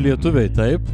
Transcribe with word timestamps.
Pavyzdžiui, 0.00 0.16
lietuviai 0.16 0.48
taip. 0.48 0.86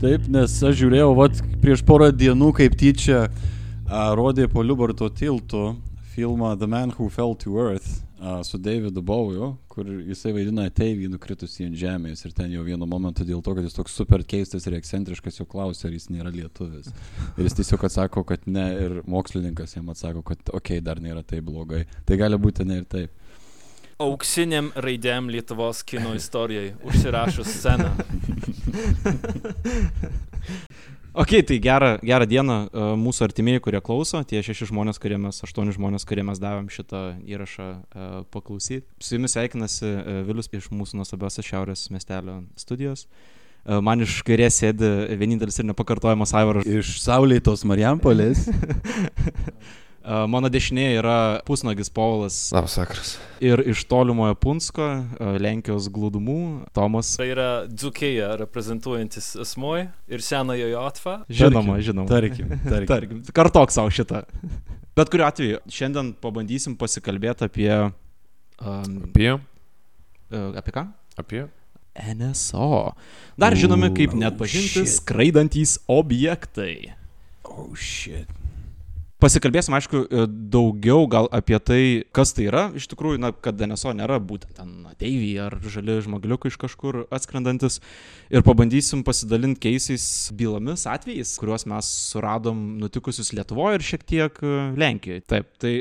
Taip, 0.00 0.26
nes 0.28 0.52
aš 0.68 0.74
žiūrėjau, 0.76 1.14
vat, 1.16 1.38
prieš 1.62 1.80
porą 1.88 2.10
dienų 2.12 2.50
kaip 2.58 2.74
tyčia 2.76 3.22
a, 3.24 4.10
rodė 4.12 4.50
po 4.52 4.60
Liubarto 4.60 5.08
tiltu 5.08 5.78
filmą 6.12 6.50
The 6.60 6.68
Man 6.68 6.92
Who 6.92 7.08
Fell 7.08 7.32
to 7.40 7.54
Earth 7.56 8.02
a, 8.20 8.42
su 8.44 8.60
Davidu 8.60 9.00
Bowiu, 9.00 9.54
kur 9.72 9.88
jisai 9.88 10.34
vaidina 10.36 10.66
ateivį 10.68 11.08
nukritusį 11.14 11.70
ant 11.70 11.80
žemės 11.80 12.26
ir 12.26 12.34
ten 12.36 12.52
jau 12.52 12.66
vienu 12.66 12.84
momentu 12.90 13.24
dėl 13.24 13.40
to, 13.40 13.54
kad 13.56 13.64
jis 13.64 13.78
toks 13.78 13.96
super 13.96 14.26
keistas 14.28 14.68
ir 14.68 14.76
ekscentriškas, 14.76 15.40
jo 15.40 15.48
klausia, 15.48 15.88
ar 15.88 15.96
jis 15.96 16.10
nėra 16.12 16.34
lietuvis. 16.34 16.92
Ir 17.38 17.48
jis 17.48 17.56
tiesiog 17.62 17.88
atsako, 17.88 18.26
kad 18.28 18.44
ne 18.44 18.66
ir 18.76 18.98
mokslininkas 19.08 19.78
jam 19.78 19.88
atsako, 19.94 20.26
kad 20.34 20.42
okei, 20.52 20.82
okay, 20.82 20.84
dar 20.84 21.00
nėra 21.00 21.24
taip 21.24 21.48
blogai. 21.48 21.86
Tai 22.04 22.20
gali 22.20 22.36
būti 22.36 22.68
ne 22.68 22.82
ir 22.82 22.90
taip. 22.92 23.16
Auksiniam 24.00 24.70
raidėm 24.80 25.28
Lietuvos 25.32 25.82
kino 25.84 26.14
istorijai 26.16 26.72
užsirašus 26.88 27.50
sceną. 27.58 27.90
Ok, 31.20 31.34
tai 31.46 31.58
gerą, 31.60 31.90
gerą 32.06 32.26
dieną 32.30 32.56
uh, 32.70 32.92
mūsų 32.94 33.24
artimieji, 33.26 33.60
kurie 33.64 33.80
klauso, 33.82 34.20
tie 34.24 34.40
šeši 34.46 34.68
žmonės, 34.70 35.00
kurie 35.02 35.18
mes, 35.18 35.40
aštuoni 35.42 35.74
žmonės, 35.74 36.06
kurie 36.06 36.22
mes 36.24 36.38
davėm 36.38 36.68
šitą 36.70 37.00
įrašą 37.26 37.66
uh, 37.66 38.14
paklausyti. 38.30 38.86
Su 39.02 39.18
jumis 39.18 39.34
sveikinasi 39.34 39.90
uh, 39.90 40.22
Vilius 40.28 40.48
iš 40.54 40.70
mūsų 40.70 41.02
nuostabios 41.02 41.42
šiaurės 41.42 41.88
miestelio 41.90 42.40
studijos. 42.60 43.08
Man 43.60 44.00
iš 44.00 44.22
kairės 44.24 44.56
sėdi 44.56 44.88
vienintelis 45.20 45.60
ir 45.60 45.66
nepakartojamas 45.68 46.32
Aivaras. 46.32 46.64
Iš 46.64 46.94
Saulėtos 47.02 47.66
Marijampolės. 47.68 48.46
Uh, 50.00 50.24
mano 50.32 50.48
dešinėje 50.48 50.94
yra 50.96 51.16
pusnagis 51.44 51.90
Paulas 51.92 52.36
Labas 52.56 52.72
vakaras. 52.80 53.10
ir 53.44 53.60
iš 53.68 53.82
tolimojo 53.84 54.32
Punsko, 54.40 54.86
uh, 55.20 55.34
Lenkijos 55.36 55.90
glūdumų, 55.92 56.36
Tomas. 56.72 57.10
Tai 57.20 57.26
yra 57.28 57.48
Dzukėja 57.68 58.30
reprezentuojantis 58.40 59.34
asmuo 59.44 59.74
ir 60.08 60.24
senojo 60.24 60.70
Jotvą. 60.72 61.18
Žinoma, 61.28 61.76
Tarkim, 61.76 61.84
žinoma. 61.90 62.08
Tarkim, 62.08 62.48
tarkim. 62.64 62.88
Tarkim, 62.94 63.20
kartok 63.36 63.74
savo 63.76 63.92
šitą. 63.92 64.22
Bet 64.96 65.12
kuriuo 65.12 65.28
atveju, 65.28 65.60
šiandien 65.68 66.14
pabandysim 66.24 66.78
pasikalbėti 66.80 67.50
apie... 67.50 67.70
Um, 68.60 68.96
Apie? 69.10 69.34
uh, 69.36 70.50
apie 70.56 70.76
ką? 70.80 70.86
Apie? 71.20 71.44
NSO. 72.00 72.94
Dar 73.36 73.52
žinomi 73.58 73.92
kaip 74.00 74.16
net 74.16 74.40
pažinti 74.40 74.86
skraidantys 74.88 75.76
objektai. 75.92 76.94
Oh 77.44 77.74
shit. 77.76 78.30
Pasikalbėsim, 79.20 79.74
aišku, 79.76 80.00
e, 80.08 80.22
daugiau 80.52 81.04
gal 81.10 81.26
apie 81.36 81.58
tai, 81.60 81.80
kas 82.16 82.32
tai 82.32 82.46
yra. 82.48 82.62
Iš 82.76 82.86
tikrųjų, 82.88 83.20
na, 83.20 83.30
kad 83.36 83.60
NSO 83.60 83.92
nėra 83.98 84.16
būtent 84.16 84.54
ten 84.56 84.86
ateiviai 84.88 85.44
ar 85.44 85.58
žali 85.60 85.98
žmogliukai 86.00 86.48
iš 86.48 86.56
kažkur 86.62 87.02
atskrendantis. 87.12 87.82
Ir 88.32 88.40
pabandysim 88.46 89.02
pasidalinti 89.04 89.60
keisiais 89.66 90.04
bylomis, 90.32 90.86
atvejais, 90.88 91.34
kuriuos 91.40 91.66
mes 91.68 91.90
suradom 92.14 92.62
nutikusius 92.80 93.34
Lietuvoje 93.36 93.80
ir 93.80 93.86
šiek 93.90 94.06
tiek 94.08 94.40
e, 94.40 94.54
Lenkijoje. 94.80 95.26
Taip, 95.28 95.52
tai 95.60 95.74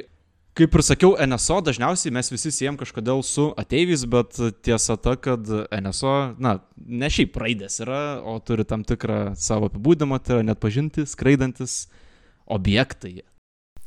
kaip 0.60 0.76
ir 0.76 0.84
sakiau, 0.84 1.14
NSO 1.24 1.62
dažniausiai 1.64 2.12
mes 2.20 2.34
visi 2.34 2.52
siejam 2.52 2.76
kažkodėl 2.82 3.24
su 3.24 3.48
ateiviais, 3.62 4.04
bet 4.12 4.36
tiesa 4.68 5.00
ta, 5.00 5.16
kad 5.16 5.48
NSO, 5.72 6.18
na, 6.44 6.58
ne 6.76 7.08
šiaip 7.08 7.40
raidės 7.40 7.80
yra, 7.86 8.20
o 8.20 8.36
turi 8.44 8.68
tam 8.68 8.84
tikrą 8.84 9.38
savo 9.40 9.72
apibūdimą, 9.72 10.20
tai 10.20 10.42
yra 10.42 10.50
net 10.52 10.60
pažinti, 10.60 11.08
skraidantis 11.08 11.86
objektai. 12.50 13.22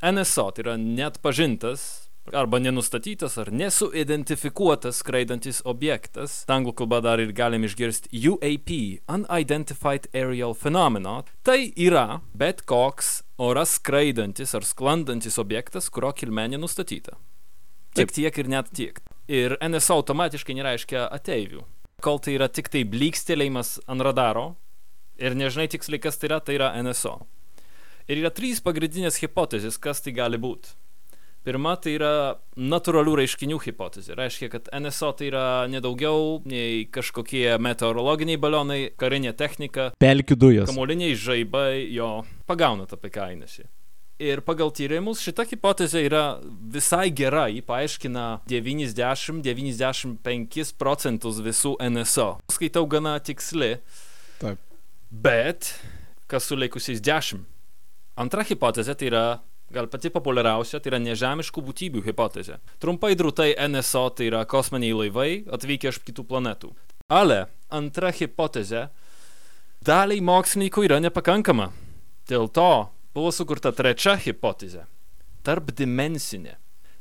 NSO 0.02 0.50
tai 0.50 0.64
yra 0.64 0.78
net 0.80 1.20
pažintas 1.22 2.12
arba 2.32 2.58
nenustatytas 2.58 3.38
ar 3.38 3.50
nesuidentifikuotas 3.52 5.00
skraidantis 5.02 5.60
objektas. 5.66 6.42
Anglų 6.50 6.74
kalba 6.78 7.00
dar 7.02 7.20
ir 7.22 7.32
galim 7.34 7.66
išgirsti 7.66 8.12
UAP, 8.30 8.70
Unidentified 9.10 10.08
Aerial 10.14 10.54
Phenomena. 10.54 11.22
Tai 11.42 11.58
yra 11.76 12.22
bet 12.34 12.62
koks 12.68 13.22
oras 13.42 13.76
skraidantis 13.80 14.54
ar 14.54 14.66
sklandantis 14.66 15.38
objektas, 15.42 15.90
kurio 15.90 16.12
kilmė 16.14 16.48
nenustatyta. 16.54 17.18
Tik 17.92 18.14
tiek 18.14 18.38
ir 18.38 18.48
net 18.48 18.70
tiek. 18.72 19.02
Ir 19.28 19.58
NSO 19.60 20.00
automatiškai 20.00 20.56
nereiškia 20.56 21.08
ateivių. 21.12 21.66
Kol 22.02 22.18
tai 22.22 22.38
yra 22.38 22.48
tik 22.48 22.70
tai 22.72 22.82
blykstelėjimas 22.88 23.76
ant 23.90 24.02
radaro 24.02 24.54
ir 25.20 25.36
nežinai 25.38 25.68
tiksliai, 25.70 26.00
kas 26.02 26.18
tai 26.18 26.30
yra, 26.30 26.40
tai 26.42 26.56
yra 26.58 26.72
NSO. 26.82 27.20
Ir 28.10 28.18
yra 28.22 28.30
trys 28.34 28.58
pagrindinės 28.64 29.20
hipotezės, 29.22 29.76
kas 29.82 29.98
tai 30.02 30.12
gali 30.16 30.38
būti. 30.42 30.68
Pirma, 31.42 31.72
tai 31.74 31.96
yra 31.96 32.38
natūralių 32.54 33.16
reiškinių 33.18 33.56
hipotezė. 33.64 34.14
Reiškia, 34.14 34.46
kad 34.52 34.68
NSO 34.78 35.08
tai 35.18 35.26
yra 35.32 35.66
nedaugiau 35.66 36.38
nei 36.46 36.84
kažkokie 36.86 37.58
meteorologiniai 37.58 38.38
balionai, 38.38 38.94
karinė 38.94 39.34
technika, 39.34 39.90
Pelkių 39.98 40.36
dujos. 40.38 40.70
kamuoliniai 40.70 41.18
žaibai 41.18 41.90
jo 41.90 42.22
pagauna 42.46 42.86
tą 42.86 42.94
pekainėsi. 43.02 43.66
Ir 44.22 44.38
pagal 44.46 44.70
tyrimus 44.70 45.18
šita 45.24 45.42
hipotezė 45.50 46.04
yra 46.06 46.38
visai 46.70 47.10
gera, 47.10 47.48
ji 47.50 47.58
paaiškina 47.66 48.46
90-95 48.46 50.78
procentus 50.78 51.42
visų 51.42 51.74
NSO. 51.90 52.38
Skaitau 52.54 52.86
gana 52.86 53.18
tiksli. 53.18 53.82
Taip. 54.38 54.62
Bet 55.10 55.74
kas 56.30 56.46
su 56.46 56.54
likusiais 56.56 57.02
10? 57.02 57.42
Antra 58.20 58.44
hipotezė 58.44 58.94
tai 58.98 59.08
yra 59.08 59.24
gal 59.72 59.88
pati 59.88 60.10
populiariausia, 60.12 60.80
tai 60.80 60.92
yra 60.92 61.00
nežemiškų 61.00 61.64
būtybių 61.64 62.02
hipotezė. 62.04 62.58
Trumpai 62.82 63.14
drūtai 63.16 63.54
NSO 63.70 64.04
tai 64.16 64.28
yra 64.28 64.44
kosminiai 64.48 64.92
laivai 64.98 65.30
atvykę 65.52 65.92
iš 65.92 66.02
kitų 66.04 66.26
planetų. 66.28 66.72
Ale 67.08 67.46
antra 67.72 68.12
hipotezė 68.12 68.88
daliai 69.84 70.20
mokslininkų 70.24 70.86
yra 70.88 71.00
nepakankama. 71.02 71.70
Dėl 72.28 72.48
to 72.52 72.92
buvo 73.16 73.32
sukurta 73.32 73.72
trečia 73.72 74.16
hipotezė- 74.20 74.86
tarpdimensinė. 75.46 76.56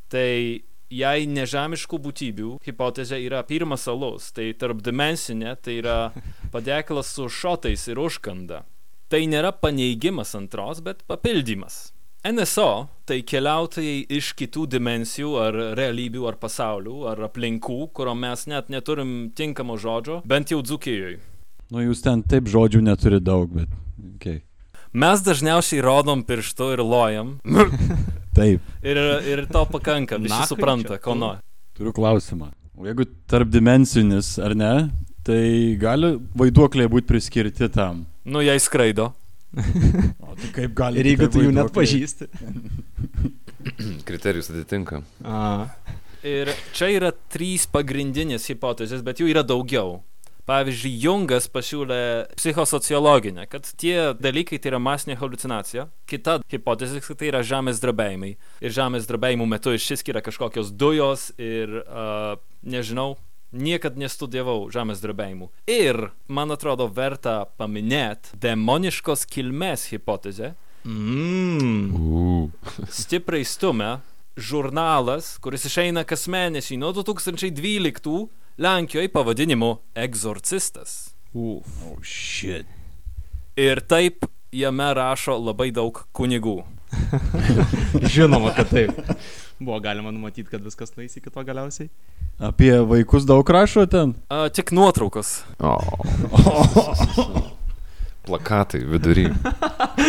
Tai 0.10 0.64
jei 0.92 1.28
nežemiškų 1.28 2.00
būtybių 2.08 2.58
hipotezė 2.66 3.20
yra 3.24 3.44
pirmas 3.44 3.88
alus, 3.88 4.32
tai 4.32 4.52
tarpdimensinė 4.54 5.56
tai 5.62 5.80
yra 5.80 6.12
padėklas 6.52 7.14
su 7.16 7.30
šotais 7.30 7.88
ir 7.88 8.00
užkanda. 8.00 8.64
Tai 9.12 9.20
nėra 9.28 9.50
paneigimas 9.52 10.30
antros, 10.40 10.80
bet 10.80 11.02
papildymas. 11.04 11.90
NSO 12.24 12.86
tai 13.10 13.18
keliautojai 13.28 14.06
iš 14.14 14.30
kitų 14.40 14.68
dimensijų 14.76 15.32
ar 15.42 15.58
realybių 15.76 16.28
ar 16.30 16.38
pasaulių 16.40 17.08
ar 17.12 17.24
aplinkų, 17.28 17.80
kurio 17.98 18.14
mes 18.16 18.46
net 18.48 18.70
neturim 18.72 19.32
tinkamo 19.36 19.76
žodžio, 19.82 20.22
bent 20.24 20.54
jau 20.54 20.62
Dzukijoje. 20.64 21.18
Nu, 21.74 21.82
jūs 21.84 22.04
ten 22.06 22.22
taip 22.24 22.48
žodžių 22.52 22.84
neturi 22.86 23.20
daug, 23.20 23.52
bet. 23.52 23.74
Okay. 24.16 24.44
Mes 24.94 25.24
dažniausiai 25.26 25.84
rodom 25.84 26.24
pirštu 26.28 26.70
ir 26.76 26.84
lojam 26.86 27.34
Taip. 28.38 28.64
ir, 28.84 29.00
ir 29.28 29.44
to 29.52 29.66
pakanka, 29.72 30.22
visi 30.22 30.36
Nakai 30.36 30.52
supranta, 30.54 30.96
čia, 30.96 31.04
ko 31.04 31.18
nori. 31.20 31.44
Turiu 31.76 31.92
klausimą. 31.96 32.52
O 32.80 32.88
jeigu 32.88 33.10
tarpdimensinis 33.28 34.38
ar 34.40 34.56
ne, 34.56 34.74
tai 35.28 35.76
gali 35.82 36.16
vaiduokliai 36.38 36.92
būti 36.92 37.12
priskirti 37.12 37.68
tam. 37.76 38.06
Nu, 38.26 38.44
jei 38.46 38.60
skraido. 38.60 39.12
O 40.24 40.36
tai 40.38 40.50
kaip 40.56 40.76
gali 40.78 41.02
Ir 41.02 41.10
jeigu 41.12 41.28
tu 41.28 41.42
jų 41.44 41.50
net 41.52 41.74
pažįsti. 41.76 42.30
Kriterijus 44.08 44.48
atitinka. 44.54 45.02
A, 45.28 45.42
Ir 46.22 46.52
čia 46.78 46.92
yra 46.94 47.10
trys 47.34 47.64
pagrindinės 47.66 48.46
hipotezės, 48.52 49.02
bet 49.02 49.18
jų 49.22 49.32
yra 49.32 49.42
daugiau. 49.42 50.04
Pavyzdžiui, 50.46 50.92
Jungas 51.02 51.48
pasiūlė 51.54 51.98
psichosociologinę, 52.38 53.48
kad 53.50 53.66
tie 53.82 54.12
dalykai 54.18 54.60
tai 54.62 54.72
yra 54.74 54.80
masinė 54.82 55.16
halucinacija. 55.18 55.88
Kita 56.10 56.40
hipotezė, 56.52 57.02
kad 57.06 57.18
tai 57.18 57.30
yra 57.32 57.42
žemės 57.46 57.82
drebėjimai. 57.82 58.36
Ir 58.62 58.76
žemės 58.76 59.10
drebėjimų 59.10 59.48
metu 59.50 59.74
išsiskiria 59.78 60.22
kažkokios 60.26 60.74
dujos 60.78 61.30
ir, 61.42 61.80
uh, 61.86 62.38
nežinau, 62.62 63.16
niekad 63.52 63.98
nestudijavau 64.00 64.70
žemės 64.74 65.02
drebėjimų. 65.04 65.50
Ir, 65.72 66.10
man 66.32 66.56
atrodo, 66.56 66.88
verta 66.92 67.44
paminėti 67.60 68.38
demoniškos 68.42 69.26
kilmės 69.30 69.90
hipotezę. 69.92 70.54
mm. 70.84 72.52
Stipriai 72.90 73.46
stumia 73.46 74.00
žurnalas, 74.38 75.36
kuris 75.44 75.68
išeina 75.68 76.04
kas 76.08 76.28
mėnesį 76.32 76.80
nuo 76.82 76.94
2012 76.96 78.28
Lenkijoje 78.62 79.10
pavadinimu 79.10 79.78
Egzorcistas. 79.96 81.16
Uf. 81.34 81.68
Oh, 81.88 81.98
shit. 82.04 82.68
Ir 83.58 83.80
taip 83.88 84.26
jame 84.52 84.90
rašo 84.94 85.38
labai 85.40 85.72
daug 85.72 86.04
kunigų. 86.16 86.60
Žinoma, 88.14 88.52
kad 88.56 88.72
taip. 88.72 89.00
Buvo 89.62 89.80
galima 89.80 90.12
numatyti, 90.12 90.50
kad 90.50 90.64
viskas 90.66 90.96
nueis 90.98 91.14
iki 91.20 91.30
to 91.30 91.44
galiausiai. 91.46 91.92
Apie 92.42 92.74
vaikus 92.90 93.28
daug 93.30 93.46
rašo 93.46 93.86
ten? 93.86 94.16
A, 94.34 94.48
tik 94.50 94.74
nuotraukos. 94.74 95.44
O. 95.62 95.78
Plakatai 98.26 98.82
vidury. 98.90 99.28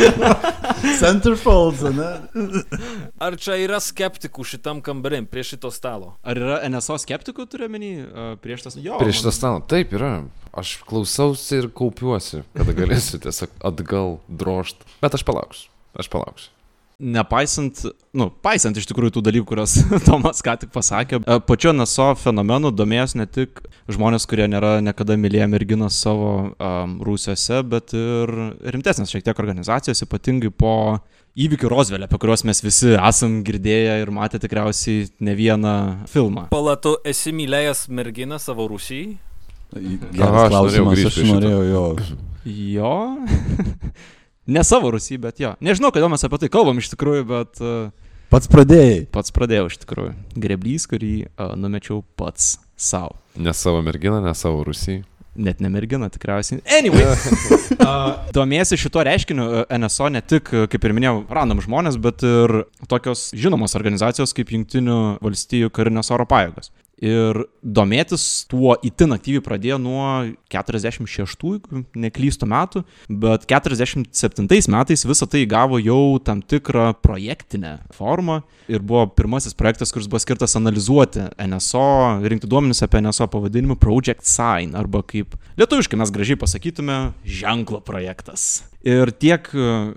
Centerfolds, 1.02 1.84
ne? 1.96 2.08
Ar 3.24 3.36
čia 3.40 3.58
yra 3.60 3.80
skeptikų 3.80 4.44
šitam 4.48 4.80
kambarim 4.84 5.28
prie 5.28 5.44
šito 5.44 5.68
stalo? 5.72 6.14
Ar 6.24 6.40
yra 6.40 6.60
NSO 6.72 6.96
skeptikų 7.04 7.44
turiuomenį 7.52 7.92
prieš 8.44 8.68
tas? 8.68 8.78
Jo. 8.80 8.96
Prieš 9.00 9.24
tą 9.26 9.34
stalą. 9.36 9.60
Taip 9.68 9.92
yra. 9.96 10.22
Aš 10.56 10.78
klausausi 10.88 11.60
ir 11.60 11.68
kaupiuosi, 11.72 12.42
kada 12.56 12.76
galėsiu 12.76 13.20
tiesiog 13.20 13.52
atgal 13.68 14.18
drožt. 14.28 14.84
Bet 15.04 15.16
aš 15.16 15.24
palauksiu. 15.28 15.68
Aš 15.96 16.08
palauksiu. 16.12 16.52
Nepaisant, 17.02 17.80
nu, 18.14 18.28
paisant 18.46 18.76
iš 18.78 18.86
tikrųjų 18.86 19.16
tų 19.16 19.22
dalykų, 19.26 19.46
kuriuos 19.48 19.72
Tomas 20.06 20.38
ką 20.46 20.54
tik 20.62 20.70
pasakė, 20.70 21.18
e, 21.26 21.38
pačiu 21.42 21.72
NSO 21.74 22.12
fenomenu 22.20 22.70
domėjęs 22.70 23.16
ne 23.18 23.26
tik 23.26 23.64
žmonės, 23.90 24.28
kurie 24.30 24.46
nėra 24.46 24.76
niekada 24.86 25.16
mylėję 25.18 25.48
merginas 25.50 25.98
savo 25.98 26.52
um, 26.52 26.94
rūsiuose, 27.02 27.58
bet 27.66 27.96
ir 27.98 28.30
rimtesnės 28.76 29.10
šiek 29.10 29.26
tiek 29.26 29.42
organizacijos, 29.42 30.04
ypatingai 30.06 30.52
po 30.54 30.76
įvykių 31.42 31.72
Rozvelė, 31.74 32.06
apie 32.06 32.22
kuriuos 32.22 32.46
mes 32.46 32.62
visi 32.62 32.94
esam 32.94 33.40
girdėję 33.46 33.98
ir 34.04 34.14
matę 34.14 34.38
tikriausiai 34.42 35.10
ne 35.26 35.34
vieną 35.34 35.76
filmą. 36.12 36.46
Palatu, 36.54 36.94
esi 37.02 37.34
mylėjęs 37.34 37.88
merginą 37.90 38.38
savo 38.42 38.70
Rusijai? 38.70 39.16
Geras 39.72 40.28
Aha, 40.28 40.46
aš 40.46 40.58
norėjau 40.60 40.90
klausimas, 40.92 41.18
aš 41.18 41.30
norėjau 41.34 41.62
jo. 41.72 41.86
Jo. 42.46 42.96
ne 44.46 44.64
savo 44.64 44.90
Rusijai, 44.94 45.20
bet 45.22 45.40
jo. 45.42 45.52
Nežinau, 45.62 45.92
kodėl 45.94 46.10
mes 46.12 46.24
apie 46.26 46.40
tai 46.42 46.50
kalbam 46.52 46.80
iš 46.82 46.90
tikrųjų, 46.94 47.26
bet 47.28 47.62
uh, 47.62 47.90
Pats 48.32 48.48
pradėjai. 48.48 49.06
pats 49.12 49.34
pradėjau 49.34 49.68
iš 49.68 49.78
tikrųjų. 49.82 50.12
Greblys, 50.40 50.86
kurį 50.88 51.14
uh, 51.28 51.52
numečiau 51.58 52.02
pats 52.16 52.54
savo. 52.76 53.18
Ne 53.36 53.52
savo 53.52 53.82
merginą, 53.84 54.22
ne 54.24 54.32
savo 54.34 54.62
Rusijai. 54.64 55.02
Net 55.32 55.60
ne 55.64 55.68
mergina 55.72 56.10
tikriausiai. 56.12 56.60
Anyway. 56.76 57.04
uh, 57.08 58.18
Domėsi 58.36 58.76
šituo 58.80 59.04
reiškiniu 59.04 59.44
uh, 59.44 59.76
NSO 59.76 60.10
ne 60.12 60.20
tik, 60.24 60.48
kaip 60.72 60.84
ir 60.88 60.96
minėjau, 60.96 61.22
random 61.32 61.60
žmonės, 61.64 61.96
bet 62.00 62.24
ir 62.24 62.62
tokios 62.88 63.30
žinomos 63.36 63.76
organizacijos 63.76 64.32
kaip 64.36 64.52
Junktinių 64.52 64.98
valstijų 65.24 65.72
karinės 65.72 66.12
oro 66.12 66.28
pajėgos. 66.28 66.72
Ir 67.02 67.40
domėtis 67.66 68.44
tuo 68.46 68.76
itin 68.86 69.10
aktyviai 69.16 69.42
pradėjo 69.42 69.78
nuo 69.82 70.04
46, 70.54 71.08
jeigu 71.42 71.82
neklystu 71.98 72.46
metų, 72.46 72.84
bet 73.10 73.48
47 73.50 74.70
metais 74.70 75.02
visą 75.08 75.26
tai 75.26 75.42
gavo 75.50 75.80
jau 75.82 76.20
tam 76.22 76.44
tikrą 76.46 76.92
projektinę 77.02 77.80
formą 77.96 78.42
ir 78.70 78.86
buvo 78.86 79.08
pirmasis 79.18 79.58
projektas, 79.58 79.90
kuris 79.90 80.06
buvo 80.06 80.22
skirtas 80.22 80.54
analizuoti 80.58 81.26
NSO, 81.42 82.22
rinkti 82.22 82.50
duomenis 82.50 82.84
apie 82.86 83.02
NSO 83.02 83.26
pavadinimu 83.34 83.80
Project 83.82 84.22
Sign, 84.22 84.76
arba 84.78 85.02
kaip 85.02 85.34
lietuviškai 85.58 85.98
mes 85.98 86.14
gražiai 86.14 86.38
pasakytume, 86.38 87.00
ženklo 87.26 87.82
projektas. 87.82 88.71
Ir 88.82 89.12
tiek 89.14 89.46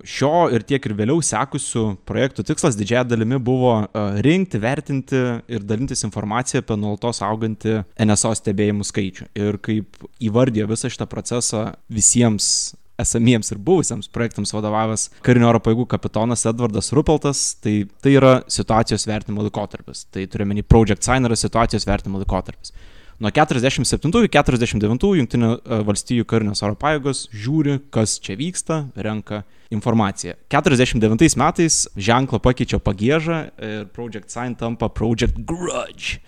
šio 0.06 0.46
ir 0.54 0.66
tiek 0.68 0.84
ir 0.86 0.94
vėliau 0.98 1.24
sekusių 1.26 1.86
projektų 2.06 2.46
tikslas 2.46 2.78
didžiąją 2.78 3.08
dalimi 3.10 3.40
buvo 3.42 3.74
e, 3.82 4.06
rinkti, 4.26 4.62
vertinti 4.62 5.22
ir 5.50 5.66
dalintis 5.66 6.06
informaciją 6.06 6.62
apie 6.62 6.78
nuolatos 6.78 7.24
augantį 7.26 7.80
NSO 8.06 8.36
stebėjimų 8.38 8.86
skaičių. 8.86 9.30
Ir 9.42 9.58
kaip 9.66 10.06
įvardėjo 10.22 10.70
visą 10.70 10.92
šitą 10.94 11.10
procesą 11.10 11.68
visiems 11.90 12.76
esamiems 13.02 13.52
ir 13.52 13.60
buvusiems 13.60 14.08
projektams 14.14 14.54
vadovavęs 14.56 15.10
karinio 15.26 15.50
oro 15.50 15.60
pajėgų 15.64 15.88
kapitonas 15.92 16.46
Edvardas 16.48 16.94
Rupeltas, 16.96 17.46
tai 17.64 17.82
tai 18.04 18.16
yra 18.16 18.36
situacijos 18.52 19.08
vertinimo 19.10 19.44
laikotarpis. 19.46 20.06
Tai 20.14 20.24
turiuomenį 20.32 20.66
Project 20.70 21.08
Sign 21.08 21.28
yra 21.28 21.38
situacijos 21.40 21.88
vertinimo 21.90 22.22
laikotarpis. 22.22 22.72
Nuo 23.20 23.32
47 23.32 24.26
iki 24.28 24.36
49 24.36 25.12
Junktinių 25.22 25.52
valstijų 25.88 26.26
karinės 26.28 26.60
oro 26.68 26.76
pajėgos 26.76 27.30
žiūri, 27.32 27.78
kas 27.94 28.18
čia 28.20 28.36
vyksta, 28.36 28.82
renka 29.00 29.46
informaciją. 29.72 30.36
49 30.52 31.38
metais 31.40 31.78
ženklą 31.96 32.42
pakeičia 32.44 32.82
pagėžą 32.84 33.40
ir 33.56 33.88
Project 33.96 34.36
Sign 34.36 34.58
tampa 34.60 34.92
Project 34.92 35.40
Grudge. 35.48 36.20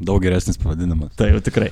Daug 0.00 0.24
geresnis 0.24 0.56
pavadinimas. 0.56 1.12
Tai 1.20 1.28
jau 1.34 1.44
tikrai. 1.44 1.68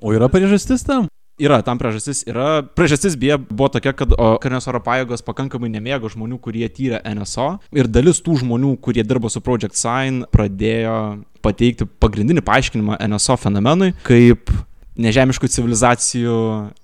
O 0.00 0.16
yra 0.16 0.30
priežastis 0.32 0.88
tam? 0.88 1.10
Yra, 1.38 1.60
tam 1.62 1.78
priežastis 1.78 2.24
yra. 2.26 2.64
Priežastis 2.74 3.14
beje 3.14 3.36
buvo 3.38 3.68
tokia, 3.70 3.92
kad 3.94 4.10
karinės 4.42 4.66
oro 4.72 4.80
pajėgos 4.82 5.22
pakankamai 5.22 5.68
nemėgo 5.70 6.10
žmonių, 6.10 6.40
kurie 6.42 6.66
tyrė 6.66 6.98
NSO. 7.12 7.60
Ir 7.78 7.86
dalis 7.86 8.18
tų 8.26 8.40
žmonių, 8.40 8.72
kurie 8.82 9.04
dirbo 9.06 9.30
su 9.30 9.44
Project 9.44 9.78
Sign, 9.78 10.24
pradėjo 10.34 10.96
pateikti 11.44 11.88
pagrindinį 12.02 12.44
paaiškinimą 12.46 13.00
NSO 13.08 13.38
fenomenui 13.40 13.94
kaip 14.06 14.52
nežemiškų 14.98 15.48
civilizacijų 15.52 16.36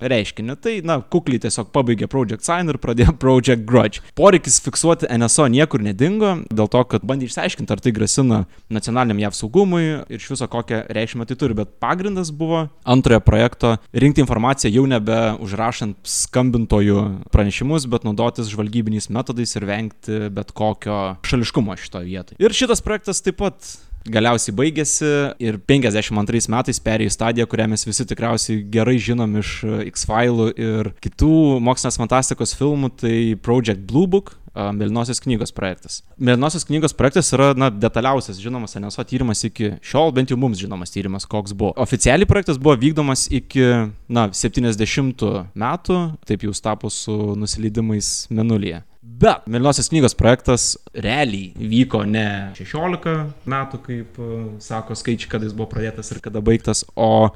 reiškinį. 0.03 0.57
Tai, 0.63 0.75
na, 0.87 0.99
kukliai 1.03 1.43
tiesiog 1.43 1.71
pabaigė 1.75 2.09
Project 2.11 2.47
Sign 2.47 2.71
ir 2.71 2.79
pradėjo 2.83 3.15
Project 3.25 3.67
Grudge. 3.69 4.03
Poreikis 4.19 4.61
fiksuoti 4.65 5.11
NSO 5.11 5.49
niekur 5.53 5.83
nedingo, 5.85 6.37
dėl 6.55 6.71
to, 6.71 6.85
kad 6.91 7.07
bandė 7.07 7.29
išsiaiškinti, 7.29 7.75
ar 7.75 7.83
tai 7.83 7.95
grasina 7.97 8.43
nacionaliniam 8.73 9.23
JAV 9.25 9.39
saugumui 9.39 9.85
ir 9.85 10.19
iš 10.21 10.31
viso 10.35 10.49
kokią 10.51 10.85
reikšmę 10.95 11.27
tai 11.29 11.39
turi, 11.41 11.57
bet 11.59 11.75
pagrindas 11.83 12.31
buvo 12.35 12.67
antrojo 12.87 13.23
projekto 13.25 13.75
rinkti 13.93 14.23
informaciją 14.25 14.73
jau 14.77 14.87
nebe 14.91 15.19
užrašant 15.43 15.99
skambintojų 16.09 17.01
pranešimus, 17.35 17.89
bet 17.91 18.07
naudotis 18.07 18.53
žvalgybiniais 18.53 19.11
metodais 19.15 19.57
ir 19.59 19.67
vengti 19.69 20.29
bet 20.35 20.55
kokio 20.55 21.17
šališkumo 21.27 21.77
šitoje 21.81 22.07
vietoje. 22.09 22.39
Ir 22.43 22.55
šitas 22.55 22.85
projektas 22.85 23.23
taip 23.25 23.41
pat 23.43 23.75
galiausiai 24.05 24.55
baigėsi 24.57 25.11
ir 25.43 25.59
52 25.71 26.51
metais 26.53 26.81
perėjo 26.85 27.11
į 27.11 27.15
stadiją, 27.15 27.49
kurią 27.51 27.69
mes 27.73 27.87
visi 27.87 28.07
tikriausiai 28.09 28.63
gerai 28.73 28.97
žinom 29.01 29.39
iš 29.41 29.57
e, 29.65 29.77
X-File'ų 29.91 30.49
ir 30.61 30.91
kitų 31.05 31.35
mokslinės 31.65 32.01
fantastikos 32.01 32.55
filmų, 32.59 32.93
tai 33.01 33.17
Project 33.45 33.85
Blue 33.89 34.11
Book, 34.11 34.35
a, 34.53 34.69
Mėlynosios 34.77 35.23
knygos 35.25 35.55
projektas. 35.57 36.03
Mėlynosios 36.21 36.67
knygos 36.69 36.97
projektas 36.97 37.33
yra, 37.37 37.53
na, 37.59 37.71
detaliausias 37.73 38.41
žinomas 38.43 38.77
NSO 38.79 39.07
tyrimas 39.09 39.45
iki 39.49 39.75
šiol, 39.85 40.13
bent 40.17 40.33
jau 40.33 40.39
mums 40.41 40.61
žinomas 40.61 40.93
tyrimas, 40.95 41.29
koks 41.29 41.57
buvo. 41.57 41.73
Oficialiai 41.81 42.29
projektas 42.29 42.61
buvo 42.61 42.77
vykdomas 42.81 43.27
iki, 43.33 43.65
na, 44.09 44.29
70 44.31 45.29
metų, 45.57 46.01
taip 46.29 46.45
jau 46.45 46.57
tapo 46.65 46.93
su 46.93 47.35
nusileidimais 47.39 48.17
Menulyje. 48.35 48.85
Bet 49.05 49.45
Mėlynosios 49.51 49.91
knygos 49.93 50.17
projektas 50.17 50.65
realiai 50.97 51.53
vyko 51.71 52.03
ne 52.09 52.55
16 52.57 53.13
metų, 53.51 53.81
kaip 53.85 54.19
e, 54.19 54.31
sako 54.65 54.97
skaičiai, 54.97 55.31
kada 55.31 55.47
jis 55.47 55.55
buvo 55.57 55.69
pradėtas 55.71 56.11
ir 56.11 56.23
kada 56.25 56.41
baigtas, 56.45 56.83
o 56.97 57.29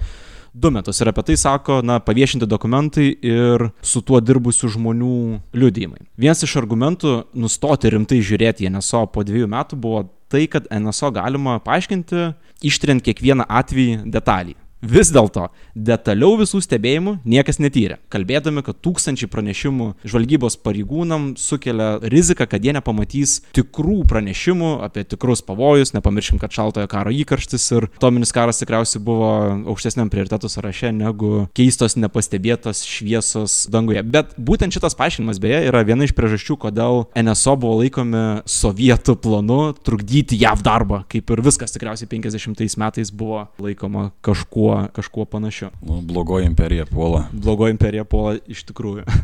du 0.55 0.73
metus. 0.75 0.99
Ir 1.03 1.13
apie 1.13 1.27
tai 1.29 1.37
sako, 1.39 1.81
na, 1.87 1.99
paviešinti 2.03 2.49
dokumentai 2.49 3.09
ir 3.13 3.69
su 3.85 4.03
tuo 4.03 4.21
dirbusių 4.25 4.73
žmonių 4.75 5.19
liudijimai. 5.55 6.09
Vienas 6.19 6.43
iš 6.47 6.57
argumentų 6.61 7.15
nustoti 7.39 7.93
rimtai 7.95 8.23
žiūrėti 8.25 8.67
į 8.67 8.73
NSO 8.75 9.05
po 9.13 9.27
dviejų 9.27 9.51
metų 9.53 9.79
buvo 9.79 10.07
tai, 10.33 10.47
kad 10.51 10.67
NSO 10.73 11.13
galima 11.17 11.59
paaiškinti, 11.65 12.31
ištiriant 12.69 13.05
kiekvieną 13.05 13.47
atvejį 13.61 14.03
detaliai. 14.13 14.59
Vis 14.79 15.09
dėlto, 15.11 15.49
detaliau 15.75 16.37
visų 16.39 16.61
stebėjimų 16.63 17.17
niekas 17.27 17.57
netyrė, 17.59 17.97
kalbėdami, 18.15 18.63
kad 18.63 18.77
tūkstančiai 18.79 19.27
pranešimų 19.33 19.89
žvalgybos 20.07 20.55
pareigūnam 20.63 21.33
sukelia 21.35 21.97
riziką, 21.99 22.47
kad 22.47 22.63
jie 22.63 22.77
nepamatys 22.77 23.41
tikrų 23.59 24.05
pranešimų 24.07 24.69
apie 24.87 25.03
tikrus 25.03 25.43
pavojus, 25.43 25.91
nepamirškim, 25.97 26.39
kad 26.39 26.55
šaltojo 26.55 26.87
karo 26.93 27.11
įkarštis 27.11 27.67
ir 27.75 27.89
atominis 27.99 28.31
karas 28.35 28.63
tikriausiai 28.63 29.03
buvo 29.03 29.33
aukštesniam 29.73 30.13
prioritetų 30.15 30.53
sąraše 30.53 30.93
negu 30.95 31.49
keistos 31.59 31.99
nepastebėtos 31.99 32.85
šviesos 32.87 33.65
danguje. 33.75 34.05
Bet 34.07 34.39
būtent 34.39 34.79
šitas 34.79 34.95
paaiškinimas 35.01 35.43
beje 35.43 35.65
yra 35.73 35.83
viena 35.83 36.07
iš 36.07 36.15
priežasčių, 36.15 36.55
kodėl 36.69 37.03
NSO 37.19 37.57
buvo 37.59 37.81
laikomi 37.83 38.25
sovietų 38.47 39.19
planu 39.27 39.59
trukdyti 39.75 40.39
JAV 40.39 40.63
darbą, 40.63 41.03
kaip 41.11 41.35
ir 41.35 41.45
viskas 41.51 41.75
tikriausiai 41.75 42.07
50 42.15 42.79
metais 42.79 43.11
buvo 43.11 43.49
laikoma 43.59 44.13
kažkuo 44.23 44.68
kažkuo, 44.69 44.93
kažkuo 44.93 45.25
panašiu. 45.25 45.71
Nu, 45.83 46.01
blogoji 46.01 46.47
imperija 46.47 46.87
puola. 46.87 47.29
Blogoji 47.33 47.71
imperija 47.71 48.05
puola 48.05 48.39
iš 48.47 48.65
tikrųjų. 48.65 49.05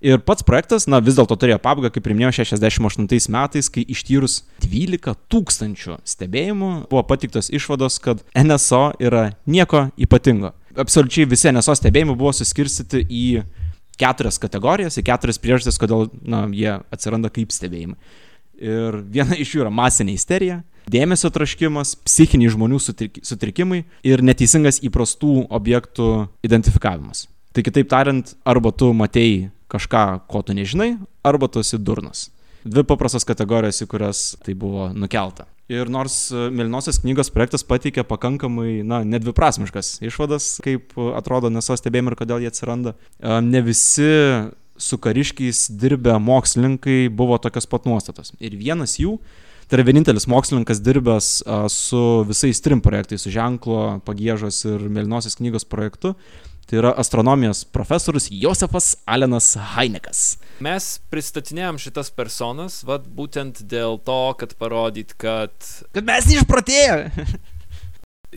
Ir 0.00 0.20
pats 0.20 0.44
projektas, 0.44 0.84
na, 0.86 1.00
vis 1.00 1.16
dėlto 1.16 1.38
turėjo 1.40 1.56
pabaigą, 1.58 1.88
kaip 1.90 2.04
ir 2.06 2.12
minėjau, 2.14 2.44
68 2.44 3.32
metais, 3.32 3.70
kai 3.72 3.80
ištyrus 3.88 4.42
12 4.60 5.14
tūkstančių 5.32 5.96
stebėjimų 6.04 6.68
buvo 6.90 7.02
patiktos 7.08 7.48
išvados, 7.48 7.96
kad 8.04 8.20
NSO 8.36 8.92
yra 9.00 9.30
nieko 9.48 9.86
ypatingo. 9.96 10.52
Absoliučiai 10.76 11.24
visi 11.30 11.48
NSO 11.48 11.78
stebėjimai 11.80 12.14
buvo 12.14 12.34
suskirstyti 12.36 13.06
į 13.08 13.24
keturias 13.96 14.36
kategorijas, 14.38 15.00
į 15.00 15.06
keturias 15.08 15.40
priežastis, 15.40 15.80
kodėl, 15.80 16.10
na, 16.28 16.44
jie 16.52 16.76
atsiranda 16.92 17.32
kaip 17.32 17.56
stebėjimai. 17.56 17.96
Ir 18.56 19.02
viena 19.12 19.36
iš 19.36 19.54
jų 19.54 19.66
yra 19.66 19.72
masinė 19.74 20.14
isterija, 20.16 20.60
dėmesio 20.90 21.30
traškimas, 21.34 21.96
psichiniai 22.06 22.52
žmonių 22.52 22.78
sutrik 22.80 23.18
sutrikimai 23.26 23.82
ir 24.06 24.22
neteisingas 24.24 24.80
įprastų 24.86 25.48
objektų 25.50 26.10
identifikavimas. 26.46 27.26
Tai 27.56 27.64
kitaip 27.64 27.90
tariant, 27.90 28.32
arba 28.44 28.72
tu 28.72 28.92
matei 28.96 29.50
kažką, 29.72 30.06
ko 30.30 30.42
tu 30.44 30.56
nežinai, 30.56 30.94
arba 31.26 31.48
tu 31.48 31.62
esi 31.64 31.78
durnas. 31.80 32.28
Dvi 32.66 32.82
paprastos 32.86 33.26
kategorijos, 33.26 33.78
į 33.84 33.90
kurias 33.90 34.22
tai 34.42 34.54
buvo 34.58 34.90
nukelta. 34.94 35.46
Ir 35.70 35.88
nors 35.90 36.28
Milinosios 36.30 37.00
knygos 37.02 37.32
projektas 37.34 37.64
pateikė 37.66 38.04
pakankamai, 38.06 38.84
na, 38.86 39.00
nedviprasmiškas 39.06 39.96
išvadas, 40.06 40.60
kaip 40.62 40.94
atrodo 41.18 41.50
neso 41.50 41.74
stebėjimai 41.74 42.14
ir 42.14 42.18
kodėl 42.20 42.44
jie 42.44 42.52
atsiranda, 42.52 42.94
ne 43.42 43.62
visi 43.66 44.10
su 44.78 44.98
kariškiais 45.02 45.66
dirbę 45.80 46.18
mokslininkai 46.22 47.08
buvo 47.12 47.38
tokios 47.42 47.68
pat 47.70 47.86
nuostatos. 47.88 48.32
Ir 48.40 48.56
vienas 48.58 48.98
jų, 49.00 49.16
tai 49.66 49.78
yra 49.78 49.86
vienintelis 49.88 50.28
mokslininkas 50.30 50.82
dirbęs 50.84 51.30
su 51.72 52.02
visais 52.28 52.62
trim 52.64 52.82
projektais, 52.84 53.24
su 53.26 53.32
ženklo, 53.34 54.00
pagėžos 54.06 54.62
ir 54.68 54.86
mėlynosios 54.92 55.38
knygos 55.40 55.66
projektu, 55.68 56.14
tai 56.66 56.80
yra 56.80 56.92
astronomijos 56.98 57.64
profesorius 57.70 58.30
Josefas 58.30 58.94
Alenas 59.06 59.52
Heinekas. 59.76 60.22
Mes 60.64 60.96
pristatinėjom 61.12 61.78
šitas 61.82 62.10
personas, 62.14 62.80
vad 62.86 63.06
būtent 63.06 63.62
dėl 63.70 64.00
to, 64.02 64.22
kad 64.40 64.56
parodyt, 64.58 65.14
kad 65.20 65.52
Kad 65.94 66.08
mes 66.08 66.30
neišprotėję. 66.32 66.96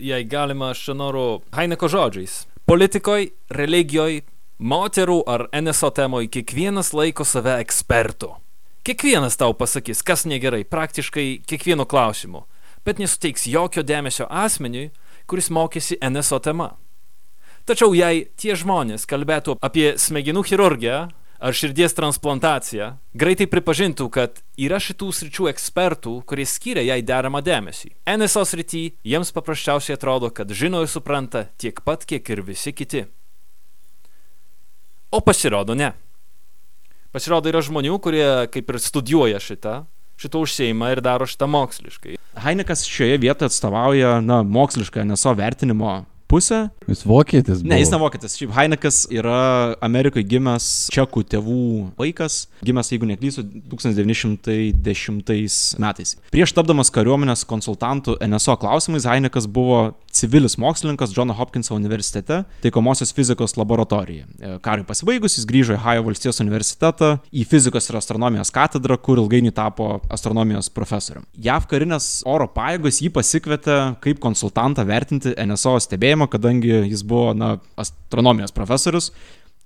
jei 0.00 0.24
galima 0.24 0.70
aš 0.70 0.86
noriu 0.96 1.40
Haineko 1.52 1.88
žodžiais. 1.88 2.44
Politikoj, 2.70 3.30
religijoj, 3.50 4.20
moterų 4.60 5.22
ar 5.26 5.46
NSO 5.56 5.88
temoj 5.96 6.28
kiekvienas 6.28 6.92
laiko 6.92 7.24
save 7.24 7.56
ekspertu. 7.64 8.34
Kiekvienas 8.84 9.38
tau 9.40 9.54
pasakys, 9.56 10.02
kas 10.04 10.26
negerai, 10.28 10.62
praktiškai 10.68 11.40
kiekvienu 11.48 11.86
klausimu, 11.88 12.44
bet 12.84 13.00
nesuteiks 13.00 13.48
jokio 13.48 13.84
dėmesio 13.84 14.28
asmeniui, 14.28 14.90
kuris 15.28 15.50
mokėsi 15.52 15.98
NSO 16.04 16.40
tema. 16.44 16.74
Tačiau 17.68 17.94
jei 17.96 18.26
tie 18.40 18.56
žmonės 18.56 19.06
kalbėtų 19.08 19.56
apie 19.64 19.94
smegenų 20.00 20.44
chirurgiją 20.48 21.00
ar 21.40 21.56
širdies 21.56 21.94
transplantaciją, 21.96 22.90
greitai 23.16 23.46
pripažintų, 23.48 24.08
kad 24.12 24.42
yra 24.60 24.80
šitų 24.80 25.08
sričių 25.16 25.48
ekspertų, 25.52 26.18
kurie 26.28 26.44
skiria 26.48 26.84
jai 26.84 27.00
deramą 27.04 27.40
dėmesį. 27.44 27.94
NSO 28.04 28.44
srity 28.48 28.82
jiems 29.08 29.32
paprasčiausiai 29.32 29.96
atrodo, 29.96 30.28
kad 30.34 30.52
žino 30.52 30.82
ir 30.84 30.92
supranta 30.92 31.46
tiek 31.56 31.80
pat, 31.84 32.04
kiek 32.04 32.28
ir 32.28 32.44
visi 32.44 32.76
kiti. 32.76 33.06
O 35.10 35.20
pasirodo 35.20 35.74
ne. 35.74 35.90
Pasirodo 37.10 37.50
yra 37.50 37.58
žmonių, 37.66 37.96
kurie 38.02 38.26
kaip 38.54 38.68
ir 38.70 38.78
studijuoja 38.78 39.40
šitą, 39.42 39.80
šito 40.20 40.42
užseima 40.44 40.92
ir 40.94 41.00
daro 41.02 41.26
šitą 41.26 41.48
moksliškai. 41.50 42.14
Heinekas 42.44 42.84
šioje 42.86 43.16
vietoje 43.18 43.50
atstovauja, 43.50 44.20
na, 44.22 44.44
mokslišką 44.46 45.02
NSO 45.08 45.34
vertinimo 45.34 46.04
pusę. 46.30 46.60
Jis 46.88 47.02
vokietis. 47.06 47.62
Ne, 47.66 47.80
jis 47.80 47.90
ne 47.90 47.98
buvo. 47.98 48.08
vokietis. 48.08 48.36
Šiaip 48.38 48.52
Heinekas 48.54 49.02
yra 49.10 49.74
Amerikoje 49.84 50.24
gimęs 50.30 50.66
čekų 50.94 51.24
tėvų 51.34 51.64
vaikas, 51.98 52.44
gimęs, 52.66 52.92
jeigu 52.94 53.10
neklysiu, 53.10 53.44
1910 53.72 55.82
metais. 55.82 56.16
Prieš 56.34 56.54
tapdamas 56.56 56.92
kariuomenės 56.94 57.44
konsultantų 57.50 58.16
NSO 58.30 58.56
klausimais, 58.62 59.08
Heinekas 59.10 59.50
buvo 59.50 59.80
civilis 60.10 60.58
mokslininkas 60.58 61.14
Johno 61.16 61.34
Hopkinso 61.34 61.74
universitete, 61.74 62.42
taikomosios 62.62 63.12
fizikos 63.14 63.56
laboratorijoje. 63.58 64.26
Karui 64.64 64.84
pasibaigus, 64.86 65.36
jis 65.38 65.46
grįžo 65.48 65.76
į 65.76 65.82
Hajo 65.84 66.04
valstijos 66.08 66.42
universitetą, 66.42 67.12
į 67.30 67.46
fizikos 67.48 67.88
ir 67.90 67.98
astronomijos 68.00 68.50
katedrą, 68.54 68.98
kur 68.98 69.20
ilgainiui 69.22 69.54
tapo 69.54 70.00
astronomijos 70.10 70.70
profesoriumi. 70.74 71.28
JAV 71.46 71.68
karinės 71.70 72.08
oro 72.28 72.48
pajėgos 72.50 73.00
jį 73.04 73.12
pasikvietė 73.14 73.78
kaip 74.04 74.20
konsultantą 74.22 74.84
vertinti 74.88 75.34
NSO 75.46 75.76
stebėjimą, 75.86 76.19
kadangi 76.28 76.72
jis 76.90 77.04
buvo, 77.06 77.34
na, 77.34 77.58
astronomijos 77.80 78.52
profesorius. 78.52 79.12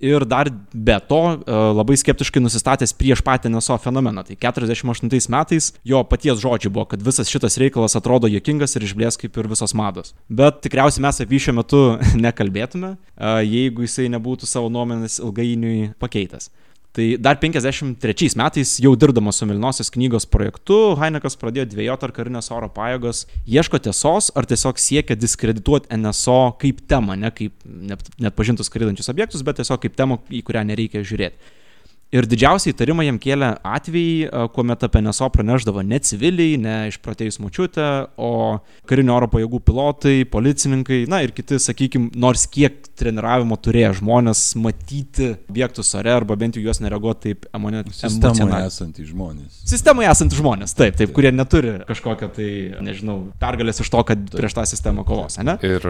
Ir 0.04 0.24
dar 0.26 0.48
be 0.74 0.96
to 1.08 1.20
e, 1.32 1.58
labai 1.78 1.94
skeptiškai 1.96 2.42
nusistatęs 2.42 2.92
prieš 2.98 3.22
patį 3.24 3.52
NSO 3.54 3.76
fenomeną. 3.80 4.24
Tai 4.26 4.34
48 4.42 5.30
metais 5.30 5.70
jo 5.86 6.00
paties 6.10 6.42
žodžiai 6.42 6.72
buvo, 6.74 6.88
kad 6.90 7.02
visas 7.02 7.30
šitas 7.30 7.56
reikalas 7.62 7.94
atrodo 7.96 8.28
jokingas 8.28 8.74
ir 8.74 8.84
išblės 8.88 9.16
kaip 9.20 9.38
ir 9.38 9.48
visos 9.48 9.72
mados. 9.78 10.12
Bet 10.28 10.58
tikriausiai 10.66 11.06
mes 11.06 11.22
apie 11.22 11.38
jį 11.38 11.44
šiuo 11.46 11.56
metu 11.60 11.82
nekalbėtume, 12.26 12.96
e, 12.98 13.32
jeigu 13.46 13.86
jisai 13.86 14.10
nebūtų 14.16 14.50
savo 14.50 14.68
nuomonės 14.74 15.20
ilgainiui 15.22 15.94
pakeitęs. 16.02 16.50
Tai 16.94 17.16
dar 17.18 17.40
53 17.42 18.36
metais, 18.38 18.76
jau 18.78 18.92
dirbdamas 18.94 19.40
su 19.40 19.46
Milinosios 19.50 19.88
knygos 19.90 20.28
projektu, 20.30 20.76
Heinekas 21.00 21.34
pradėjo 21.40 21.64
dvėjoti, 21.72 22.06
ar 22.06 22.12
karinės 22.14 22.52
oro 22.54 22.68
pajėgos 22.70 23.24
ieško 23.50 23.80
tiesos, 23.82 24.30
ar 24.38 24.46
tiesiog 24.46 24.78
siekia 24.78 25.16
diskredituoti 25.18 25.90
NSO 25.98 26.54
kaip 26.62 26.84
temą, 26.86 27.16
ne 27.18 27.32
kaip 27.34 27.56
net 27.66 28.36
pažintus 28.38 28.70
skraidančius 28.70 29.10
objektus, 29.10 29.42
bet 29.42 29.58
tiesiog 29.58 29.82
kaip 29.82 29.98
temą, 29.98 30.20
į 30.30 30.44
kurią 30.46 30.62
nereikia 30.70 31.02
žiūrėti. 31.02 31.50
Ir 32.14 32.28
didžiausiai 32.30 32.70
įtarimą 32.74 33.02
jam 33.06 33.16
kėlė 33.18 33.48
atvejai, 33.66 34.28
a, 34.28 34.44
kuomet 34.54 34.84
apie 34.86 35.00
NSO 35.02 35.26
praneždavo 35.34 35.82
ne 35.82 35.98
civiliai, 35.98 36.58
ne 36.62 36.74
išprotėjus 36.92 37.40
mučiutę, 37.42 37.86
o 38.20 38.60
karinio 38.86 39.16
oro 39.16 39.26
pajėgų 39.32 39.58
pilotai, 39.66 40.12
policininkai, 40.30 41.00
na 41.10 41.22
ir 41.26 41.32
kiti, 41.34 41.58
sakykime, 41.58 42.12
nors 42.14 42.44
kiek 42.46 42.86
treniravimo 42.94 43.58
turėjo 43.58 43.96
žmonės 43.98 44.44
matyti 44.62 45.32
objektus 45.50 45.90
ore 45.98 46.12
arba 46.14 46.36
bent 46.38 46.54
jau 46.54 46.62
juos 46.62 46.78
nereaguoti 46.84 47.32
taip 47.34 47.48
emone- 47.56 47.82
Sistemoje 47.90 48.30
emocionaliai. 48.30 48.68
esantys 48.70 49.08
žmonės. 49.10 49.58
Sistemoje 49.74 50.10
esantys 50.12 50.38
žmonės, 50.38 50.76
taip, 50.78 50.94
taip, 51.00 51.10
kurie 51.16 51.32
neturi 51.34 51.80
kažkokio 51.88 52.30
tai, 52.36 52.50
nežinau, 52.84 53.32
pergalės 53.42 53.80
iš 53.82 53.90
to, 53.90 54.04
kad 54.06 54.22
prieš 54.30 54.54
tą 54.54 54.62
sistemą 54.70 55.02
kovos, 55.08 55.38
ne? 55.42 55.58
Ir, 55.66 55.82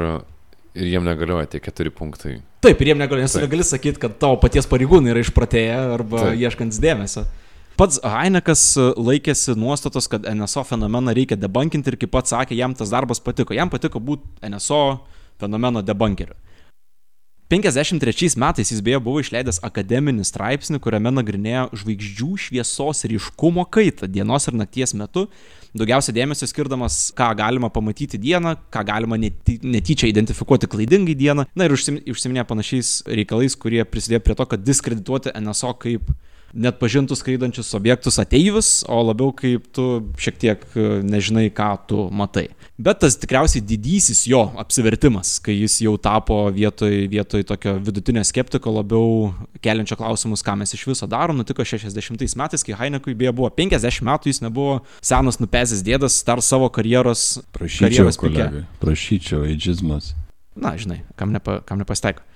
ir 0.75 0.91
jiem 0.91 1.07
negalioja 1.07 1.49
tie 1.55 1.63
keturi 1.63 1.93
punktai. 1.95 2.39
Taip, 2.65 2.81
ir 2.83 2.93
jiem 2.93 3.01
negali, 3.01 3.25
nes 3.25 3.37
negali 3.39 3.65
sakyti, 3.67 4.01
kad 4.03 4.19
tavo 4.21 4.39
paties 4.43 4.69
pareigūnai 4.71 5.13
yra 5.15 5.23
išpratėję 5.25 5.81
arba 5.95 6.29
Taip. 6.29 6.45
ieškantis 6.47 6.81
dėmesio. 6.83 7.25
Pats 7.79 7.99
Heinekas 8.07 8.63
laikėsi 8.79 9.57
nuostatos, 9.59 10.07
kad 10.11 10.27
NSO 10.31 10.63
fenomeną 10.69 11.15
reikia 11.17 11.39
debunkinti 11.39 11.91
ir 11.91 11.99
kaip 11.99 12.13
pats 12.15 12.31
sakė, 12.31 12.55
jam 12.55 12.75
tas 12.79 12.93
darbas 12.95 13.19
patiko. 13.23 13.55
Jam 13.57 13.71
patiko 13.71 13.99
būti 13.99 14.47
NSO 14.47 14.83
fenomeno 15.43 15.83
debunkeriu. 15.83 16.37
53 17.51 18.39
metais 18.41 18.71
jis 18.73 18.81
beje 18.83 18.99
buvo 19.05 19.21
išleidęs 19.21 19.61
akademinį 19.67 20.25
straipsnį, 20.27 20.79
kuriame 20.83 21.13
nagrinėjo 21.13 21.67
žvaigždžių 21.83 22.31
šviesos 22.47 23.05
ryškumo 23.11 23.67
kaitą 23.75 24.09
dienos 24.11 24.49
ir 24.49 24.57
nakties 24.57 24.95
metu, 24.97 25.27
daugiausia 25.79 26.15
dėmesio 26.15 26.49
skirdamas, 26.49 27.09
ką 27.19 27.31
galima 27.39 27.71
pamatyti 27.75 28.19
dieną, 28.21 28.55
ką 28.73 28.85
galima 28.87 29.19
nety, 29.21 29.59
netyčia 29.63 30.11
identifikuoti 30.11 30.71
klaidingai 30.71 31.17
dieną, 31.19 31.47
na 31.55 31.67
ir 31.67 31.75
užsim, 31.75 31.99
užsiminė 32.11 32.47
panašiais 32.49 33.01
reikalais, 33.11 33.57
kurie 33.59 33.83
prisidėjo 33.89 34.23
prie 34.25 34.39
to, 34.39 34.47
kad 34.51 34.65
diskredituoti 34.65 35.35
NSO 35.41 35.75
kaip 35.83 36.13
net 36.55 36.79
pažintus 36.79 37.21
skraidančius 37.23 37.75
objektus 37.75 38.19
ateivius, 38.23 38.69
o 38.89 39.01
labiau 39.03 39.33
kaip 39.37 39.67
tu 39.75 39.87
šiek 40.21 40.39
tiek 40.41 40.65
e, 40.75 40.87
nežinai, 41.05 41.49
ką 41.55 41.71
tu 41.91 42.07
matai. 42.15 42.49
Bet 42.79 43.03
tas 43.05 43.15
tikriausiai 43.21 43.63
didysis 43.63 44.25
jo 44.27 44.41
apsivertimas, 44.59 45.37
kai 45.43 45.55
jis 45.61 45.81
jau 45.85 45.95
tapo 46.01 46.41
vietoj, 46.55 47.05
vietoj 47.11 47.45
tokio 47.47 47.77
vidutinio 47.79 48.25
skeptiko, 48.27 48.73
labiau 48.75 49.31
keliančio 49.63 49.99
klausimus, 50.01 50.43
ką 50.47 50.57
mes 50.59 50.75
iš 50.75 50.87
viso 50.91 51.09
darom, 51.11 51.39
nutiko 51.39 51.67
60 51.67 52.39
metais, 52.41 52.67
kai 52.67 52.77
Heinekui 52.79 53.15
beje 53.19 53.35
buvo 53.37 53.51
50 53.55 54.03
metų, 54.11 54.33
jis 54.33 54.43
nebuvo 54.43 54.81
senas 55.03 55.39
nupezęs 55.43 55.85
dėdas, 55.87 56.19
dar 56.27 56.43
savo 56.43 56.71
karjeros 56.75 57.45
Prašyčiau, 57.55 57.89
Karjeros 57.89 58.21
kolegai. 58.21 58.67
Prašyčiau, 58.83 59.45
eidžizmas. 59.49 60.15
na, 60.55 60.77
žinai, 60.79 61.03
kam, 61.19 61.35
nepa, 61.35 61.61
kam 61.67 61.83
nepasitaiko. 61.83 62.27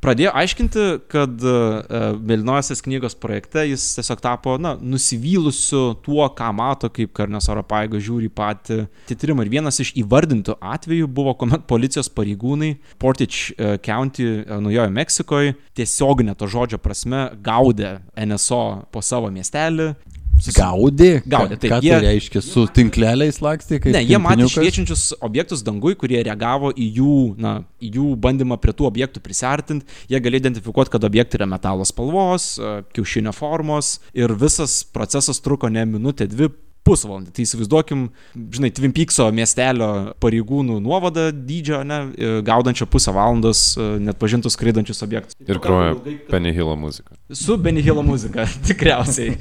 Pradėjo 0.00 0.30
aiškinti, 0.32 0.84
kad 1.12 1.42
uh, 1.44 2.14
Mėlynojosios 2.24 2.80
knygos 2.86 3.16
projekte 3.20 3.66
jis 3.68 3.82
tiesiog 3.98 4.22
tapo, 4.24 4.54
na, 4.56 4.72
nusivylusiu 4.80 5.98
tuo, 6.00 6.22
ką 6.36 6.48
mato, 6.56 6.88
kaip 6.88 7.12
Karnės 7.16 7.50
oro 7.52 7.60
paėga 7.68 8.00
žiūri 8.00 8.30
patį 8.32 8.78
tyrimą. 9.10 9.44
Ir 9.44 9.52
vienas 9.58 9.80
iš 9.84 9.92
įvardintų 10.00 10.56
atvejų 10.56 11.10
buvo, 11.12 11.34
kuomet 11.36 11.66
policijos 11.68 12.08
pareigūnai 12.16 12.72
Portage 13.02 13.52
uh, 13.58 13.76
County 13.84 14.30
uh, 14.40 14.56
Naujojo 14.64 14.88
Meksikoje 14.96 15.58
tiesioginė 15.76 16.32
to 16.40 16.48
žodžio 16.48 16.80
prasme 16.80 17.26
gaudė 17.44 17.98
NSO 18.16 18.62
po 18.88 19.04
savo 19.04 19.28
miestelį. 19.34 19.92
Gaudė? 20.56 21.10
Gaudė, 21.28 21.58
taip, 21.60 21.72
Ką 21.74 21.80
jie- 21.84 21.92
tai 21.92 22.00
reiškia? 22.06 22.42
Su 22.42 22.66
tinkleliais 22.66 23.40
lakstė, 23.44 23.80
kaip 23.82 23.92
Ne, 23.92 24.02
jie 24.04 24.18
matė 24.18 24.48
šviečiančius 24.48 25.12
objektus 25.20 25.62
dangui, 25.66 25.94
kurie 25.94 26.22
reagavo 26.24 26.72
į 26.72 26.88
jų, 26.96 27.16
na, 27.38 27.52
į 27.80 27.92
jų 27.98 28.16
bandymą 28.16 28.58
prie 28.60 28.72
tų 28.72 28.88
objektų 28.90 29.20
prisartinti. 29.20 29.86
Jie 30.08 30.20
gali 30.20 30.40
identifikuoti, 30.40 30.90
kad 30.90 31.04
objektai 31.04 31.38
yra 31.40 31.46
metalo 31.46 31.84
spalvos, 31.84 32.58
e, 32.58 32.82
kiaušinio 32.96 33.32
formos 33.36 33.98
ir 34.14 34.28
visas 34.34 34.82
procesas 34.84 35.40
truko 35.40 35.68
ne 35.70 35.84
minutę, 35.84 36.26
dvi 36.28 36.48
pusvalandį. 36.86 37.32
Tai 37.36 37.44
įsivaizduokim, 37.44 38.04
žinai, 38.56 38.70
Twin 38.72 38.92
Peakso 38.96 39.26
miestelio 39.36 40.14
pareigūnų 40.22 40.78
nuovadą 40.80 41.26
dydžio, 41.32 41.82
ne, 41.84 41.98
e, 42.16 42.30
gaudančio 42.46 42.86
pusę 42.90 43.12
valandos 43.12 43.76
e, 43.76 43.98
net 44.00 44.16
pažintus 44.18 44.56
skraidančius 44.56 45.02
objektus. 45.04 45.36
Ir 45.46 45.60
groja 45.60 45.94
Penny 46.30 46.54
Hilo 46.56 46.76
muzika. 46.80 47.12
Su 47.30 47.58
Benihilo 47.60 48.02
muzika, 48.02 48.46
tikriausiai. 48.66 49.36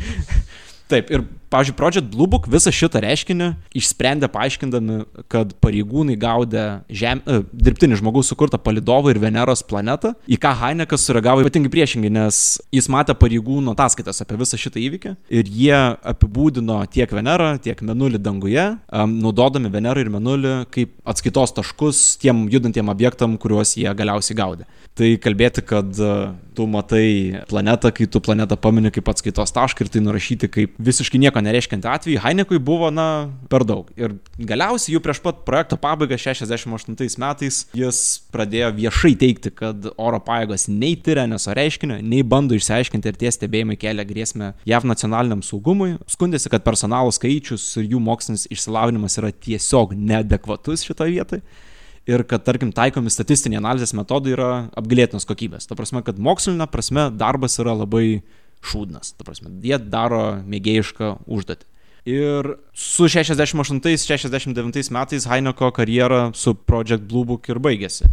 Taip, 0.89 1.11
ir 1.13 1.25
Pavyzdžiui, 1.49 1.75
Project 1.75 2.05
Blue 2.13 2.29
Book 2.29 2.45
visą 2.49 2.69
šitą 2.73 3.01
reiškinį 3.01 3.47
išsprendė 3.77 4.27
paaiškindami, 4.29 4.99
kad 5.33 5.55
pareigūnai 5.63 6.13
gaudė 6.21 6.65
žem, 6.93 7.23
e, 7.25 7.39
dirbtinį 7.49 7.97
žmogaus 7.97 8.29
sukurtą 8.29 8.59
palidovą 8.61 9.09
ir 9.09 9.19
Veneros 9.21 9.63
planetą, 9.65 10.13
į 10.29 10.37
ką 10.41 10.51
Heinekas 10.59 11.07
sureagavo 11.09 11.41
ypatingai 11.41 11.71
priešingai, 11.73 12.11
nes 12.13 12.59
jis 12.73 12.89
matė 12.93 13.15
pareigūnų 13.17 13.73
ataskaitas 13.73 14.21
apie 14.21 14.37
visą 14.37 14.59
šitą 14.61 14.81
įvykį 14.83 15.15
ir 15.39 15.49
jie 15.49 15.79
apibūdino 16.13 16.83
tiek 16.93 17.09
Venerą, 17.17 17.55
tiek 17.57 17.81
Menulį 17.81 18.21
danguje, 18.21 18.67
um, 18.93 19.17
naudodami 19.25 19.73
Venerą 19.73 20.05
ir 20.05 20.13
Menulį 20.13 20.53
kaip 20.69 20.93
atskaitos 21.01 21.55
taškus 21.57 22.03
tiem 22.21 22.45
judantiem 22.53 22.93
objektam, 22.93 23.39
kuriuos 23.41 23.73
jie 23.73 23.89
galiausiai 23.89 24.37
gaudė. 24.37 24.69
Tai 24.99 25.07
kalbėti, 25.23 25.63
kad 25.63 25.95
uh, 26.03 26.33
tu 26.57 26.65
matai 26.67 27.39
planetą, 27.47 27.87
kai 27.95 28.07
tu 28.11 28.19
planetą 28.19 28.57
pamini 28.59 28.89
kaip 28.91 29.07
atskaitos 29.07 29.53
tašką 29.55 29.85
ir 29.85 29.91
tai 29.93 30.01
nurašyti 30.03 30.49
kaip 30.51 30.73
visiškai 30.89 31.21
nieko 31.23 31.39
nereiškiantį 31.45 31.87
atvejį, 31.87 32.17
Heinekui 32.25 32.59
buvo, 32.59 32.89
na, 32.91 33.05
per 33.51 33.63
daug. 33.67 33.87
Ir 33.95 34.17
galiausiai 34.35 34.97
jau 34.97 35.01
prieš 35.05 35.21
pat 35.23 35.39
projekto 35.47 35.77
pabaigą 35.79 36.19
68 36.19 37.15
metais 37.23 37.61
jis 37.79 38.01
pradėjo 38.33 38.73
viešai 38.81 39.13
teikti, 39.23 39.53
kad 39.61 39.87
oro 39.95 40.19
pajėgos 40.25 40.67
nei 40.73 40.99
tyria 40.99 41.23
neso 41.31 41.55
reiškinio, 41.55 42.01
nei 42.03 42.19
bando 42.27 42.59
išsiaiškinti 42.59 43.13
ir 43.13 43.21
tie 43.23 43.31
stebėjimai 43.37 43.79
kelia 43.79 44.07
grėsmę 44.09 44.51
JAV 44.67 44.89
nacionaliniam 44.91 45.45
saugumui. 45.45 45.93
Skundėsi, 46.11 46.51
kad 46.51 46.67
personalo 46.67 47.15
skaičius 47.15 47.71
ir 47.79 47.87
jų 47.95 48.03
mokslinis 48.03 48.49
išsilavinimas 48.51 49.15
yra 49.21 49.31
tiesiog 49.31 49.95
neadekvatus 49.95 50.83
šitoje 50.91 51.15
vietoje 51.15 51.67
ir 52.07 52.23
kad, 52.29 52.43
tarkim, 52.47 52.71
taikomi 52.75 53.11
statistiniai 53.11 53.59
analizės 53.61 53.95
metodai 53.97 54.35
yra 54.35 54.51
apgalėtinos 54.79 55.27
kokybės. 55.29 55.67
Ta 55.69 55.77
prasme, 55.79 56.03
kad 56.05 56.21
mokslinė 56.21 56.69
prasme 56.71 57.09
darbas 57.15 57.59
yra 57.61 57.75
labai 57.81 58.21
šūdnas. 58.65 59.15
Ta 59.17 59.27
prasme, 59.27 59.51
jie 59.63 59.79
daro 59.79 60.39
mėgėjišką 60.47 61.15
užduotį. 61.27 61.67
Ir 62.09 62.53
su 62.73 63.09
68-69 63.11 64.89
metais 64.95 65.27
Heineko 65.29 65.69
karjera 65.75 66.29
su 66.33 66.55
Project 66.55 67.03
Blue 67.09 67.27
Book 67.27 67.49
ir 67.51 67.59
baigėsi. 67.61 68.07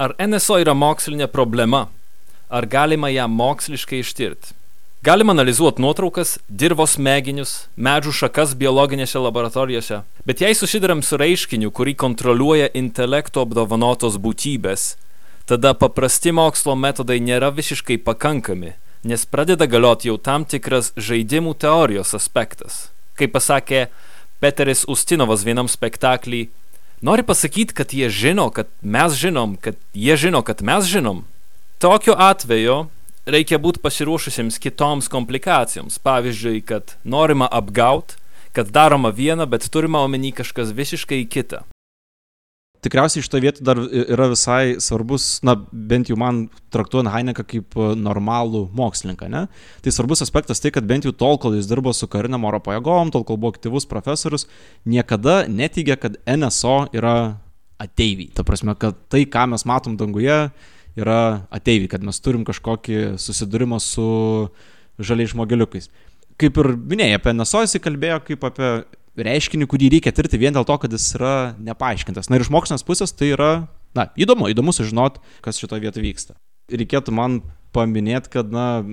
Ar 0.00 0.16
NSO 0.18 0.58
yra 0.58 0.74
mokslinė 0.74 1.28
problema? 1.30 1.84
Ar 2.50 2.66
galima 2.66 3.12
ją 3.12 3.28
moksliškai 3.30 4.00
ištirti? 4.02 4.56
Galima 5.04 5.34
analizuoti 5.34 5.82
nuotraukas, 5.84 6.30
dirvos 6.48 6.94
mėginius, 6.96 7.50
medžių 7.76 8.12
šakas 8.22 8.54
biologinėse 8.56 9.20
laboratorijose, 9.20 9.98
bet 10.24 10.40
jei 10.40 10.56
susidurėm 10.56 11.02
su 11.04 11.18
reiškiniu, 11.20 11.68
kurį 11.76 11.92
kontroliuoja 12.00 12.70
intelekto 12.80 13.42
apdovanotos 13.44 14.16
būtybės, 14.24 14.86
tada 15.44 15.74
paprasti 15.76 16.32
mokslo 16.32 16.72
metodai 16.86 17.18
nėra 17.20 17.52
visiškai 17.52 17.98
pakankami, 18.06 18.72
nes 19.04 19.26
pradeda 19.28 19.68
galioti 19.68 20.08
jau 20.08 20.16
tam 20.16 20.48
tikras 20.48 20.94
žaidimų 20.96 21.52
teorijos 21.60 22.16
aspektas. 22.16 22.80
Kaip 23.20 23.36
pasakė 23.36 23.84
Peteris 24.40 24.86
Ustinovas 24.88 25.44
vienam 25.44 25.68
spektaklį, 25.68 26.46
nori 27.04 27.28
pasakyti, 27.28 27.76
kad 27.76 27.92
jie 27.92 28.08
žino, 28.08 28.48
kad 28.48 28.72
mes 28.80 29.20
žinom, 29.20 29.58
kad 29.60 29.76
jie 29.92 30.16
žino, 30.16 30.40
kad 30.40 30.64
mes 30.64 30.88
žinom. 30.88 31.26
Tokiu 31.76 32.16
atveju 32.16 32.86
reikia 33.26 33.58
būti 33.60 33.82
pasiruošusiems 33.84 34.60
kitoms 34.62 35.08
komplikacijoms. 35.12 36.00
Pavyzdžiui, 36.04 36.64
kad 36.66 36.96
norima 37.04 37.48
apgaut, 37.50 38.16
kad 38.54 38.70
daroma 38.74 39.10
viena, 39.14 39.46
bet 39.46 39.68
turima 39.72 40.04
omeny 40.04 40.32
kažkas 40.36 40.74
visiškai 40.76 41.24
kita. 41.30 41.64
Tikriausiai 42.84 43.24
šito 43.24 43.38
vietu 43.40 43.64
dar 43.64 43.78
yra 43.80 44.26
visai 44.28 44.74
svarbus, 44.82 45.38
na, 45.46 45.54
bent 45.56 46.10
jau 46.10 46.18
man 46.20 46.42
traktuojant 46.74 47.08
Heineką 47.14 47.46
kaip 47.48 47.78
e, 47.80 47.86
normalų 47.96 48.66
mokslininką, 48.76 49.30
ne? 49.32 49.46
Tai 49.80 49.94
svarbus 49.96 50.20
aspektas 50.20 50.60
tai, 50.60 50.68
kad 50.74 50.84
bent 50.84 51.08
jau 51.08 51.14
tol, 51.16 51.38
kol 51.40 51.56
jis 51.56 51.70
dirbo 51.70 51.94
su 51.96 52.10
kariniam 52.12 52.44
oro 52.44 52.60
pajėgom, 52.60 53.08
tol, 53.14 53.24
kol 53.24 53.40
buvo 53.40 53.54
aktyvus 53.54 53.88
profesorius, 53.88 54.44
niekada 54.84 55.46
neteigia, 55.48 55.96
kad 55.96 56.20
NSO 56.28 56.92
yra 56.92 57.16
ateiviai. 57.80 58.28
Ta 58.36 58.44
prasme, 58.44 58.76
kad 58.76 59.00
tai, 59.08 59.24
ką 59.32 59.48
mes 59.54 59.64
matom 59.64 59.96
danguje, 59.96 60.42
yra 60.98 61.46
ateiviai, 61.54 61.90
kad 61.90 62.04
mes 62.06 62.20
turim 62.22 62.44
kažkokį 62.46 63.16
susidūrimą 63.20 63.80
su 63.82 64.06
žaliais 64.98 65.32
žmogeliukais. 65.34 65.90
Kaip 66.40 66.58
ir 66.62 66.70
minėjai, 66.74 67.18
apie 67.18 67.34
NSO 67.34 67.64
jisai 67.64 67.82
kalbėjo 67.82 68.20
kaip 68.28 68.46
apie 68.48 68.70
reiškinį, 69.24 69.68
kurį 69.70 69.90
reikia 69.94 70.12
tirti 70.14 70.40
vien 70.40 70.54
dėl 70.54 70.66
to, 70.66 70.76
kad 70.82 70.94
jis 70.94 71.06
yra 71.18 71.34
nepaaiškintas. 71.62 72.30
Na 72.30 72.38
ir 72.38 72.46
iš 72.46 72.50
mokslinės 72.54 72.86
pusės 72.86 73.14
tai 73.14 73.30
yra, 73.34 73.50
na, 73.94 74.08
įdomu, 74.18 74.48
įdomu 74.50 74.74
sužinoti, 74.74 75.22
kas 75.44 75.60
šitoje 75.62 75.84
vietoje 75.86 76.06
vyksta. 76.06 76.38
Reikėtų 76.72 77.14
man 77.14 77.42
paminėti, 77.74 78.32
kad, 78.38 78.52
na, 78.54 78.84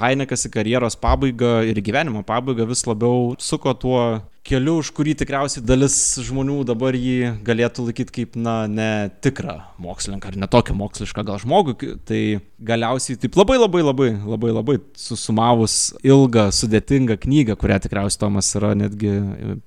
Heinekas 0.00 0.46
į 0.46 0.54
karjeros 0.54 0.98
pabaigą 1.00 1.60
ir 1.68 1.80
gyvenimo 1.84 2.24
pabaigą 2.26 2.68
vis 2.70 2.86
labiau 2.88 3.34
suko 3.42 3.74
tuo 3.78 4.02
keliu, 4.46 4.78
už 4.80 4.90
kurį 4.96 5.14
tikriausiai 5.20 5.62
dalis 5.64 5.94
žmonių 6.24 6.62
dabar 6.68 6.96
jį 6.96 7.42
galėtų 7.44 7.84
laikyti 7.88 8.14
kaip, 8.14 8.36
na, 8.40 8.64
ne 8.70 9.10
tikrą 9.24 9.56
mokslininką 9.82 10.32
ar 10.32 10.38
ne 10.40 10.48
tokį 10.50 10.76
mokslišką 10.78 11.24
gal 11.28 11.40
žmogų. 11.42 11.76
Tai 12.08 12.22
galiausiai 12.70 13.20
taip 13.20 13.36
labai 13.38 13.58
labai 13.60 13.84
labai 13.84 14.10
labai 14.16 14.52
labai 14.56 14.78
susumavus 14.98 15.76
ilgą, 16.06 16.48
sudėtingą 16.56 17.18
knygą, 17.20 17.58
kurią 17.60 17.80
tikriausiai 17.84 18.22
Tomas 18.24 18.50
yra 18.58 18.74
netgi 18.78 19.12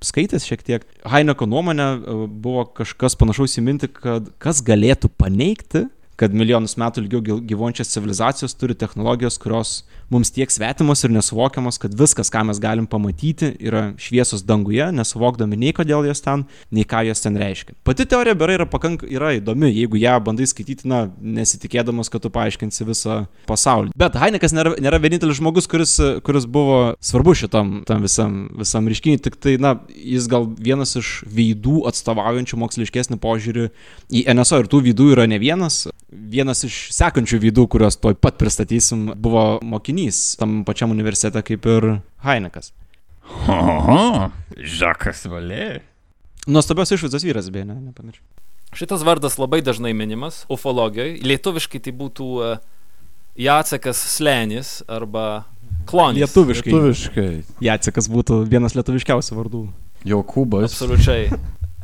skaitęs 0.05 0.47
šiek 0.49 0.65
tiek. 0.65 0.87
Heineko 1.09 1.47
nuomonė 1.49 1.89
e, 1.95 2.17
buvo 2.43 2.67
kažkas 2.81 3.17
panašaus 3.19 3.57
į 3.59 3.67
mintį, 3.69 3.91
kad 3.97 4.31
kas 4.41 4.61
galėtų 4.65 5.13
paneigti 5.21 5.87
kad 6.19 6.33
milijonus 6.35 6.75
metų 6.77 7.03
ilgiau 7.03 7.39
gyvuojančios 7.41 7.91
civilizacijos 7.95 8.53
turi 8.57 8.75
technologijos, 8.77 9.39
kurios 9.41 9.81
mums 10.13 10.29
tiek 10.33 10.51
svetimos 10.51 11.01
ir 11.03 11.13
nesuvokiamos, 11.13 11.79
kad 11.81 11.95
viskas, 11.97 12.29
ką 12.33 12.43
mes 12.49 12.59
galim 12.61 12.85
pamatyti, 12.89 13.53
yra 13.63 13.83
šviesos 14.01 14.43
danguje, 14.45 14.85
nesuvokdami 14.93 15.57
nei 15.59 15.73
kodėl 15.75 16.05
jos 16.07 16.21
ten, 16.21 16.45
nei 16.73 16.85
ką 16.89 17.01
jos 17.07 17.23
ten 17.23 17.37
reiškia. 17.39 17.75
Pati 17.87 18.05
teorija 18.09 18.37
berai 18.37 18.59
yra 18.59 18.67
pakankamai 18.69 19.15
yra 19.15 19.31
įdomi, 19.39 19.71
jeigu 19.73 19.97
ją 20.01 20.19
bandai 20.25 20.45
skaityti, 20.49 20.87
na, 20.89 21.07
nesitikėdamas, 21.17 22.11
kad 22.13 22.23
tu 22.25 22.31
paaiškinsi 22.33 22.87
visą 22.87 23.17
pasaulį. 23.49 23.93
Bet 23.97 24.17
Heinekas 24.21 24.53
nėra, 24.55 24.75
nėra 24.83 25.01
vienintelis 25.01 25.39
žmogus, 25.39 25.69
kuris, 25.71 25.95
kuris 26.25 26.45
buvo 26.45 26.77
svarbus 27.03 27.41
šitam 27.41 27.79
visam, 28.03 28.37
visam 28.59 28.91
reiškiniui, 28.91 29.23
tik 29.23 29.39
tai, 29.41 29.57
na, 29.61 29.75
jis 29.89 30.29
gal 30.31 30.45
vienas 30.59 30.93
iš 30.99 31.15
veidų 31.25 31.87
atstovaujančių 31.89 32.61
moksliškesnį 32.61 33.19
požiūrį 33.23 33.67
į 34.13 34.25
NSO 34.37 34.61
ir 34.61 34.69
tų 34.69 34.83
veidų 34.89 35.11
yra 35.15 35.27
ne 35.29 35.41
vienas 35.41 35.87
vienas 36.13 36.63
iš 36.67 36.77
sekančių 36.95 37.39
veidų, 37.43 37.67
kuriuos 37.73 37.97
tuoj 38.01 38.17
pat 38.21 38.37
pristatysim, 38.41 39.09
buvo 39.19 39.59
mokinys 39.65 40.35
tam 40.39 40.61
pačiam 40.67 40.93
universitete 40.93 41.43
kaip 41.45 41.67
ir 41.69 41.89
Heinekas. 42.25 42.71
Oho, 43.47 44.29
Žakas 44.57 45.25
Valė. 45.31 45.81
Nuostabios 46.47 46.91
išvaizdos 46.91 47.23
vyras, 47.23 47.47
beje, 47.53 47.69
ne, 47.69 47.77
nepamiršau. 47.89 48.23
Šitas 48.73 49.03
vardas 49.05 49.37
labai 49.37 49.61
dažnai 49.63 49.93
minimas 49.93 50.43
ufologijoje. 50.51 51.19
Lietuviškai 51.23 51.79
tai 51.85 51.93
būtų 51.95 52.29
uh, 52.41 52.55
Jacekas 53.39 54.01
Slenis 54.15 54.79
arba 54.89 55.45
Klonis. 55.89 56.23
Lietuviškai. 56.23 56.73
Lietuviškai. 56.73 57.29
Jacekas 57.63 58.09
būtų 58.11 58.43
vienas 58.49 58.75
lietuviškiausių 58.77 59.37
vardų. 59.39 59.65
Jokūbas. 60.09 60.73
Absoliučiai. 60.73 61.29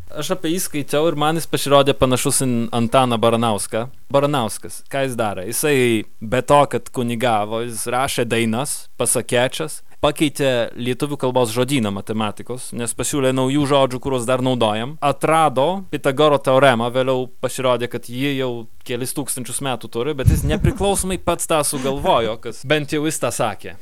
Aš 0.10 0.32
apie 0.34 0.50
jį 0.56 0.60
skaičiau 0.63 1.06
ir 1.06 1.15
man 1.22 1.38
jis 1.38 1.45
pasirodė 1.45 1.93
panašus 1.93 2.41
į 2.41 2.48
Antaną 2.74 3.19
Baranauską. 3.22 3.84
Baranauskas, 4.10 4.80
ką 4.89 5.04
jis 5.06 5.13
darė? 5.19 5.43
Jisai 5.45 5.76
be 6.17 6.41
to, 6.41 6.63
kad 6.72 6.89
kunigavo, 6.89 7.60
jis 7.67 7.84
rašė 7.93 8.26
dainas, 8.26 8.88
pasakėčias, 8.98 9.84
pakeitė 10.02 10.72
lietuvių 10.82 11.19
kalbos 11.22 11.54
žodyną 11.54 11.91
matematikos, 11.93 12.72
nes 12.74 12.95
pasiūlė 12.98 13.36
naujų 13.38 13.67
žodžių, 13.69 14.02
kuriuos 14.02 14.26
dar 14.26 14.41
naudojam. 14.41 14.98
Atrado 15.06 15.84
Pitagoro 15.93 16.41
teoremą, 16.41 16.89
vėliau 16.95 17.28
pasirodė, 17.43 17.91
kad 17.93 18.10
jį 18.10 18.34
jau 18.39 18.52
kelis 18.89 19.13
tūkstančius 19.13 19.62
metų 19.62 19.93
turi, 19.93 20.17
bet 20.17 20.34
jis 20.34 20.41
nepriklausomai 20.50 21.19
pats 21.22 21.45
tą 21.45 21.62
sugalvojo, 21.62 22.39
kas 22.41 22.65
bent 22.65 22.98
jau 22.98 23.06
jis 23.06 23.22
tą 23.22 23.30
sakė. 23.36 23.78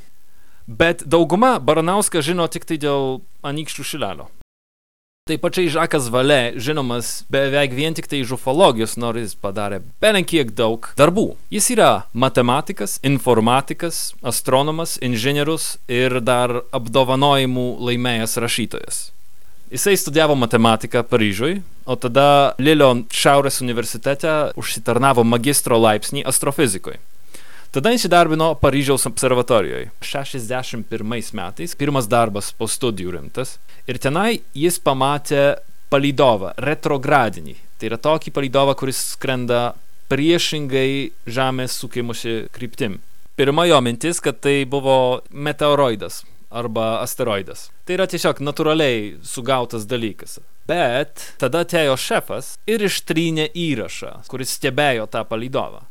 Bet 0.67 1.07
dauguma 1.07 1.55
Baranauską 1.63 2.19
žino 2.19 2.49
tik 2.51 2.67
tai 2.67 2.75
dėl 2.83 3.21
anykščių 3.47 3.87
šilelio. 3.93 4.27
Taip 5.27 5.41
pačiai 5.43 5.67
Žakas 5.67 6.05
Valė, 6.07 6.53
žinomas 6.55 7.25
beveik 7.27 7.73
vien 7.75 7.91
tik 7.91 8.05
tai 8.07 8.21
iš 8.23 8.29
ufologijos, 8.37 8.93
nors 8.95 9.19
jis 9.19 9.33
padarė 9.35 9.81
belenkiek 9.99 10.53
daug 10.55 10.87
darbų. 10.95 11.25
Jis 11.51 11.67
yra 11.75 11.89
matematikas, 12.15 12.93
informatikas, 13.03 14.13
astronomas, 14.23 14.95
inžinierius 15.03 15.73
ir 15.91 16.21
dar 16.23 16.61
apdovanojimų 16.71 17.67
laimėjęs 17.89 18.37
rašytojas. 18.39 19.01
Jisai 19.67 19.97
studijavo 19.99 20.39
matematiką 20.39 21.03
Paryžiui, 21.03 21.59
o 21.83 21.99
tada 21.99 22.55
Lilio 22.55 22.93
Šiaurės 23.11 23.59
universitete 23.59 24.37
užsitarnavo 24.55 25.27
magistro 25.27 25.75
laipsnį 25.75 26.23
astrofizikoje. 26.31 27.01
Tada 27.77 27.91
įsidarbino 27.93 28.55
Paryžiaus 28.57 29.03
observatorijoje. 29.05 29.91
61 30.01 31.33
metais, 31.37 31.75
pirmas 31.77 32.07
darbas 32.09 32.47
po 32.49 32.65
studijų 32.65 33.11
rimtas. 33.13 33.51
Ir 33.85 33.99
tenai 34.01 34.39
jis 34.57 34.79
pamatė 34.81 35.59
palydovą, 35.93 36.55
retrogradinį. 36.57 37.53
Tai 37.77 37.91
yra 37.91 37.99
tokį 38.01 38.31
palydovą, 38.33 38.73
kuris 38.79 39.01
skrenda 39.11 39.59
priešingai 40.09 41.11
Žemės 41.29 41.75
sukimusi 41.77 42.47
kryptim. 42.55 42.95
Pirma 43.37 43.67
jo 43.69 43.77
mintis, 43.85 44.23
kad 44.25 44.39
tai 44.41 44.63
buvo 44.65 45.21
meteoroidas. 45.29 46.23
arba 46.49 47.01
asteroidas. 47.03 47.69
Tai 47.85 47.93
yra 47.93 48.07
tiesiog 48.07 48.39
natūraliai 48.39 49.17
sugautas 49.21 49.85
dalykas. 49.85 50.39
Bet 50.65 51.35
tada 51.37 51.61
atėjo 51.65 51.97
šefas 51.99 52.55
ir 52.65 52.81
ištrynė 52.87 53.49
įrašą, 53.53 54.23
kuris 54.31 54.55
stebėjo 54.55 55.05
tą 55.11 55.25
palydovą. 55.27 55.83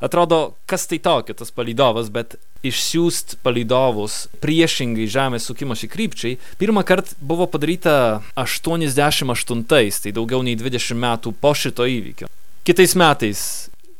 Atrodo, 0.00 0.54
kas 0.66 0.88
tai 0.90 0.98
tokio 0.98 1.36
tas 1.38 1.52
palydovas, 1.54 2.10
bet 2.12 2.36
išsiųst 2.64 3.38
palydovus 3.44 4.24
priešingai 4.42 5.06
Žemės 5.10 5.46
sukimosi 5.50 5.88
krypčiai 5.90 6.38
pirmą 6.60 6.84
kartą 6.86 7.14
buvo 7.20 7.46
padaryta 7.50 8.22
88-ais, 8.40 10.00
tai 10.02 10.14
daugiau 10.16 10.42
nei 10.42 10.56
20 10.58 10.98
metų 10.98 11.34
po 11.40 11.54
šito 11.54 11.86
įvykio. 11.88 12.30
Kitais 12.64 12.96
metais 12.96 13.44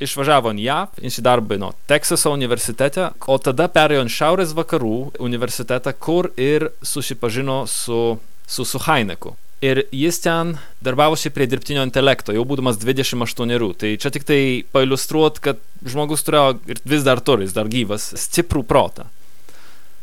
išvažiavo 0.03 0.53
į 0.57 0.67
JAV, 0.67 0.99
įsidarbino 1.07 1.73
Teksaso 1.91 2.33
universitete, 2.35 3.11
o 3.29 3.39
tada 3.39 3.69
perėjo 3.73 4.05
į 4.09 4.13
Šiaurės 4.17 4.55
vakarų 4.57 4.97
universitetą, 5.23 5.95
kur 5.95 6.33
ir 6.41 6.71
susipažino 6.83 7.65
su, 7.71 8.19
su, 8.47 8.67
su 8.67 8.83
Heineku. 8.89 9.37
Ir 9.65 9.85
jis 9.95 10.19
ten 10.21 10.55
darbavosi 10.85 11.31
prie 11.33 11.47
dirbtinio 11.49 11.85
intelekto, 11.87 12.35
jau 12.37 12.45
būdamas 12.45 12.77
28. 12.83 13.71
Tai 13.81 13.93
čia 14.03 14.11
tik 14.13 14.27
tai 14.29 14.41
pailustruot, 14.75 15.41
kad 15.41 15.63
žmogus 15.89 16.27
turėjo 16.27 16.59
ir 16.69 16.81
vis 16.85 17.07
dar 17.07 17.23
turi, 17.25 17.47
jis 17.47 17.55
dar 17.57 17.71
gyvas, 17.73 18.11
stiprų 18.27 18.65
protą. 18.69 19.07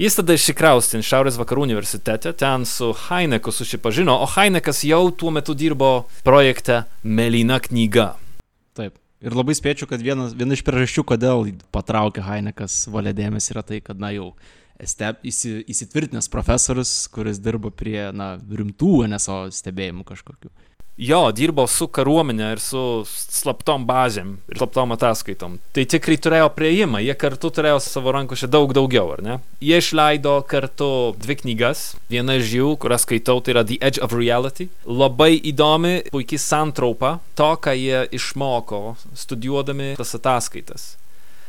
Jis 0.02 0.16
tada 0.18 0.34
išsikraustė 0.34 0.98
į 0.98 1.06
Šiaurės 1.06 1.36
vakarų 1.38 1.68
universitete, 1.68 2.32
ten 2.34 2.64
su 2.66 2.88
Heineku 3.04 3.52
susipažino, 3.54 4.16
o 4.24 4.30
Heinekas 4.34 4.80
jau 4.88 5.04
tuo 5.14 5.30
metu 5.36 5.54
dirbo 5.54 6.08
projekte 6.26 6.86
Melina 7.04 7.60
knyga. 7.62 8.16
Taip. 8.74 8.96
Ir 9.22 9.36
labai 9.38 9.54
spėčiau, 9.54 9.86
kad 9.92 10.02
vienas, 10.02 10.34
viena 10.34 10.58
iš 10.58 10.64
priežasčių, 10.66 11.04
kodėl 11.12 11.52
patraukė 11.76 12.24
Heinekas 12.26 12.88
valė 12.90 13.14
dėmesį, 13.20 13.52
yra 13.54 13.62
tai, 13.68 13.78
kad, 13.86 14.02
na 14.02 14.10
jau, 14.16 14.32
steb, 14.90 15.22
įsi, 15.28 15.62
įsitvirtinęs 15.72 16.30
profesorius, 16.32 16.94
kuris 17.14 17.42
dirba 17.44 17.72
prie, 17.74 18.10
na, 18.16 18.34
rimtų 18.38 19.06
NSO 19.12 19.44
stebėjimų 19.54 20.08
kažkokių. 20.08 20.52
Jo, 21.02 21.32
dirbo 21.34 21.64
su 21.72 21.88
kariuomenė 21.90 22.52
ir 22.54 22.60
su 22.62 22.82
slaptom 23.08 23.88
bazėm 23.90 24.36
ir 24.52 24.60
slaptom 24.60 24.92
ataskaitom. 24.94 25.56
Tai 25.74 25.86
tikrai 25.90 26.18
turėjo 26.22 26.52
prieimą, 26.54 27.00
jie 27.02 27.16
kartu 27.18 27.50
turėjo 27.50 27.80
savo 27.82 28.14
rankose 28.14 28.50
daug 28.52 28.70
daugiau, 28.76 29.08
ar 29.16 29.24
ne? 29.26 29.40
Jie 29.64 29.80
išleido 29.82 30.36
kartu 30.52 30.92
dvi 31.24 31.40
knygas. 31.40 31.96
Viena 32.12 32.38
iš 32.38 32.54
jų, 32.54 32.76
kurią 32.84 33.02
skaitau, 33.02 33.40
tai 33.42 33.56
yra 33.56 33.66
The 33.66 33.80
Edge 33.82 34.04
of 34.04 34.14
Reality. 34.14 34.70
Labai 34.86 35.34
įdomi, 35.40 36.12
puikiai 36.14 36.44
santraupa 36.44 37.16
to, 37.40 37.50
ką 37.58 37.74
jie 37.80 38.06
išmoko 38.20 38.84
studijuodami 39.24 39.96
tas 39.98 40.14
ataskaitas. 40.20 40.92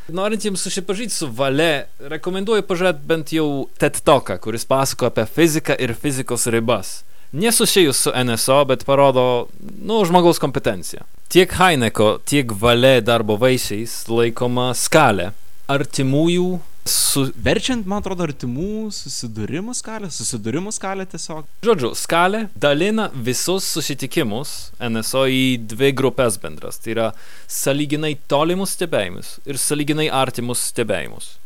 Norintiems 0.08 0.64
susipažinti 0.66 1.14
su 1.14 1.28
valia, 1.30 1.84
rekomenduoju 2.10 2.64
pažiūrėti 2.66 3.06
bent 3.06 3.32
jau 3.36 3.46
TED 3.78 4.02
Talką, 4.02 4.40
kuris 4.42 4.66
pasako 4.66 5.06
apie 5.08 5.28
fiziką 5.30 5.78
ir 5.78 5.94
fizikos 5.94 6.48
ribas 6.50 7.02
nesusijus 7.32 7.96
su 7.96 8.10
NSO, 8.24 8.64
bet 8.64 8.84
parodo, 8.84 9.46
nu, 9.84 10.04
žmogaus 10.04 10.38
kompetenciją. 10.38 11.02
Tiek 11.32 11.52
Heineko, 11.56 12.18
tiek 12.28 12.52
Valė 12.60 13.00
darbo 13.04 13.38
vaisiais 13.40 14.02
laikoma 14.08 14.72
skalė 14.76 15.30
artimųjų 15.72 16.58
su... 16.84 17.28
Verčiant, 17.36 17.86
man 17.86 18.02
atrodo, 18.02 18.26
artimų 18.26 18.90
susidūrimų 18.94 19.74
skalę, 19.76 20.10
susidūrimų 20.12 20.72
skalę 20.74 21.06
tiesiog. 21.10 21.46
Žodžiu, 21.66 21.92
skalė 21.98 22.46
dalina 22.58 23.08
visus 23.14 23.68
susitikimus 23.70 24.72
NSO 24.82 25.24
į 25.30 25.44
dvi 25.70 25.92
grupės 25.98 26.38
bendras. 26.42 26.80
Tai 26.82 26.94
yra 26.96 27.08
saliginai 27.50 28.16
tolimus 28.30 28.74
stebėjimus 28.76 29.36
ir 29.46 29.60
saliginai 29.62 30.08
artimus 30.10 30.64
stebėjimus. 30.72 31.36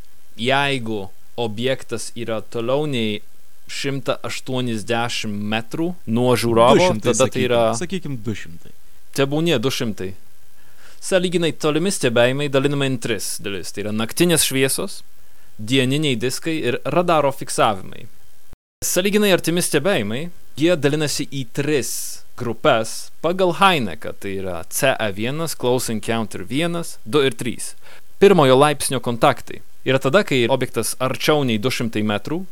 Jeigu 0.40 1.07
objektas 1.37 2.11
yra 2.16 2.40
toliau 2.40 2.87
nei 2.88 3.20
180 3.68 5.27
metrų 5.27 5.90
nuo 6.07 6.37
žiūrovo, 6.38 6.92
200, 6.94 7.03
tada 7.11 7.27
tai 7.33 7.42
yra... 7.49 7.62
Sakykime, 7.77 8.20
200. 8.25 8.72
Tebūnie 9.16 9.59
200. 9.59 10.12
Saliginai 11.07 11.53
tolimi 11.53 11.92
stebėjimai 11.92 12.49
dalinami 12.53 12.88
į 12.94 13.01
tris 13.03 13.37
dalis. 13.42 13.72
Tai 13.75 13.85
yra 13.87 13.92
naktinės 13.94 14.46
šviesos, 14.46 15.01
dieniniai 15.59 16.16
diskai 16.21 16.57
ir 16.71 16.81
radaro 16.85 17.33
fiksavimai. 17.33 18.07
Saliginai 18.85 19.33
artimi 19.33 19.64
stebėjimai, 19.64 20.27
jie 20.61 20.75
dalinasi 20.77 21.27
į 21.33 21.47
tris 21.57 21.92
grupės 22.37 23.11
pagal 23.25 23.55
Heineką, 23.61 24.12
tai 24.21 24.37
yra 24.42 24.59
CE1, 24.69 25.57
Close 25.57 25.92
Encounter 25.92 26.45
1, 26.45 26.99
2 27.07 27.25
ir 27.31 27.38
3. 27.40 27.71
Pirmojo 28.21 28.57
laipsnio 28.57 29.01
kontaktai 29.01 29.62
yra 29.87 30.01
tada, 30.03 30.23
kai 30.27 30.45
objektas 30.51 30.95
arčiau 31.01 31.45
nei 31.47 31.59
200 31.62 32.05
metrų, 32.05 32.42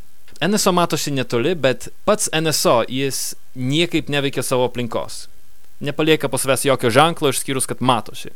NSO 0.44 0.72
matosi 0.74 1.12
netoli, 1.14 1.54
bet 1.54 1.88
pats 2.04 2.28
NSO 2.32 2.82
jis 2.90 3.34
niekaip 3.54 4.10
neveikia 4.10 4.42
savo 4.42 4.66
aplinkos. 4.68 5.26
Nepalieka 5.84 6.28
po 6.28 6.38
savęs 6.40 6.64
jokio 6.66 6.90
ženklo, 6.90 7.30
išskyrus, 7.30 7.68
kad 7.70 7.80
matosi. 7.80 8.32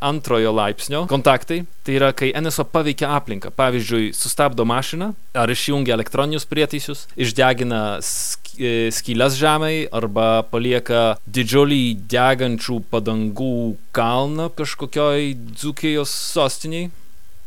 Antrojo 0.00 0.52
laipsnio 0.56 1.04
kontaktai 1.10 1.62
tai 1.84 1.96
yra, 1.98 2.10
kai 2.16 2.30
NSO 2.36 2.64
paveikia 2.72 3.10
aplinką. 3.16 3.52
Pavyzdžiui, 3.56 4.12
sustabdo 4.16 4.64
mašiną 4.68 5.12
ar 5.36 5.52
išjungia 5.52 5.96
elektroninius 5.96 6.48
prietaisus, 6.48 7.06
išdegina 7.20 8.00
skylės 8.00 9.36
žemai 9.40 9.74
arba 9.94 10.42
palieka 10.50 11.16
didžiulį 11.26 11.82
degančių 12.10 12.80
padangų 12.92 13.76
kalną 13.96 14.50
kažkokioj 14.58 15.34
dzukijos 15.54 16.12
sostiniai. 16.34 16.90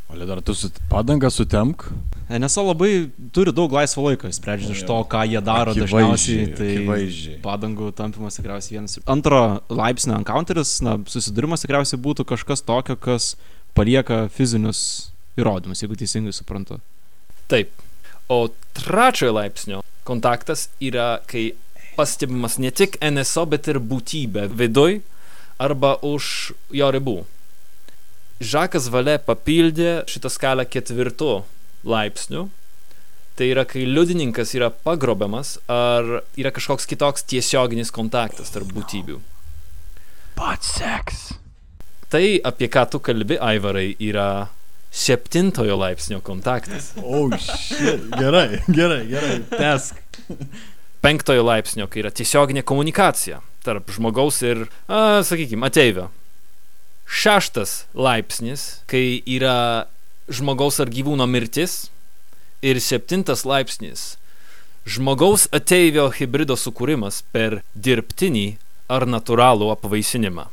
O 0.08 0.26
dar 0.26 0.42
tu 0.44 0.54
su 0.54 0.70
padangą 0.90 1.30
sutemk? 1.32 1.88
NSO 2.28 2.62
labai 2.70 3.10
turi 3.36 3.52
daug 3.52 3.72
laisvo 3.72 4.06
laiko, 4.06 4.30
sprendžiant 4.32 4.72
iš 4.72 4.84
to, 4.88 4.96
ką 5.12 5.24
jie 5.28 5.40
daro 5.44 5.74
dažniausiai. 5.76 6.46
Tai 6.56 6.68
akivaizdžiai. 6.72 7.38
padangų 7.44 7.90
tampimas 7.96 8.38
tikriausiai 8.38 8.78
vienas. 8.78 8.96
Antro 9.10 9.40
laipsnio 9.68 10.16
encounteris, 10.16 10.78
na, 10.84 10.96
susidūrimas 11.10 11.64
tikriausiai 11.66 12.00
būtų 12.00 12.24
kažkas 12.32 12.64
tokio, 12.64 12.96
kas 12.96 13.34
palieka 13.76 14.24
fizinius 14.32 15.10
įrodymus, 15.36 15.84
jeigu 15.84 15.98
teisingai 16.00 16.32
suprantu. 16.32 16.80
Taip. 17.52 17.74
O 18.32 18.46
trečiojo 18.72 19.34
laipsnio 19.36 19.82
kontaktas 20.08 20.70
yra, 20.80 21.18
kai 21.28 21.50
pastebimas 21.98 22.56
ne 22.58 22.72
tik 22.72 22.96
NSO, 23.04 23.44
bet 23.52 23.68
ir 23.68 23.82
būtybė 23.84 24.48
viduj 24.48 25.02
arba 25.60 25.98
už 26.02 26.54
jo 26.72 26.88
ribų. 26.94 27.18
Žakas 28.44 28.88
Valė 28.90 29.18
papildė 29.22 30.02
šitą 30.10 30.32
skalę 30.32 30.64
ketvirtu 30.66 31.44
laipsnių. 31.84 32.48
Tai 33.34 33.46
yra, 33.50 33.64
kai 33.66 33.82
liudininkas 33.88 34.52
yra 34.54 34.68
pagrobiamas 34.70 35.56
ar 35.70 36.20
yra 36.38 36.52
kažkoks 36.54 36.86
kitoks 36.86 37.26
tiesioginis 37.26 37.90
kontaktas 37.94 38.52
tarp 38.54 38.70
būtybių. 38.76 39.18
Pats 40.38 40.76
seks. 40.78 41.24
Tai, 42.10 42.22
apie 42.46 42.68
ką 42.70 42.84
tu 42.92 43.00
kalbi, 43.02 43.38
Aivarai, 43.42 43.88
yra 43.98 44.46
septintojo 44.94 45.74
laipsnio 45.80 46.20
kontaktas. 46.22 46.92
O, 47.02 47.24
oh, 47.24 47.34
shit. 47.38 48.06
Gerai, 48.14 48.60
gerai, 48.68 49.02
gerai. 49.10 49.40
Tesk. 49.50 49.98
Penktojo 51.02 51.42
laipsnio, 51.44 51.88
kai 51.90 52.04
yra 52.04 52.14
tiesioginė 52.14 52.62
komunikacija 52.62 53.40
tarp 53.64 53.90
žmogaus 53.96 54.38
ir, 54.44 54.66
a, 54.86 55.24
sakykime, 55.26 55.66
ateivio. 55.66 56.10
Šeštas 57.04 57.84
laipsnis, 57.98 58.84
kai 58.88 59.18
yra 59.26 59.88
žmogaus 60.28 60.80
ar 60.80 60.90
gyvūno 60.92 61.26
mirtis. 61.30 61.88
Ir 62.64 62.80
septintas 62.80 63.44
laipsnis- 63.44 64.16
žmogaus 64.94 65.48
ateivio 65.52 66.08
hybrido 66.12 66.56
sukūrimas 66.56 67.22
per 67.32 67.62
dirbtinį 67.76 68.56
ar 68.88 69.04
natūralų 69.04 69.70
apvaisinimą. 69.74 70.46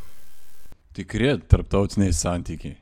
Tikri 0.95 1.38
tarptautiniai 1.47 2.12
santykiai. 2.12 2.75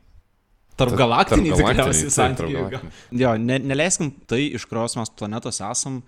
Tarp 0.80 0.96
galaktiniai 0.98 1.58
tikriausiai 1.60 2.10
santykiai. 2.14 2.80
Jo, 3.12 3.36
ne, 3.38 3.60
neleiskim 3.60 4.14
tai, 4.26 4.46
iš 4.56 4.66
kurios 4.66 4.96
mes 4.96 5.12
planetos 5.12 5.60
esam, 5.60 6.00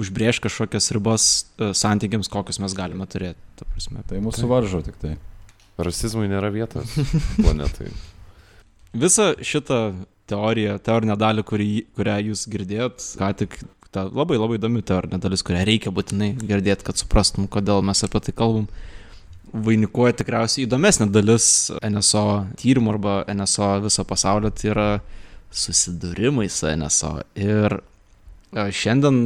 užbrėž 0.00 0.40
kažkokias 0.42 0.90
ribas 0.96 1.26
uh, 1.58 1.74
santykiams, 1.76 2.30
kokius 2.32 2.58
mes 2.62 2.74
galime 2.74 3.06
turėti. 3.10 3.38
Ta 3.58 3.68
prasme. 3.68 4.02
Tai 4.08 4.22
mūsų 4.24 4.48
varžo 4.50 4.80
tik 4.86 4.96
tai. 5.02 5.14
Rasizmui 5.78 6.26
nėra 6.30 6.50
vietos 6.54 6.96
planetai. 7.42 7.92
Visą 8.94 9.34
šitą 9.42 9.80
teoriją, 10.30 10.78
teorinę 10.84 11.16
dalį, 11.20 11.44
kurį, 11.48 11.70
kurią 11.96 12.18
jūs 12.30 12.44
girdėjot, 12.52 13.06
ką 13.20 13.30
tik 13.42 13.58
ta 13.94 14.08
labai 14.10 14.38
labai 14.40 14.58
įdomi 14.58 14.82
teorinė 14.86 15.20
dalis, 15.22 15.44
kurią 15.46 15.62
reikia 15.68 15.92
būtinai 15.94 16.32
girdėti, 16.40 16.86
kad 16.86 16.98
suprastum, 16.98 17.46
kodėl 17.50 17.84
mes 17.86 18.04
apie 18.06 18.22
tai 18.26 18.34
kalbam. 18.36 18.68
Vainikuoja 19.54 20.16
tikriausiai 20.18 20.64
įdomesnė 20.64 21.06
dalis 21.14 21.46
NSO 21.78 22.24
tyrimų 22.58 22.96
arba 22.96 23.18
NSO 23.30 23.68
viso 23.84 24.02
pasaulio, 24.08 24.50
tai 24.50 24.72
yra 24.72 24.88
susidūrimai 25.54 26.48
su 26.50 26.66
NSO. 26.72 27.12
Ir 27.38 27.78
šiandien 28.54 29.16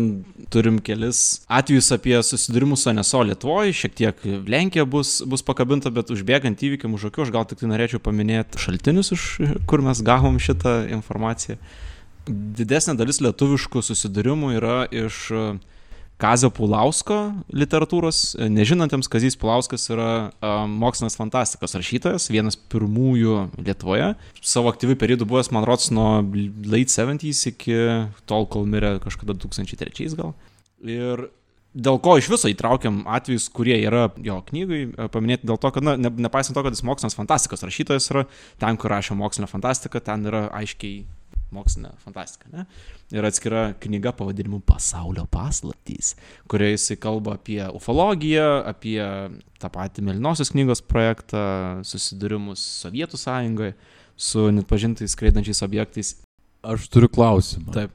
turim 0.53 0.79
kelis 0.85 1.43
atvejus 1.53 1.91
apie 1.93 2.17
susidūrimus 2.25 2.85
su 2.85 2.93
NSO 2.95 3.23
Lietuvoje, 3.29 3.75
šiek 3.77 3.97
tiek 3.99 4.23
Lenkija 4.49 4.87
bus, 4.89 5.19
bus 5.29 5.45
pakabinta, 5.45 5.93
bet 5.95 6.13
užbėgant 6.15 6.63
įvykiam 6.65 6.97
už 6.97 7.11
akių, 7.11 7.27
aš 7.27 7.35
gal 7.35 7.45
tik 7.49 7.61
tai 7.61 7.69
norėčiau 7.69 8.01
paminėti 8.05 8.61
šaltinius, 8.63 9.13
iš 9.17 9.27
kur 9.69 9.85
mes 9.85 10.01
gavom 10.05 10.41
šitą 10.41 10.81
informaciją. 10.97 11.59
didesnė 12.29 12.97
dalis 12.97 13.21
lietuviškų 13.25 13.83
susidūrimų 13.85 14.55
yra 14.59 14.79
iš 14.93 15.21
e, 15.33 15.45
Kazio 16.19 16.51
Pulausko 16.51 17.17
literatūros. 17.55 18.35
Nežinantiems, 18.51 19.07
Kazys 19.11 19.39
Pulauskas 19.39 19.87
yra 19.95 20.11
um, 20.43 20.75
mokslinės 20.83 21.15
fantastikos 21.19 21.77
rašytojas, 21.79 22.27
vienas 22.35 22.59
pirmųjų 22.73 23.37
Lietuvoje. 23.63 24.13
Savo 24.43 24.73
aktyvių 24.73 24.99
periodų 24.99 25.29
buvęs, 25.31 25.53
man 25.55 25.67
rodos, 25.69 25.93
nuo 25.95 26.19
late 26.67 26.91
70s 26.91 27.45
iki 27.53 27.79
tol, 28.27 28.49
kol 28.51 28.67
mirė 28.67 28.97
kažkada 29.05 29.39
2003 29.39 30.11
gal. 30.19 30.35
Ir 30.83 31.29
dėl 31.79 32.01
ko 32.03 32.17
iš 32.19 32.31
viso 32.33 32.51
įtraukiam 32.51 33.05
atvejus, 33.07 33.47
kurie 33.55 33.77
yra 33.79 34.09
jo 34.25 34.41
knygai 34.49 34.83
paminėti, 35.15 35.47
dėl 35.47 35.61
to, 35.63 35.71
kad, 35.75 35.87
na, 35.87 35.95
ne, 36.01 36.11
nepaisant 36.27 36.57
to, 36.59 36.65
kad 36.67 36.75
jis 36.75 36.83
mokslinės 36.87 37.19
fantastikos 37.19 37.63
rašytojas 37.67 38.11
yra, 38.11 38.27
ten, 38.59 38.81
kur 38.81 38.91
rašė 38.95 39.15
mokslinę 39.19 39.51
fantastiką, 39.51 40.03
ten 40.03 40.27
yra 40.27 40.49
aiškiai 40.59 41.05
mokslinė 41.55 41.93
fantastika. 42.03 42.49
Ne? 42.53 42.65
Ir 43.15 43.27
atskira 43.27 43.69
knyga 43.81 44.13
pavadinimu 44.17 44.61
Pasaulio 44.69 45.27
paslaptys, 45.33 46.15
kurioje 46.51 46.77
jisai 46.77 46.99
kalba 47.01 47.37
apie 47.39 47.61
ufologiją, 47.75 48.49
apie 48.69 48.99
tą 49.59 49.71
patį 49.75 50.07
Melinosios 50.11 50.53
knygos 50.55 50.85
projektą, 50.85 51.41
susidūrimus 51.89 52.65
Sovietų 52.85 53.21
sąjungoje 53.21 53.77
su 54.19 54.49
net 54.53 54.67
pažintais 54.71 55.15
skraidančiais 55.15 55.63
objektais. 55.63 56.17
Aš 56.67 56.89
turiu 56.91 57.09
klausimą. 57.13 57.73
Taip. 57.75 57.95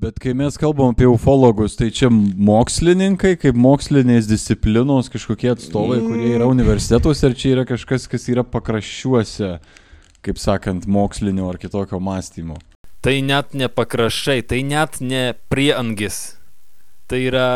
Bet 0.00 0.16
kai 0.16 0.32
mes 0.32 0.54
kalbam 0.56 0.94
apie 0.94 1.04
ufologus, 1.04 1.74
tai 1.76 1.90
čia 1.92 2.08
mokslininkai, 2.08 3.34
kaip 3.36 3.58
mokslinės 3.60 4.24
disciplinos 4.30 5.12
kažkokie 5.12 5.50
atstovai, 5.52 5.98
kurie 6.00 6.30
yra 6.38 6.46
universitetuose, 6.48 7.26
ar 7.28 7.36
čia 7.36 7.50
yra 7.52 7.66
kažkas, 7.68 8.06
kas 8.08 8.24
yra 8.32 8.40
pakraščiuose, 8.48 9.50
kaip 10.24 10.40
sakant, 10.40 10.88
mokslinio 10.88 11.50
ar 11.52 11.60
kitokio 11.60 12.00
mąstymo? 12.00 12.56
Tai 13.00 13.14
net 13.24 13.54
ne 13.56 13.70
pakraščiai, 13.72 14.42
tai 14.44 14.60
net 14.66 14.98
ne 15.00 15.30
prieangis. 15.48 16.18
Tai 17.08 17.20
yra, 17.24 17.46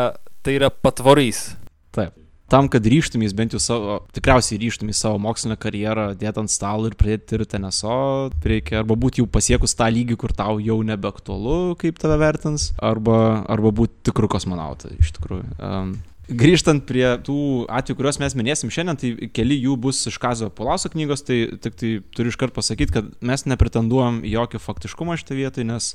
tai 0.41 0.55
yra 0.57 0.71
patvorys. 0.73 1.51
Taip. 1.93 2.15
Tam, 2.49 2.65
kad 2.69 2.85
ryštumės 2.85 3.33
bent 3.37 3.53
jau 3.53 3.61
savo, 3.61 3.99
tikriausiai 4.13 4.57
ryštumės 4.61 4.99
savo 5.01 5.19
mokslinę 5.21 5.57
karjerą, 5.61 6.07
dėt 6.17 6.37
ant 6.41 6.51
stalo 6.53 6.89
ir 6.89 6.97
pradėti 6.97 7.29
tirti 7.31 7.61
NSO, 7.61 7.99
reikia 8.45 8.81
arba 8.81 8.97
būti 8.97 9.21
jau 9.21 9.29
pasiekus 9.29 9.77
tą 9.77 9.87
lygį, 9.93 10.17
kur 10.21 10.33
tau 10.37 10.57
jau 10.61 10.79
nebeaktualu, 10.85 11.75
kaip 11.81 12.01
tave 12.01 12.17
vertins, 12.21 12.71
arba, 12.81 13.45
arba 13.49 13.73
būti 13.81 14.09
tikrų 14.09 14.29
kosmonautų, 14.37 14.93
iš 14.97 15.13
tikrųjų. 15.17 15.47
Um, 15.57 15.95
Grįžtant 16.25 16.81
prie 16.89 17.05
tų 17.21 17.37
atvejų, 17.69 17.99
kuriuos 17.99 18.17
mes 18.17 18.33
minėsim 18.33 18.71
šiandien, 18.73 18.97
tai 18.97 19.29
keli 19.29 19.59
jų 19.61 19.75
bus 19.77 19.99
iš 20.09 20.17
Kazio 20.21 20.49
Pulaso 20.49 20.89
knygos, 20.89 21.21
tai 21.21 21.43
tik 21.61 21.77
tai 21.77 21.91
turiu 22.17 22.31
iškart 22.33 22.55
pasakyti, 22.55 22.95
kad 22.95 23.11
mes 23.21 23.45
nepretenduojam 23.45 24.23
jokio 24.25 24.61
faktiškumo 24.63 25.19
šitą 25.21 25.37
vietą, 25.37 25.65
nes 25.69 25.91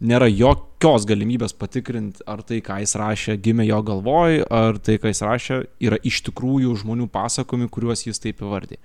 nėra 0.00 0.26
jokios 0.32 1.04
galimybės 1.06 1.54
patikrinti, 1.54 2.24
ar 2.26 2.42
tai, 2.46 2.58
ką 2.64 2.80
jis 2.82 2.96
rašė, 2.98 3.36
gimė 3.44 3.68
jo 3.68 3.78
galvoj, 3.86 4.40
ar 4.48 4.80
tai, 4.82 4.96
ką 4.98 5.12
jis 5.12 5.22
rašė, 5.28 5.60
yra 5.86 6.00
iš 6.08 6.22
tikrųjų 6.26 6.74
žmonių 6.82 7.06
pasakomi, 7.12 7.68
kuriuos 7.70 8.06
jis 8.08 8.18
taip 8.24 8.40
įvardė. 8.42 8.80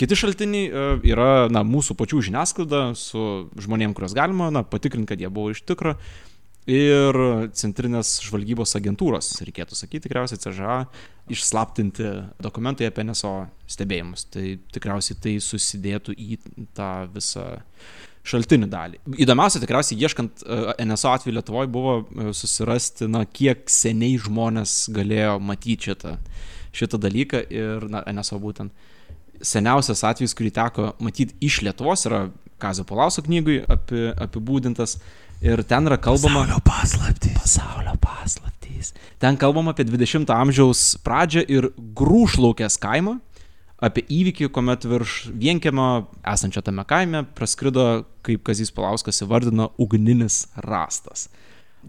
Kiti 0.00 0.16
šaltiniai 0.16 0.70
e, 0.70 0.88
yra 1.10 1.50
na, 1.52 1.66
mūsų 1.66 1.98
pačių 1.98 2.22
žiniasklaida 2.30 2.84
su 2.96 3.26
žmonėm, 3.60 3.92
kuriuos 3.98 4.16
galima 4.16 4.48
na, 4.54 4.64
patikrinti, 4.64 5.10
kad 5.10 5.20
jie 5.20 5.28
buvo 5.28 5.52
iš 5.52 5.66
tikro 5.68 5.98
ir 6.70 7.16
centrinės 7.56 8.18
žvalgybos 8.24 8.76
agentūros, 8.78 9.32
reikėtų 9.46 9.78
sakyti 9.78 10.06
tikriausiai 10.06 10.40
CŽA, 10.42 10.76
išslaptinti 11.30 12.10
dokumentai 12.42 12.88
apie 12.90 13.04
NSO 13.06 13.34
stebėjimus. 13.70 14.26
Tai 14.30 14.44
tikriausiai 14.74 15.18
tai 15.22 15.34
susidėtų 15.44 16.14
į 16.14 16.38
tą 16.76 16.92
visą 17.14 17.46
šaltinių 18.30 18.68
dalį. 18.70 19.00
Įdomiausia 19.24 19.62
tikriausiai 19.62 19.98
ieškant 20.04 20.44
e, 20.44 20.60
NSO 20.84 21.14
atveju 21.14 21.34
Lietuvoje 21.38 21.70
buvo 21.72 21.94
e, 22.02 22.30
susirasti, 22.36 23.08
na, 23.10 23.24
kiek 23.24 23.64
seniai 23.72 24.18
žmonės 24.20 24.74
galėjo 24.94 25.38
matyti 25.42 25.90
šitą, 25.90 26.16
šitą 26.76 27.00
dalyką 27.00 27.42
ir, 27.48 27.88
na, 27.90 28.04
NSO 28.12 28.38
būtent. 28.42 28.86
Seniausias 29.40 30.04
atvejis, 30.04 30.36
kurį 30.36 30.52
teko 30.52 30.92
matyti 31.00 31.38
iš 31.46 31.62
Lietuvos, 31.64 32.04
yra 32.10 32.26
Kazio 32.60 32.84
Palauso 32.84 33.24
knygui 33.24 33.62
api, 33.72 34.10
apibūdintas 34.20 34.98
Ir 35.40 35.62
ten 35.64 35.88
yra 35.88 35.96
kalbama. 35.96 36.42
Pasaulio 36.44 36.60
paslaptys. 36.60 37.32
Pasaulio 37.32 37.94
paslaptys. 37.96 38.92
Ten 39.18 39.38
kalbama 39.40 39.72
apie 39.72 39.86
20 39.88 40.28
amžiaus 40.28 40.98
pradžią 41.00 41.46
ir 41.48 41.70
grūšlaukės 41.96 42.76
kaimą, 42.80 43.14
apie 43.80 44.04
įvykį, 44.04 44.50
kuomet 44.52 44.84
virš 44.84 45.30
vienkiemio 45.32 45.86
esančio 46.28 46.60
tame 46.64 46.84
kaime 46.84 47.24
praskrido, 47.36 48.04
kaip 48.20 48.44
Kazys 48.44 48.68
Palauskas 48.76 49.22
įvardino, 49.24 49.70
ugninis 49.80 50.42
rastas. 50.60 51.30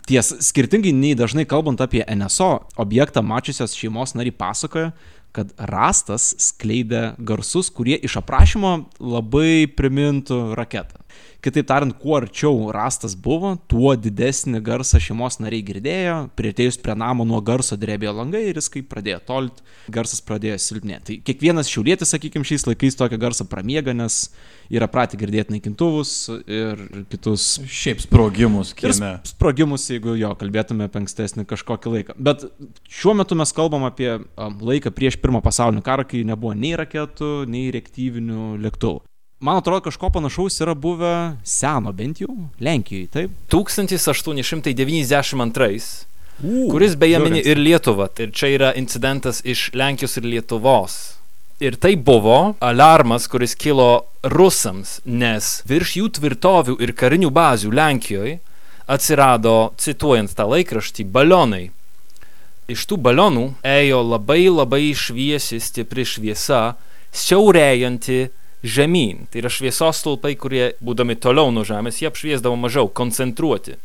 Ties 0.07 0.31
skirtingai 0.47 0.95
nei 0.95 1.11
dažnai 1.19 1.43
kalbant 1.43 1.83
apie 1.83 2.05
NSO 2.07 2.53
objektą 2.79 3.19
mačiusios 3.19 3.75
šeimos 3.75 4.15
nariai 4.15 4.31
pasakoja, 4.31 4.93
kad 5.35 5.51
rastas 5.59 6.31
skleidė 6.39 7.17
garsus, 7.19 7.67
kurie 7.67 7.99
iš 7.99 8.15
aprašymo 8.23 8.77
labai 9.03 9.67
primintų 9.67 10.53
raketą. 10.55 11.00
Kitaip 11.41 11.65
tariant, 11.65 11.95
kuo 11.97 12.19
arčiau 12.19 12.67
rastas 12.69 13.15
buvo, 13.17 13.55
tuo 13.71 13.95
didesnį 13.97 14.59
garsą 14.61 14.99
šeimos 15.01 15.39
nariai 15.41 15.63
girdėjo, 15.65 16.17
prieitėjus 16.37 16.77
prie 16.83 16.93
namo 17.01 17.25
nuo 17.25 17.39
garso 17.41 17.73
drebėjo 17.81 18.13
langai 18.19 18.43
ir 18.51 18.59
jis 18.59 18.69
kaip 18.75 18.85
pradėjo 18.91 19.17
tolt, 19.25 19.63
garsas 19.89 20.21
pradėjo 20.21 20.59
silpnėti. 20.61 21.01
Tai 21.07 21.17
kiekvienas 21.25 21.71
šiaulėtis, 21.71 22.13
sakykime, 22.13 22.45
šiais 22.45 22.67
laikais 22.69 22.99
tokią 22.99 23.17
garsą 23.25 23.49
pramiega, 23.49 23.97
nes 23.97 24.27
yra 24.69 24.85
pratę 24.91 25.17
girdėti 25.17 25.57
naikintuvus 25.57 26.15
ir 26.45 26.85
kitus. 27.09 27.49
Šiaip 27.65 28.05
sprogimus 28.05 28.75
kieme. 28.77 29.15
Sprogimus, 29.33 29.89
jeigu 29.89 30.13
jo 30.21 30.35
kalbėtume 30.37 30.91
apie 30.91 31.01
ankstesnį 31.01 31.49
kažkokį 31.49 31.97
laiką. 31.97 32.19
Bet 32.21 32.45
šiuo 33.01 33.17
metu 33.17 33.39
mes 33.39 33.57
kalbam 33.57 33.89
apie 33.89 34.13
laiką 34.37 34.93
prieš 34.93 35.17
pirmą 35.25 35.41
pasaulinį 35.41 35.81
karą, 35.89 36.05
kai 36.05 36.21
nebuvo 36.27 36.53
nei 36.53 36.77
raketų, 36.77 37.39
nei 37.49 37.71
reaktyvinių 37.73 38.59
lėktuvų 38.61 39.07
man 39.41 39.57
atrodo, 39.57 39.81
kažko 39.89 40.09
panašaus 40.13 40.61
yra 40.61 40.77
buvę 40.77 41.33
seno, 41.43 41.91
bent 41.91 42.21
jau 42.21 42.29
Lenkijoje, 42.59 43.07
taip? 43.07 43.31
1892, 43.49 46.05
U, 46.43 46.69
kuris 46.71 46.95
beje 46.95 47.19
mini 47.19 47.41
ir 47.45 47.57
Lietuvą. 47.57 48.07
Ir 48.19 48.31
čia 48.33 48.47
yra 48.55 48.73
incidentas 48.77 49.41
iš 49.45 49.69
Lenkijos 49.73 50.17
ir 50.17 50.25
Lietuvos. 50.25 51.17
Ir 51.61 51.77
tai 51.77 51.95
buvo 51.95 52.55
alarmas, 52.59 53.27
kuris 53.29 53.53
kilo 53.55 54.05
rusams, 54.23 54.99
nes 55.05 55.61
virš 55.69 55.97
jų 55.99 56.07
tvirtovių 56.17 56.79
ir 56.81 56.95
karinių 56.97 57.29
bazių 57.29 57.69
Lenkijoje 57.77 58.39
atsirado, 58.89 59.73
cituojant 59.77 60.33
tą 60.33 60.47
laikraštį, 60.49 61.05
balionai. 61.13 61.69
Iš 62.71 62.87
tų 62.89 62.97
balionų 63.05 63.45
ėjo 63.67 64.01
labai 64.05 64.45
labai 64.49 64.85
šviesi, 64.97 65.61
stipri 65.61 66.05
šviesa, 66.07 66.63
siaurėjanti 67.13 68.31
žemyn. 68.63 69.27
Tai 69.31 69.43
yra 69.43 69.51
šviesos 69.51 70.01
stulpai, 70.01 70.35
kurie, 70.39 70.73
būdami 70.83 71.17
toliau 71.19 71.51
nuo 71.53 71.65
Žemės, 71.67 72.01
jie 72.01 72.09
apšviesdavo 72.11 72.57
mažiau, 72.59 72.89
koncentruoti. 72.89 73.77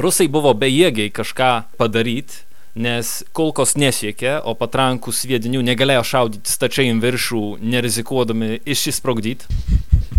Rusai 0.00 0.28
buvo 0.30 0.52
bejėgiai 0.56 1.10
kažką 1.12 1.50
padaryti, 1.80 2.44
nes 2.78 3.20
kulkos 3.34 3.74
nesiekė, 3.80 4.38
o 4.46 4.54
patrankų 4.58 5.12
sviedinių 5.12 5.64
negalėjo 5.66 6.04
šaudyti 6.06 6.52
stačiai 6.52 6.92
į 6.92 7.00
viršų, 7.02 7.44
nerizikuodami 7.60 8.60
išsisprogdyti. 8.64 9.50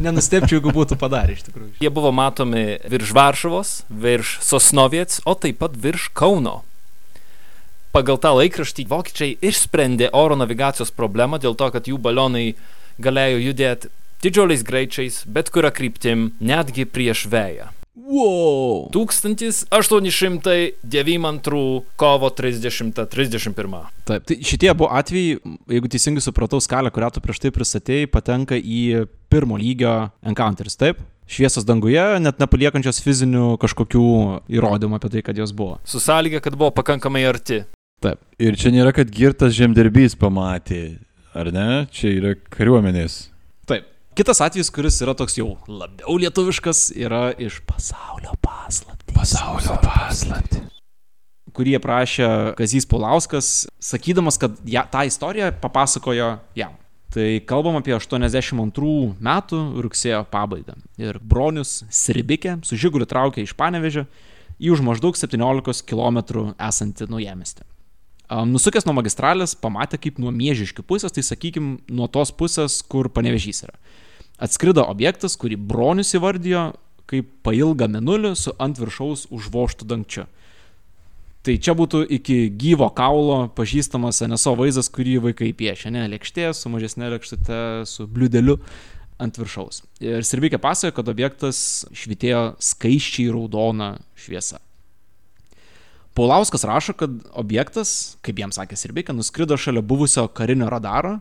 Nenustepčiau, 0.02 0.58
jeigu 0.58 0.74
būtų 0.74 0.98
padarę 1.00 1.38
iš 1.38 1.46
tikrųjų. 1.48 1.72
Jie 1.84 1.92
buvo 1.94 2.12
matomi 2.16 2.82
virš 2.90 3.14
Varšuvos, 3.16 3.72
virš 3.90 4.40
Sosnoviets, 4.44 5.22
o 5.30 5.36
taip 5.38 5.62
pat 5.62 5.78
virš 5.78 6.10
Kauno. 6.18 6.62
Pagal 7.92 8.18
tą 8.24 8.32
laikraštį 8.38 8.86
vokiečiai 8.88 9.36
išsprendė 9.44 10.10
oro 10.16 10.38
navigacijos 10.40 10.94
problemą 10.96 11.42
dėl 11.44 11.58
to, 11.60 11.68
kad 11.74 11.90
jų 11.92 12.00
balionai 12.02 12.54
galėjo 13.04 13.44
judėti 13.50 13.92
didžiuliais 14.22 14.64
greičiais, 14.66 15.24
bet 15.26 15.50
kuria 15.54 15.72
kryptim, 15.74 16.32
netgi 16.42 16.86
prieš 16.86 17.28
vėją. 17.32 17.68
Wow. 18.12 18.90
1892 18.92 21.82
kovo 21.96 22.30
30-31. 22.30 23.86
Taip, 24.08 24.24
tai 24.28 24.36
šitie 24.44 24.74
buvo 24.76 24.90
atvejai, 24.96 25.40
jeigu 25.72 25.88
teisingai 25.92 26.22
supratau, 26.24 26.60
skalę, 26.64 26.92
kurią 26.92 27.10
tu 27.16 27.20
prieš 27.24 27.40
tai 27.44 27.52
pristatėjai, 27.56 28.12
patenka 28.12 28.56
į 28.60 29.08
pirmo 29.32 29.56
lygio 29.60 30.10
encounters, 30.28 30.76
taip? 30.80 30.98
Šviesos 31.32 31.64
danguje, 31.68 32.04
net 32.20 32.40
nepaliekančios 32.44 33.00
fizinių 33.06 33.46
kažkokių 33.62 34.06
įrodymų 34.52 34.94
apie 35.00 35.10
tai, 35.14 35.22
kad 35.24 35.36
jos 35.40 35.52
buvo. 35.56 35.76
Su 35.88 36.00
sąlyga, 36.04 36.40
kad 36.44 36.54
buvo 36.60 36.72
pakankamai 36.76 37.24
arti. 37.30 37.64
Taip. 38.04 38.20
Ir 38.42 38.58
čia 38.60 38.70
nėra, 38.76 38.92
kad 38.98 39.08
girtas 39.14 39.56
žemdirbys 39.56 40.20
pamatė 40.20 40.82
ar 41.34 41.52
ne? 41.54 41.68
Čia 41.94 42.14
yra 42.18 42.34
kariuomenės. 42.54 43.24
Taip. 43.70 43.88
Kitas 44.18 44.42
atvejis, 44.44 44.72
kuris 44.74 45.00
yra 45.04 45.16
toks 45.18 45.38
jau 45.40 45.54
labiau 45.72 46.18
lietuviškas, 46.20 46.90
yra 47.00 47.30
iš 47.40 47.62
pasaulio 47.68 48.36
paslapti. 48.44 49.16
Pasaulio 49.16 49.78
paslapti. 49.86 50.66
Kurį 51.56 51.78
aprašė 51.80 52.28
Kazys 52.56 52.88
Paulauskas, 52.88 53.52
sakydamas, 53.84 54.38
kad 54.40 54.56
ja, 54.68 54.86
tą 54.88 55.04
istoriją 55.08 55.52
papasakojo 55.64 56.34
jam. 56.56 56.78
Tai 57.12 57.26
kalbam 57.44 57.76
apie 57.76 57.92
82 57.92 58.92
metų 59.20 59.58
rugsėjo 59.84 60.22
pabaigą. 60.32 60.78
Ir 61.00 61.20
bronius 61.20 61.82
Sribikė 61.92 62.62
su 62.64 62.80
žiguliu 62.80 63.08
traukė 63.08 63.44
iš 63.44 63.52
Panevežio 63.60 64.06
į 64.62 64.72
už 64.76 64.84
maždaug 64.86 65.20
17 65.20 65.84
km 65.90 66.22
esantį 66.56 67.10
naujamestį. 67.12 67.68
Nusukęs 68.32 68.86
nuo 68.88 68.96
magistralės, 68.96 69.58
pamatė 69.60 70.00
kaip 70.00 70.20
nuo 70.24 70.32
miežiškių 70.32 70.86
pusės, 70.88 71.12
tai 71.12 71.24
sakykim, 71.28 71.74
nuo 71.92 72.08
tos 72.08 72.32
pusės, 72.32 72.80
kur 72.88 73.10
panevežys 73.12 73.66
yra. 73.66 73.76
Atskrido 74.42 74.86
objektas, 74.88 75.36
kurį 75.38 75.58
bronius 75.60 76.16
įvardijo 76.16 76.72
kaip 77.12 77.28
pailgą 77.44 77.90
menulį 77.92 78.32
su 78.40 78.54
ant 78.62 78.80
viršaus 78.80 79.28
užvoštų 79.36 79.90
dangčiu. 79.90 80.26
Tai 81.42 81.56
čia 81.58 81.74
būtų 81.76 82.04
iki 82.20 82.38
gyvo 82.54 82.88
kaulo 82.94 83.48
pažįstamas 83.58 84.22
NSO 84.28 84.54
vaizdas, 84.60 84.92
kurį 84.94 85.18
vaikai 85.26 85.52
piešia, 85.58 85.90
ne 85.94 86.06
lėkštė, 86.14 86.52
su 86.54 86.70
mažesnė 86.70 87.10
lėkštute, 87.16 87.62
su 87.90 88.06
bliudeliu 88.08 88.60
ant 89.22 89.38
viršaus. 89.42 89.82
Ir 90.02 90.24
Sirbikė 90.26 90.62
pasakoja, 90.62 90.96
kad 91.00 91.10
objektas 91.10 91.64
švitėjo 91.98 92.44
skaiščiai 92.62 93.34
raudona 93.34 93.96
šviesa. 94.18 94.62
Paulauskas 96.18 96.66
rašo, 96.68 96.94
kad 97.00 97.12
objektas, 97.40 98.18
kaip 98.26 98.40
jam 98.42 98.52
sakė 98.52 98.76
Sirbikė, 98.76 99.16
nuskrido 99.16 99.56
šalia 99.56 99.84
buvusio 99.86 100.26
karinio 100.28 100.68
radaro 100.72 101.20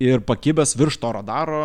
ir 0.00 0.22
pakibęs 0.24 0.72
virš 0.80 0.96
to 1.02 1.10
radaro, 1.12 1.64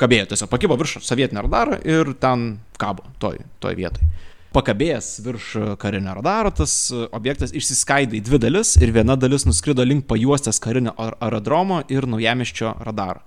kabėjo 0.00 0.26
tiesiog, 0.32 0.50
pakibo 0.52 0.76
virš 0.80 0.98
sovietinio 1.04 1.46
radaro 1.46 1.78
ir 1.80 2.12
ten 2.20 2.58
kabo 2.80 3.06
toj, 3.22 3.40
toj 3.60 3.78
vietoj. 3.78 4.04
Pakabėjęs 4.50 5.08
virš 5.24 5.48
karinio 5.80 6.12
radaro, 6.18 6.50
tas 6.52 6.74
objektas 7.14 7.54
išsiskaidė 7.56 8.18
į 8.18 8.24
dvi 8.26 8.40
dalis 8.42 8.74
ir 8.82 8.92
viena 8.92 9.14
dalis 9.16 9.46
nuskrido 9.46 9.84
link 9.86 10.08
pajuostęs 10.10 10.58
karinio 10.60 10.92
ar- 10.98 11.16
aerodromo 11.22 11.84
ir 11.88 12.08
naujamiščio 12.10 12.74
radaro. 12.84 13.22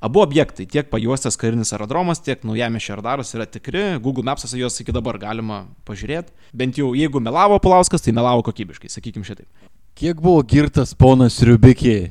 Abu 0.00 0.20
objektai, 0.20 0.66
tiek 0.68 0.90
pajuostęs 0.92 1.38
karinis 1.40 1.72
aerodromas, 1.72 2.20
tiek 2.20 2.42
naujamiščio 2.44 2.98
radaras 2.98 3.32
yra 3.36 3.46
tikri, 3.48 3.84
Google 4.04 4.26
Maps'ose 4.28 4.58
juos 4.60 4.76
iki 4.82 4.92
dabar 4.92 5.16
galima 5.20 5.62
pažiūrėti. 5.88 6.34
Bent 6.56 6.76
jau 6.76 6.90
jeigu 6.96 7.22
melavo 7.24 7.56
Pulauskas, 7.64 8.04
tai 8.04 8.12
melavo 8.16 8.44
kokybiškai, 8.44 8.92
sakykim 8.92 9.24
šitaip. 9.24 9.48
Kiek 9.96 10.20
buvo 10.20 10.42
girtas 10.44 10.92
ponas 10.92 11.40
Riubikė? 11.40 12.10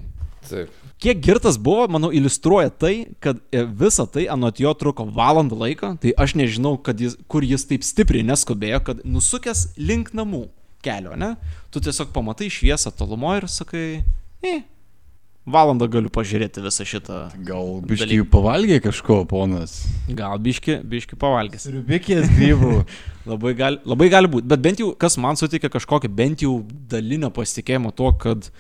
Taip. 0.50 0.82
Kiek 1.06 1.20
girtas 1.22 1.60
buvo, 1.62 1.86
manau, 1.92 2.10
iliustruoja 2.16 2.72
tai, 2.74 2.94
kad 3.22 3.38
e, 3.54 3.62
visa 3.68 4.08
tai 4.10 4.26
anot 4.32 4.58
jo 4.64 4.72
truko 4.80 5.06
valandą 5.14 5.58
laiko, 5.60 5.92
tai 6.02 6.16
aš 6.18 6.34
nežinau, 6.40 6.80
kad 6.82 7.02
jis, 7.04 7.18
kur 7.30 7.46
jis 7.46 7.68
taip 7.70 7.86
stipriai 7.86 8.26
neskubėjo, 8.26 8.80
kad 8.88 9.04
nusukęs 9.06 9.76
link 9.78 10.14
namų 10.18 10.48
kelio, 10.86 11.14
ne? 11.20 11.36
Tu 11.70 11.84
tiesiog 11.84 12.10
pamatai 12.16 12.48
šviesą 12.54 12.94
tolumo 12.96 13.36
ir 13.38 13.46
sakai, 13.52 13.86
e, 14.42 14.56
valandą 15.46 15.88
galiu 15.92 16.12
pažiūrėti 16.14 16.64
visą 16.66 16.86
šitą. 16.88 17.20
Gal 17.46 17.80
biškai 17.86 18.22
pavalgė 18.32 18.80
kažko, 18.88 19.22
ponas? 19.30 19.84
Gal 20.10 20.40
biški, 20.42 20.80
biški 20.90 21.20
pavalgęs. 21.22 21.68
Riubikės 21.74 22.32
grybų. 22.34 22.80
Labai 23.30 23.56
gali, 23.58 23.80
labai 23.90 24.06
gali 24.14 24.30
būti, 24.30 24.46
bet 24.46 24.62
bent 24.62 24.82
jau, 24.84 24.92
kas 25.02 25.16
man 25.18 25.34
suteikia 25.34 25.72
kažkokį 25.74 26.12
bent 26.14 26.44
jau 26.46 26.60
dalinio 26.92 27.32
pasitikėjimo 27.34 27.90
to, 27.98 28.12
kad 28.22 28.52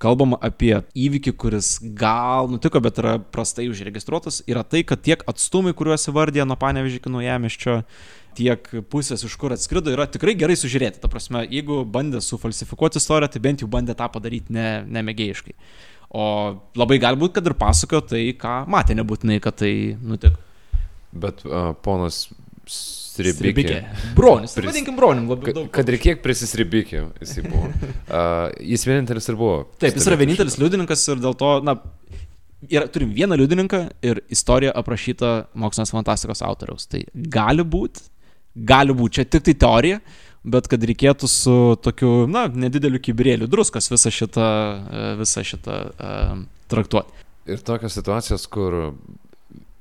kalbama 0.00 0.38
apie 0.40 0.78
įvykį, 0.96 1.34
kuris 1.36 1.74
gal 1.96 2.48
nutiko, 2.48 2.80
bet 2.80 3.02
yra 3.02 3.18
prastai 3.20 3.66
užregistruotas, 3.68 4.40
yra 4.48 4.64
tai, 4.64 4.80
kad 4.88 5.04
tiek 5.04 5.20
atstumai, 5.28 5.74
kuriuos 5.76 6.08
įvardė 6.08 6.46
nuo 6.48 6.56
panevežį 6.60 7.02
iki 7.02 7.12
naujamiščio, 7.12 7.76
tiek 8.34 8.70
pusės, 8.90 9.22
iš 9.28 9.36
kur 9.38 9.54
atskrido, 9.54 9.92
yra 9.94 10.08
tikrai 10.10 10.34
gerai 10.40 10.56
sužiūrėti. 10.58 11.00
Ta 11.02 11.10
prasme, 11.12 11.44
jeigu 11.46 11.82
bandė 11.84 12.24
sufalsifikuoti 12.24 13.00
istoriją, 13.00 13.30
tai 13.34 13.44
bent 13.44 13.62
jau 13.62 13.68
bandė 13.70 13.96
tą 13.98 14.08
padaryti 14.12 14.56
ne, 14.56 14.68
nemėgėjiškai. 14.96 15.54
O 16.14 16.24
labai 16.78 17.00
gali 17.02 17.18
būti, 17.18 17.34
kad 17.40 17.48
ir 17.50 17.56
pasakojo 17.58 18.04
tai, 18.12 18.20
ką 18.38 18.60
matė, 18.70 18.94
nebūtinai, 19.00 19.40
kad 19.42 19.56
tai 19.58 19.72
nutiko. 19.98 20.38
Bet 21.14 21.42
uh, 21.46 21.72
ponas 21.82 22.28
Stribikė. 23.14 23.80
Bronis. 24.16 24.54
Pris- 24.56 24.70
Vadinkim 24.72 24.96
bronim 24.98 25.26
labiau 25.30 25.46
Kad, 25.46 25.56
daug. 25.58 25.66
kad 25.74 25.90
ir 25.92 25.98
kiek 26.02 26.22
prisisribikė 26.24 27.02
jisai 27.22 27.44
buvo. 27.46 27.68
Uh, 28.08 28.48
jis 28.64 28.86
vienintelis 28.88 29.28
ir 29.30 29.36
buvo. 29.38 29.58
Taip, 29.78 29.94
jis 29.98 30.08
yra 30.10 30.18
vienintelis 30.18 30.56
liudininkas 30.58 31.04
ir 31.12 31.20
dėl 31.22 31.36
to, 31.38 31.50
na, 31.66 31.76
yra, 32.66 32.88
turim 32.90 33.12
vieną 33.14 33.38
liudininką 33.38 33.82
ir 34.10 34.22
istorija 34.34 34.72
aprašyta 34.80 35.34
mokslinės 35.62 35.94
fantastikos 35.94 36.42
autoriaus. 36.46 36.88
Tai 36.90 37.04
gali 37.36 37.62
būti, 37.76 38.02
gali 38.72 38.96
būti, 38.98 39.20
čia 39.20 39.28
tik 39.36 39.46
tai 39.50 39.54
teorija, 39.66 40.00
bet 40.44 40.68
kad 40.70 40.84
reikėtų 40.84 41.28
su 41.30 41.56
tokiu, 41.82 42.12
na, 42.30 42.46
nedideliu 42.48 43.00
kibirėliu 43.02 43.48
druskas 43.50 43.88
visą 43.92 44.12
šitą, 44.12 44.46
e, 44.46 45.04
visą 45.20 45.44
šitą 45.46 45.78
uh, 45.90 46.32
traktuoti. 46.72 47.24
Ir 47.48 47.60
tokios 47.64 47.96
situacijos, 47.96 48.46
kur 48.48 48.94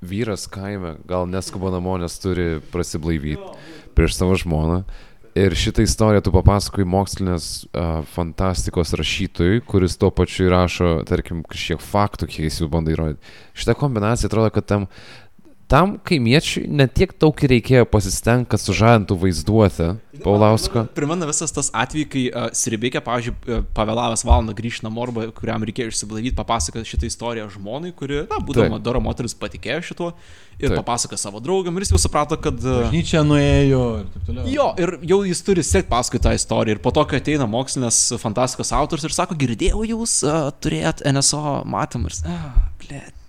vyras 0.03 0.47
kaime 0.51 0.97
gal 1.07 1.27
neskuba 1.31 1.71
namo, 1.71 1.95
nes 1.99 2.15
turi 2.19 2.57
prasiblaivyti 2.73 3.55
prieš 3.95 4.17
savo 4.19 4.35
žmoną. 4.39 4.83
Ir 5.33 5.55
šitą 5.57 5.81
istoriją 5.81 6.21
tu 6.21 6.31
papasakoji 6.35 6.85
mokslinės 6.85 7.45
uh, 7.65 8.03
fantastikos 8.13 8.93
rašytojui, 8.99 9.63
kuris 9.65 9.95
tuo 9.97 10.11
pačiu 10.13 10.51
rašo, 10.53 10.91
tarkim, 11.09 11.41
kažkiek 11.49 11.81
faktų, 11.81 12.27
kiek 12.29 12.45
jis 12.45 12.59
jų 12.61 12.67
bandai 12.69 12.93
įrodyti. 12.93 13.33
Šitą 13.57 13.73
kombinaciją 13.79 14.29
atrodo, 14.29 14.51
kad 14.53 14.67
tam, 14.69 14.85
tam 15.71 15.95
kaimiečiui 16.05 16.65
netiek 16.67 17.13
daug 17.19 17.37
reikėjo 17.37 17.85
pasistengti, 17.89 18.49
kad 18.53 18.61
sužadintų 18.61 19.17
vaizduotę 19.21 19.89
Paulausko. 20.23 20.85
Primena 20.95 21.27
visas 21.27 21.53
tas 21.55 21.71
atvejai, 21.73 22.07
kai 22.09 22.23
uh, 22.29 22.47
Siribėkė, 22.55 23.01
pavyzdžiui, 23.03 23.33
e, 23.33 23.59
pavėlavęs 23.75 24.23
valandą 24.27 24.53
grįžti 24.55 24.85
namo 24.85 25.03
arba 25.07 25.25
kuriam 25.35 25.65
reikėjo 25.65 25.89
išsiblaivyti, 25.91 26.35
papasakojo 26.37 26.85
šitą 26.87 27.09
istoriją 27.09 27.47
žmonai, 27.55 27.93
kuri, 27.97 28.21
na, 28.29 28.39
būdama 28.45 28.77
dora 28.83 29.01
moteris, 29.03 29.35
patikėjo 29.39 29.79
šituo 29.89 30.11
ir 30.59 30.69
Taip. 30.69 30.77
papasakojo 30.83 31.19
savo 31.19 31.41
draugam 31.43 31.75
ir 31.75 31.87
jis 31.87 31.95
jau 31.95 32.03
suprato, 32.05 32.37
kad... 32.41 32.59
Uh, 32.61 32.83
Bažnyčia 32.85 33.23
nuėjo 33.25 33.81
ir 34.03 34.05
taip 34.13 34.29
toliau. 34.29 34.45
Jo, 34.53 34.69
ir 34.85 34.95
jau 35.09 35.19
jis 35.25 35.43
turi 35.47 35.65
sekti 35.65 35.89
paskui 35.91 36.21
tą 36.21 36.35
istoriją. 36.37 36.77
Ir 36.77 36.83
po 36.85 36.93
to, 36.93 37.07
kai 37.09 37.23
ateina 37.23 37.49
mokslinės 37.49 38.05
fantastikos 38.21 38.73
autors 38.77 39.09
ir 39.09 39.15
sako, 39.15 39.39
girdėjau, 39.39 39.81
jūs 39.95 40.21
uh, 40.27 40.47
turėjot 40.63 41.03
NSO 41.09 41.59
matymus. 41.73 42.21
Ah, 42.29 42.69
blėt. 42.83 43.22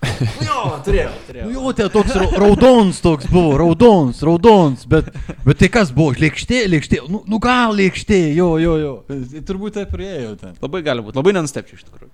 Nu 0.00 0.46
jo, 0.46 0.60
turėjau, 0.86 1.10
turėjau. 1.26 1.46
Nu 1.46 1.54
jo, 1.54 1.72
tai 1.76 1.88
toks 1.92 2.14
ra- 2.16 2.30
raudons 2.40 3.00
toks 3.04 3.28
buvo, 3.28 3.52
raudons, 3.60 4.22
raudons, 4.24 4.86
bet, 4.88 5.10
bet 5.44 5.60
tai 5.60 5.68
kas 5.72 5.92
buvo, 5.96 6.14
lėkštė, 6.16 6.62
lėkštė, 6.72 7.02
nu, 7.12 7.20
nu 7.28 7.40
gal 7.42 7.76
lėkštė, 7.76 8.20
jo, 8.36 8.54
jo, 8.62 8.76
jo. 8.80 8.94
Tai 9.08 9.44
Turbūt 9.50 9.76
taip 9.76 9.92
prieėjau 9.92 10.34
ten. 10.40 10.56
Labai 10.64 10.82
gali 10.86 11.04
būti, 11.04 11.20
labai 11.20 11.36
nenustepčiau 11.36 11.76
iš 11.76 11.84
tikrųjų. 11.88 12.10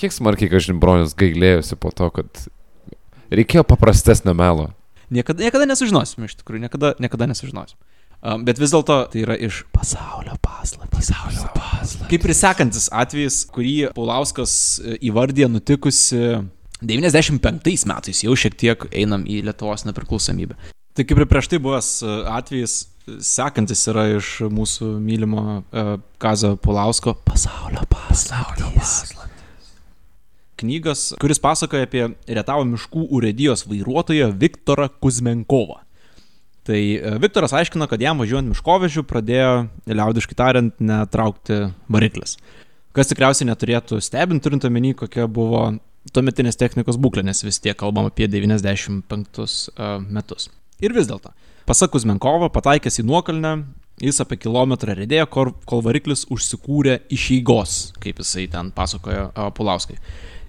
Kiek 0.00 0.16
smarkiai, 0.16 0.48
kažin, 0.52 0.80
bronius 0.80 1.12
gailėjosi 1.20 1.76
po 1.80 1.92
to, 1.92 2.08
kad 2.16 2.44
reikėjo 3.28 3.66
paprastesnio 3.68 4.32
melo. 4.36 4.70
Niekada, 5.12 5.44
niekada 5.44 5.66
nesužinosim, 5.68 6.28
iš 6.28 6.38
tikrųjų, 6.40 6.64
niekada, 6.64 6.94
niekada 7.02 7.28
nesužinosim. 7.28 7.76
Um, 8.20 8.42
bet 8.44 8.58
vis 8.60 8.72
dėlto 8.72 8.96
tai 9.08 9.22
yra 9.22 9.34
iš 9.40 9.62
pasaulio 9.72 10.34
paslaptys. 10.44 11.08
Pasaulio 11.08 11.46
paslaptys. 11.54 12.08
Kaip 12.10 12.26
ir 12.28 12.34
sekantis 12.36 12.88
atvejis, 12.92 13.38
kurį 13.48 13.76
Paulauskas 13.96 14.52
e, 14.84 14.98
įvardė 15.08 15.48
nutikusi 15.48 16.20
95 16.80 17.86
metais, 17.90 18.22
jau 18.24 18.36
šiek 18.36 18.56
tiek 18.58 18.86
einam 18.92 19.26
į 19.28 19.42
Lietuvos 19.48 19.84
nepriklausomybę. 19.88 20.56
Tai 20.96 21.06
kaip 21.06 21.20
ir 21.22 21.28
prieš 21.30 21.50
tai 21.52 21.60
buvęs 21.62 21.90
e, 22.02 22.14
atvejis, 22.34 22.76
e, 22.82 23.18
sekantis 23.24 23.86
yra 23.92 24.08
iš 24.16 24.32
mūsų 24.50 24.88
mylimo 25.00 25.42
uh, 25.60 25.92
Kazio 26.20 26.56
Paulausko 26.60 27.14
pasaulio 27.24 27.84
paslaptys. 27.92 29.14
Knygas, 30.60 31.06
kuris 31.22 31.40
pasakoja 31.40 31.86
apie 31.86 32.02
Retavo 32.28 32.66
miškų 32.68 33.06
urėdijos 33.16 33.64
vairuotoją 33.70 34.28
Viktorą 34.42 34.90
Kuzmenkovą. 35.00 35.78
Tai 36.68 36.80
e, 36.80 37.14
Viktoras 37.22 37.54
aiškino, 37.56 37.88
kad 37.88 38.02
jam 38.02 38.20
važiuojant 38.20 38.50
miškovežiu 38.52 39.06
pradėjo, 39.08 39.54
liaudiškai 39.88 40.36
tariant, 40.36 40.74
netraukti 40.82 41.62
variklis. 41.90 42.36
Kas 42.96 43.08
tikriausiai 43.08 43.48
neturėtų 43.48 44.00
stebinti, 44.02 44.44
turint 44.44 44.66
omeny, 44.66 44.92
kokia 44.98 45.28
buvo 45.30 45.68
tuometinės 46.14 46.58
technikos 46.60 46.98
būklė, 47.00 47.24
nes 47.26 47.44
vis 47.44 47.60
tiek 47.62 47.76
kalbam 47.78 48.08
apie 48.08 48.28
95 48.30 49.42
uh, 49.44 50.00
metus. 50.00 50.48
Ir 50.80 50.94
vis 50.96 51.10
dėlto, 51.10 51.32
pasak 51.68 51.92
Kuzmenkovo, 51.92 52.48
pataikęs 52.52 53.02
į 53.02 53.06
nuokalnę, 53.10 53.52
jis 54.00 54.22
apie 54.24 54.38
kilometrą 54.40 54.96
rėdėjo, 54.96 55.26
kol, 55.28 55.82
variklis 55.84 56.24
užsikūrė 56.32 57.02
iš 57.12 57.26
įgos, 57.36 57.76
kaip 58.00 58.22
jisai 58.22 58.46
ten 58.52 58.72
pasakojo 58.76 59.28
uh, 59.28 59.50
Pulauskai. 59.56 59.98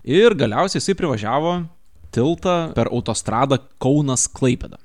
Ir 0.08 0.38
galiausiai 0.40 0.80
jisai 0.80 0.96
privažiavo 0.98 1.60
tiltą 2.16 2.56
per 2.76 2.90
autostradą 2.92 3.60
Kaunas 3.82 4.26
Klaipėda. 4.32 4.80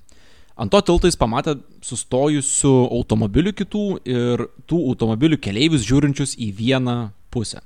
Ant 0.57 0.73
to 0.73 0.81
tilto 0.81 1.09
jis 1.09 1.19
pamatė 1.21 1.59
sustojusių 1.85 2.75
automobilių 2.97 3.53
kitų 3.59 3.87
ir 4.09 4.47
tų 4.65 4.79
automobilių 4.93 5.39
keleivius 5.45 5.85
žiūrinčius 5.85 6.33
į 6.41 6.49
vieną 6.57 6.97
pusę. 7.33 7.61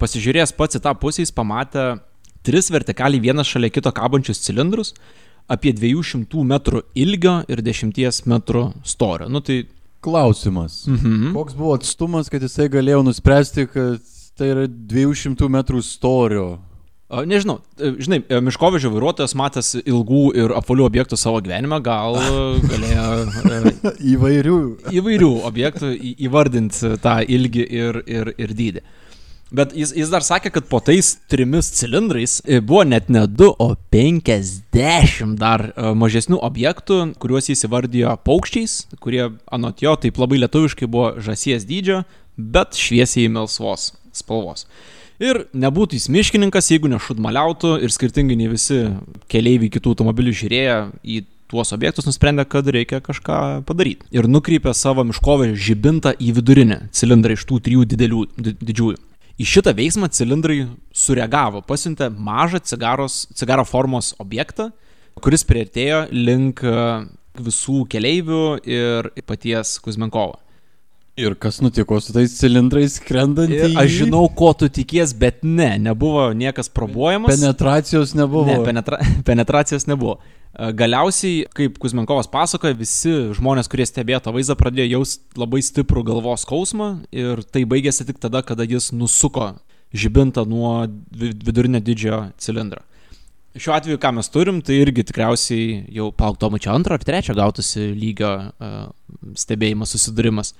Pasižiūrėjęs 0.00 0.52
pats 0.58 0.76
į 0.76 0.82
tą 0.84 0.92
pusę, 1.00 1.22
jis 1.24 1.32
pamatė 1.32 1.94
tris 2.44 2.70
vertikaliai 2.72 3.22
vienas 3.24 3.50
šalia 3.50 3.72
kito 3.72 3.92
kabančius 3.94 4.42
cilindrus, 4.44 4.94
apie 5.50 5.74
200 5.76 6.44
metrų 6.48 6.84
ilgio 6.96 7.38
ir 7.48 7.64
10 7.64 8.28
metrų 8.30 8.68
storio. 8.84 9.30
Nu 9.32 9.44
tai... 9.44 9.64
Klausimas. 10.04 10.82
Mhm. 10.84 11.30
Koks 11.32 11.54
buvo 11.56 11.78
atstumas, 11.78 12.28
kad 12.28 12.42
jisai 12.44 12.66
galėjo 12.68 13.00
nuspręsti, 13.06 13.64
kad 13.72 14.10
tai 14.36 14.50
yra 14.52 14.66
200 14.68 15.48
metrų 15.48 15.80
storio? 15.80 16.48
Nežinau, 17.24 17.58
e, 17.78 17.92
žinai, 18.02 18.22
e, 18.28 18.40
miškovežio 18.42 18.90
vairuotojas 18.90 19.36
matęs 19.38 19.74
ilgų 19.84 20.22
ir 20.40 20.54
apvalių 20.56 20.86
objektų 20.88 21.18
savo 21.20 21.38
gyvenime, 21.44 21.78
gal 21.84 22.16
e, 22.18 22.30
galėjo 22.64 23.92
Įvairių. 24.14 24.56
įvairių 24.98 25.30
objektų 25.46 25.92
įvardinti 26.26 26.94
tą 27.04 27.18
ilgį 27.36 27.66
ir, 27.80 28.00
ir, 28.08 28.32
ir 28.40 28.54
dydį. 28.56 28.84
Bet 29.54 29.74
jis, 29.76 29.92
jis 29.94 30.10
dar 30.10 30.24
sakė, 30.24 30.50
kad 30.54 30.66
po 30.70 30.80
tais 30.82 31.14
trimis 31.30 31.68
cilindrais 31.76 32.38
e, 32.42 32.58
buvo 32.64 32.82
net 32.88 33.10
ne 33.12 33.26
du, 33.28 33.50
o 33.52 33.74
50 33.94 35.36
dar 35.38 35.68
e, 35.68 35.92
mažesnių 36.00 36.40
objektų, 36.42 37.00
kuriuos 37.22 37.50
jis 37.52 37.66
įvardijo 37.68 38.16
paukščiais, 38.26 38.78
kurie 39.04 39.28
anot 39.52 39.84
jo 39.84 39.94
taip 40.00 40.18
labai 40.18 40.40
lietuviškai 40.42 40.88
buvo 40.90 41.12
žasies 41.22 41.68
dydžio, 41.68 42.02
bet 42.36 42.78
šviesiai 42.78 43.30
melsvos 43.30 43.92
spalvos. 44.16 44.66
Ir 45.22 45.44
nebūtų 45.54 46.00
jis 46.00 46.08
miškininkas, 46.10 46.72
jeigu 46.72 46.90
nešudmaliautų 46.90 47.76
ir 47.86 47.92
skirtingai 47.94 48.34
nei 48.40 48.50
visi 48.50 48.80
keleiviai 49.30 49.70
kitų 49.70 49.94
automobilių 49.94 50.34
žiūrėję 50.40 50.78
į 51.06 51.20
tuos 51.52 51.70
objektus 51.76 52.08
nusprendė, 52.08 52.42
kad 52.50 52.66
reikia 52.66 52.98
kažką 53.04 53.38
padaryti. 53.68 54.08
Ir 54.14 54.26
nukreipė 54.26 54.74
savo 54.74 55.04
miškovę 55.06 55.52
žibintą 55.54 56.16
į 56.18 56.34
vidurinę 56.40 56.80
cilindrą 56.96 57.38
iš 57.38 57.46
tų 57.46 57.60
trijų 57.68 57.86
didelių, 57.94 58.24
di, 58.34 58.56
didžiųjų. 58.58 58.98
Į 59.34 59.48
šitą 59.50 59.72
veiksmą 59.74 60.06
cilindrai 60.14 60.60
sureagavo, 60.94 61.64
pasiuntė 61.66 62.06
mažą 62.12 62.60
cigaros, 62.62 63.24
cigaro 63.34 63.64
formos 63.66 64.12
objektą, 64.22 64.68
kuris 65.18 65.42
prieartėjo 65.48 66.04
link 66.14 66.62
e, 66.62 66.74
visų 67.42 67.82
keleivių 67.90 68.44
ir 68.62 69.10
paties 69.26 69.80
Kuzmenkovo. 69.82 70.38
Ir 71.18 71.34
kas 71.38 71.60
nutiko 71.62 72.00
su 72.02 72.14
tais 72.14 72.32
cilindrais 72.38 72.96
skrendant? 72.98 73.50
Ir 73.50 73.76
aš 73.78 74.00
žinau, 74.00 74.24
ko 74.34 74.52
tu 74.58 74.66
tikies, 74.66 75.12
bet 75.14 75.42
ne, 75.46 75.68
nebuvo 75.82 76.28
niekas 76.34 76.70
probuojamas. 76.70 77.36
Penetracijos 77.36 78.16
nebuvo. 78.18 78.48
Ne, 78.50 78.56
penetra 78.66 78.98
penetracijos 79.28 79.86
nebuvo. 79.90 80.18
E, 80.54 80.70
Galiausiai, 80.72 81.44
kaip 81.54 81.78
Kuzmenkovas 81.82 82.28
pasakoja, 82.30 82.76
visi 82.78 83.12
žmonės, 83.34 83.68
kurie 83.70 83.86
stebėjo 83.88 84.20
tą 84.24 84.34
vaizdą, 84.36 84.56
pradėjo 84.60 84.88
jausti 85.00 85.40
labai 85.40 85.62
stiprų 85.66 86.04
galvos 86.06 86.44
skausmą 86.46 86.88
ir 87.14 87.42
tai 87.50 87.64
baigėsi 87.68 88.06
tik 88.06 88.20
tada, 88.22 88.42
kada 88.46 88.66
jis 88.68 88.92
nusuko 88.94 89.54
žibintą 89.94 90.46
nuo 90.48 90.86
vi- 91.14 91.34
vidurinio 91.34 91.80
didžiojo 91.82 92.32
cilindro. 92.38 92.82
Šiuo 93.54 93.70
atveju, 93.76 93.98
ką 94.02 94.10
mes 94.16 94.26
turim, 94.34 94.56
tai 94.66 94.80
irgi 94.82 95.04
tikriausiai 95.06 95.84
jau 95.94 96.08
palauktomo 96.10 96.58
čia 96.58 96.72
antro 96.74 96.96
ar 96.96 97.02
trečio 97.06 97.36
gautųsi 97.38 97.84
lygio 97.94 98.30
uh, 98.50 98.88
stebėjimas, 99.38 99.92
susidūrimas. 99.94 100.50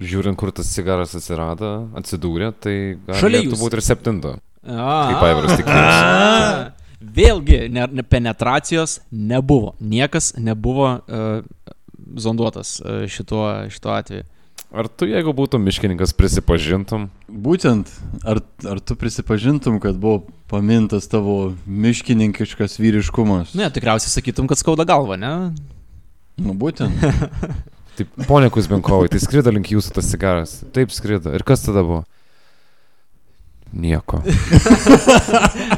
Žiūrint, 0.00 0.38
kur 0.40 0.52
tas 0.56 0.70
cigaras 0.72 1.12
atsirado, 1.18 1.90
atsidūrė, 1.98 2.48
tai 2.56 2.74
gali 3.04 3.42
būti 3.52 3.76
ir 3.76 3.84
septinto. 3.84 4.32
Kaip 4.64 5.24
Aivaras 5.28 5.58
tikėjosi. 5.60 6.77
Vėlgi, 6.98 7.68
ne, 7.70 7.86
ne, 7.92 8.02
penetracijos 8.02 8.98
nebuvo. 9.10 9.74
Niekas 9.78 10.32
nebuvo 10.38 10.90
uh, 10.98 11.76
zonduotas 12.18 12.78
uh, 12.82 13.04
šituo, 13.10 13.44
šituo 13.70 13.94
atveju. 13.94 14.26
Ar 14.68 14.84
tu, 14.90 15.06
jeigu 15.08 15.32
būtum 15.32 15.62
miškininkas, 15.64 16.12
prisipažintum? 16.12 17.06
Būtent, 17.30 17.88
ar, 18.28 18.42
ar 18.68 18.82
tu 18.84 18.98
prisipažintum, 19.00 19.78
kad 19.80 19.96
buvo 19.96 20.26
pamintas 20.50 21.08
tavo 21.08 21.54
miškininkiškas 21.64 22.76
vyriškumas? 22.76 23.54
Ne, 23.56 23.70
tikriausiai 23.72 24.12
sakytum, 24.12 24.50
kad 24.50 24.60
skauda 24.60 24.84
galva, 24.88 25.16
ne? 25.16 25.32
Nu, 26.36 26.52
būtent. 26.58 27.00
Taip, 27.98 28.12
ponia 28.28 28.50
Kuzmenkovai, 28.52 29.08
tai 29.10 29.18
skrido 29.22 29.50
link 29.54 29.72
jūsų 29.72 29.96
tas 29.96 30.12
cigaras. 30.12 30.58
Taip 30.74 30.92
skrido. 30.94 31.32
Ir 31.34 31.42
kas 31.48 31.64
tada 31.64 31.82
buvo? 31.82 32.04
Nieko. 33.72 34.20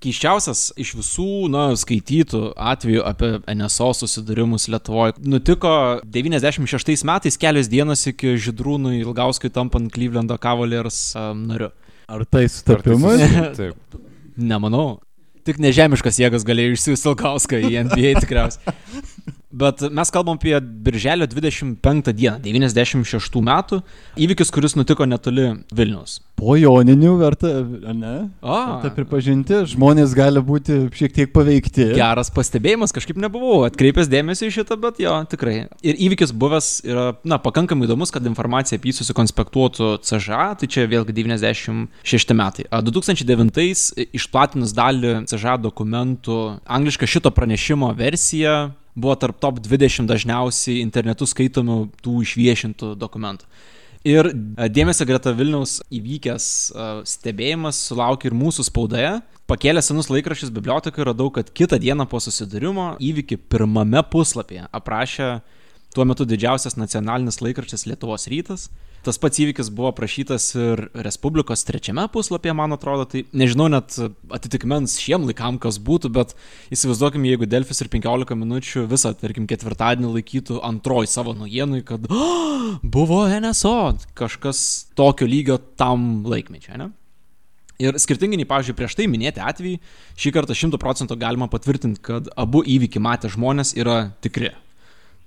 Keiščiausias 0.00 0.60
iš 0.80 0.94
visų, 0.96 1.26
na, 1.52 1.66
skaitytų 1.76 2.38
atvejų 2.56 3.02
apie 3.04 3.28
NSO 3.52 3.90
susidūrimus 3.98 4.64
Lietuvoje 4.72 5.18
nutiko 5.28 5.72
96 6.08 7.04
metais, 7.04 7.36
kelios 7.40 7.68
dienos 7.68 8.06
iki 8.08 8.32
Židrūnui 8.40 9.02
Ilgauskui 9.02 9.50
tampant 9.52 9.90
Clevelando 9.92 10.38
Cavaliers 10.40 11.02
um, 11.20 11.42
nariu. 11.50 11.68
Ar 12.08 12.24
tai 12.24 12.46
tai 12.46 12.48
sutapimas? 12.54 13.20
susi- 13.20 13.58
Taip. 13.60 14.00
Nemanau. 14.40 15.00
Tik 15.44 15.60
nežemiškas 15.60 16.16
jėgas 16.20 16.44
galėjo 16.48 16.78
išsiųsti 16.78 17.12
Ilgauską 17.12 17.60
į 17.68 17.76
NBA 17.90 18.14
tikriausiai. 18.24 18.74
Bet 19.50 19.82
mes 19.90 20.10
kalbam 20.14 20.38
apie 20.38 20.54
Birželio 20.60 21.26
25 21.26 22.12
dieną, 22.14 22.38
96 22.44 23.40
metų, 23.42 23.80
įvykis, 24.14 24.52
kuris 24.54 24.76
nutiko 24.78 25.06
netoli 25.10 25.48
Vilnius. 25.74 26.20
Po 26.38 26.54
joninių 26.54 27.16
verta, 27.18 27.50
ne? 27.90 28.12
O, 28.40 28.54
Verta 28.54 28.92
pripažinti, 28.94 29.58
žmonės 29.74 30.14
gali 30.16 30.40
būti 30.40 30.78
šiek 30.94 31.16
tiek 31.16 31.32
paveikti. 31.34 31.90
geras 31.98 32.30
pastebėjimas, 32.30 32.94
kažkaip 32.94 33.18
nebuvau 33.20 33.64
atkreipęs 33.66 34.08
dėmesį 34.08 34.48
į 34.48 34.54
šitą, 34.60 34.78
bet 34.80 35.02
jo, 35.02 35.16
tikrai. 35.28 35.66
Ir 35.82 35.98
įvykis 36.06 36.30
buvęs 36.30 36.70
yra, 36.86 37.10
na, 37.26 37.40
pakankamai 37.42 37.90
įdomus, 37.90 38.14
kad 38.14 38.24
informacija 38.30 38.78
apie 38.78 38.92
jį 38.92 39.00
susikonspektuotų 39.02 39.96
CŽA, 40.06 40.44
tai 40.62 40.70
čia 40.70 40.86
vėlgi 40.88 41.16
96 41.18 42.38
metai. 42.38 42.70
A, 42.70 42.80
2009 42.86 44.06
išplatinus 44.14 44.78
dalį 44.78 45.24
CŽA 45.26 45.58
dokumentų, 45.66 46.38
angliška 46.70 47.10
šito 47.10 47.34
pranešimo 47.34 47.90
versija 47.98 48.70
buvo 48.94 49.16
tarp 49.18 49.40
top 49.42 49.60
20 49.64 50.08
dažniausiai 50.10 50.80
internetu 50.84 51.28
skaitomų 51.28 51.82
tų 52.04 52.22
išviešintų 52.26 52.94
dokumentų. 53.00 53.46
Ir 54.08 54.30
a, 54.30 54.68
dėmesio 54.72 55.04
greta 55.04 55.32
Vilniaus 55.36 55.80
įvykęs 55.92 56.44
a, 56.72 56.88
stebėjimas 57.04 57.82
sulaukė 57.90 58.30
ir 58.30 58.36
mūsų 58.38 58.64
spaudoje. 58.70 59.18
Pakėlė 59.50 59.82
senus 59.84 60.08
laikraščius 60.08 60.52
bibliotekai 60.54 61.04
radau, 61.04 61.28
kad 61.34 61.50
kitą 61.52 61.76
dieną 61.82 62.06
po 62.08 62.20
susidūrimo 62.22 62.94
įvykį 63.02 63.40
pirmame 63.50 64.00
puslapyje 64.08 64.68
aprašė 64.72 65.32
tuo 65.94 66.06
metu 66.06 66.24
didžiausias 66.28 66.78
nacionalinis 66.78 67.42
laikraštis 67.42 67.84
Lietuvos 67.90 68.28
rytas. 68.30 68.68
Tas 69.06 69.16
pats 69.16 69.40
įvykis 69.40 69.70
buvo 69.72 69.88
aprašytas 69.88 70.50
ir 70.60 70.82
Respublikos 71.06 71.64
trečiame 71.64 72.04
puslapyje, 72.12 72.52
man 72.56 72.76
atrodo, 72.76 73.06
tai 73.08 73.22
nežinau 73.32 73.70
net 73.72 73.96
atitikmens 74.36 74.98
šiem 75.00 75.24
laikam, 75.30 75.56
kas 75.62 75.78
būtų, 75.80 76.10
bet 76.12 76.34
įsivaizduokim, 76.74 77.24
jeigu 77.30 77.48
Delfis 77.48 77.80
ir 77.80 77.88
15 77.92 78.36
minučių 78.36 78.84
visą, 78.90 79.14
tarkim, 79.16 79.48
ketvirtadienį 79.48 80.12
laikytų 80.18 80.60
antroji 80.68 81.12
savo 81.12 81.32
naujienui, 81.38 81.80
kad 81.88 82.04
oh, 82.12 82.76
buvo 82.84 83.24
NSO, 83.32 83.76
kažkas 84.20 84.64
tokio 84.98 85.28
lygio 85.30 85.56
tam 85.80 86.26
laikmečiai, 86.28 86.82
ne? 86.84 86.92
Ir 87.80 87.96
skirtingai 87.96 88.36
nei, 88.36 88.48
pavyzdžiui, 88.48 88.76
prieš 88.76 88.98
tai 88.98 89.06
minėti 89.08 89.40
atvejai, 89.40 89.78
šį 90.20 90.32
kartą 90.36 90.52
100 90.52 90.80
procentų 90.82 91.16
galima 91.20 91.48
patvirtinti, 91.48 92.02
kad 92.04 92.28
abu 92.36 92.60
įvykį 92.60 93.00
matę 93.00 93.32
žmonės 93.32 93.72
yra 93.80 94.10
tikri. 94.20 94.52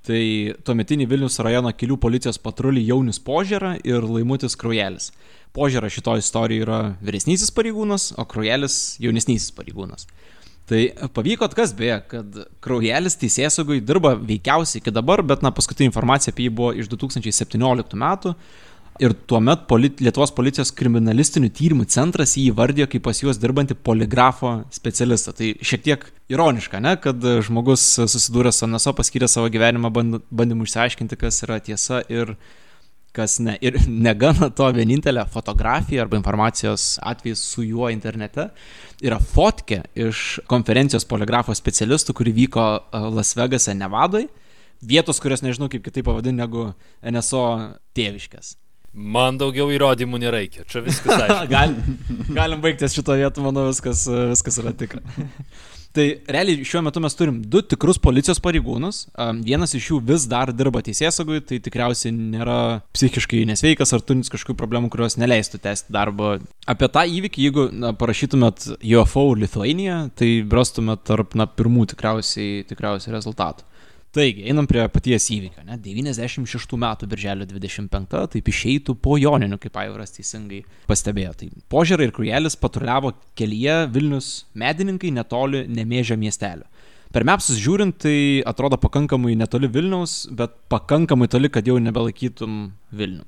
Tai 0.03 0.19
tuometinį 0.67 1.05
Vilnius 1.07 1.39
rajono 1.39 1.71
kelių 1.71 1.95
policijos 2.03 2.35
patrulį 2.43 2.81
Jaunius 2.89 3.21
Požėra 3.23 3.77
ir 3.87 4.03
Laimutis 4.03 4.57
Kraujelis. 4.59 5.13
Požėra 5.55 5.87
šito 5.87 6.17
istorijoje 6.19 6.65
yra 6.65 6.79
vyresnysis 6.99 7.53
pareigūnas, 7.55 8.09
o 8.19 8.25
Kraujelis 8.27 8.97
jaunesnysis 8.99 9.53
pareigūnas. 9.55 10.09
Tai 10.67 10.81
pavyko 11.15 11.47
atkas 11.47 11.71
beje, 11.79 12.01
kad 12.11 12.35
Kraujelis 12.63 13.15
teisėsaugui 13.21 13.79
dirba 13.83 14.13
veikiausiai 14.19 14.81
iki 14.81 14.91
dabar, 14.91 15.23
bet 15.23 15.43
na, 15.43 15.53
paskutinė 15.55 15.87
informacija 15.93 16.35
apie 16.35 16.49
jį 16.49 16.53
buvo 16.57 16.73
iš 16.75 16.91
2017 16.91 17.95
metų. 18.03 18.35
Ir 19.01 19.13
tuomet 19.25 19.63
polit, 19.65 20.01
Lietuvos 20.05 20.29
policijos 20.37 20.69
kriminalistinių 20.77 21.49
tyrimų 21.57 21.87
centras 21.89 22.35
jį 22.37 22.51
įvardijo 22.51 22.85
kaip 22.91 23.01
pas 23.07 23.17
juos 23.23 23.39
dirbantį 23.41 23.79
poligrafo 23.81 24.51
specialistą. 24.73 25.33
Tai 25.33 25.49
šiek 25.65 25.85
tiek 25.87 26.05
ironiška, 26.29 26.81
ne, 26.83 26.93
kad 27.01 27.25
žmogus 27.47 27.81
susidūręs 27.97 28.61
su 28.61 28.69
NSO 28.69 28.93
paskyrė 28.97 29.29
savo 29.31 29.49
gyvenimą 29.53 29.89
band, 29.93 30.19
bandymu 30.29 30.69
išsiaiškinti, 30.69 31.17
kas 31.25 31.41
yra 31.47 31.57
tiesa 31.65 32.03
ir 32.05 32.35
kas 33.17 33.39
ne. 33.41 33.57
Ir 33.65 33.79
negana 34.09 34.51
to 34.53 34.69
vienintelė 34.77 35.25
fotografija 35.33 36.05
arba 36.05 36.21
informacijos 36.21 36.99
atvejis 37.01 37.41
su 37.49 37.65
juo 37.65 37.89
internete 37.93 38.51
yra 39.01 39.17
fotkė 39.17 39.83
iš 40.05 40.41
konferencijos 40.49 41.09
poligrafo 41.09 41.55
specialistų, 41.57 42.13
kuri 42.21 42.37
vyko 42.43 42.61
a, 42.61 43.05
Las 43.09 43.33
Vegase, 43.39 43.73
Nevadoj. 43.73 44.29
Vietos, 44.83 45.17
kurios 45.23 45.41
nežinau 45.41 45.69
kaip 45.71 45.81
kitaip 45.85 46.05
pavadinti 46.05 46.43
negu 46.43 46.73
NSO 47.01 47.45
tėviškės. 47.95 48.59
Man 48.93 49.39
daugiau 49.41 49.71
įrodymų 49.73 50.19
nereikia. 50.21 50.67
Čia 50.69 50.83
viskas 50.85 51.23
aišku. 51.25 51.47
galim, 52.37 52.59
baigtis 52.61 52.93
šito 52.93 53.15
vietu, 53.17 53.41
manau, 53.45 53.65
viskas, 53.71 54.05
viskas 54.29 54.59
yra 54.61 54.73
tikra. 54.77 55.01
Tai 55.93 56.05
realiai 56.33 56.65
šiuo 56.65 56.81
metu 56.81 57.01
mes 57.03 57.13
turim 57.13 57.35
du 57.53 57.59
tikrus 57.61 57.99
policijos 58.01 58.39
pareigūnus. 58.41 59.03
Vienas 59.45 59.75
iš 59.77 59.91
jų 59.91 59.99
vis 60.07 60.23
dar 60.29 60.49
dirba 60.49 60.81
teisėsaugui, 60.85 61.41
tai 61.45 61.59
tikriausiai 61.61 62.13
nėra 62.15 62.55
psichiškai 62.97 63.43
nesveikas 63.49 63.93
ar 63.93 64.01
turintis 64.01 64.33
kažkokių 64.33 64.57
problemų, 64.57 64.89
kurios 64.93 65.19
neleistų 65.21 65.61
tęsti 65.61 65.93
darbą. 65.93 66.39
Apie 66.69 66.89
tą 66.89 67.05
įvykį, 67.17 67.45
jeigu 67.45 67.67
na, 67.77 67.93
parašytumėt 67.97 68.71
UFO 68.81 69.27
Lithuania, 69.37 69.99
tai 70.17 70.31
rastumėt 70.49 71.05
tarp 71.11 71.37
na, 71.37 71.45
pirmų 71.45 71.85
tikriausiai, 71.93 72.65
tikriausiai 72.73 73.13
rezultatų. 73.13 73.69
Taigi, 74.13 74.43
einam 74.45 74.67
prie 74.69 74.83
paties 74.93 75.25
įvykio. 75.33 75.63
Ne? 75.65 75.79
96 75.81 76.75
metų 76.77 77.07
birželio 77.09 77.47
25, 77.49 78.11
taip 78.35 78.51
išeitų 78.51 78.93
po 79.01 79.15
Joninių, 79.17 79.57
kaip 79.63 79.79
Aivaras 79.81 80.13
teisingai 80.13 80.59
pastebėjo. 80.85 81.31
Tai 81.39 81.47
Požerai 81.73 82.05
ir 82.05 82.13
Krujelis 82.13 82.57
patruliavo 82.61 83.15
kelyje 83.39 83.79
Vilnius 83.95 84.29
medininkai 84.53 85.09
netoli 85.17 85.63
Nemėžio 85.65 86.19
miestelio. 86.21 86.69
Per 87.13 87.25
mepsus 87.25 87.57
žiūrint, 87.61 87.97
tai 88.05 88.15
atrodo 88.45 88.77
pakankamai 88.81 89.33
netoli 89.37 89.71
Vilniaus, 89.73 90.27
bet 90.29 90.53
pakankamai 90.69 91.29
toli, 91.29 91.49
kad 91.49 91.65
jau 91.65 91.81
nebelaikytum 91.81 92.63
Vilnių. 92.93 93.25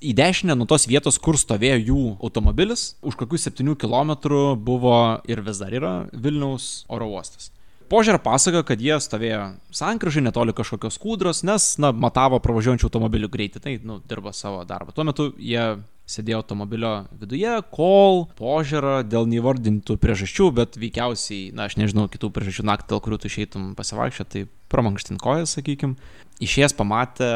Į 0.00 0.16
dešinę 0.16 0.56
nuo 0.56 0.68
tos 0.68 0.88
vietos, 0.88 1.20
kur 1.20 1.36
stovėjo 1.40 1.78
jų 1.92 2.02
automobilis, 2.24 2.94
už 3.04 3.20
kokių 3.20 3.44
7 3.52 3.76
km 3.80 4.16
buvo 4.56 4.98
ir 5.28 5.44
vis 5.44 5.60
dar 5.60 5.76
yra 5.76 5.94
Vilniaus 6.12 6.86
oro 6.88 7.12
uostas. 7.12 7.52
Požiūrė 7.90 8.20
pasakoja, 8.22 8.62
kad 8.62 8.78
jie 8.78 8.94
stovėjo 9.02 9.46
sankryžai 9.74 10.22
netoli 10.22 10.52
kažkokios 10.54 10.98
kūdros, 11.02 11.40
nes, 11.42 11.72
na, 11.82 11.90
matavo 11.90 12.38
pravažiuojančių 12.42 12.86
automobilių 12.86 13.30
greitį, 13.32 13.62
tai, 13.64 13.72
nu, 13.82 13.98
dirba 14.06 14.30
savo 14.36 14.60
darbą. 14.68 14.94
Tuo 14.94 15.02
metu 15.08 15.32
jie 15.34 15.64
sėdėjo 16.10 16.42
automobilio 16.44 16.92
viduje, 17.18 17.56
kol 17.74 18.24
požiūrą 18.38 19.00
dėl 19.10 19.26
neįvardintų 19.32 19.98
priežasčių, 20.02 20.46
bet 20.60 20.78
veikiausiai, 20.78 21.50
na, 21.50 21.66
aš 21.66 21.80
nežinau 21.82 22.06
kitų 22.10 22.30
priežasčių 22.36 22.66
naktį, 22.70 22.88
dėl 22.94 23.02
kurių 23.02 23.18
tu 23.18 23.30
išeitum 23.30 23.66
pasivaikščioti, 23.78 24.30
tai 24.46 24.70
pramankštin 24.70 25.18
kojas, 25.22 25.58
sakykim, 25.58 25.98
išėjęs 26.46 26.78
pamatė 26.78 27.32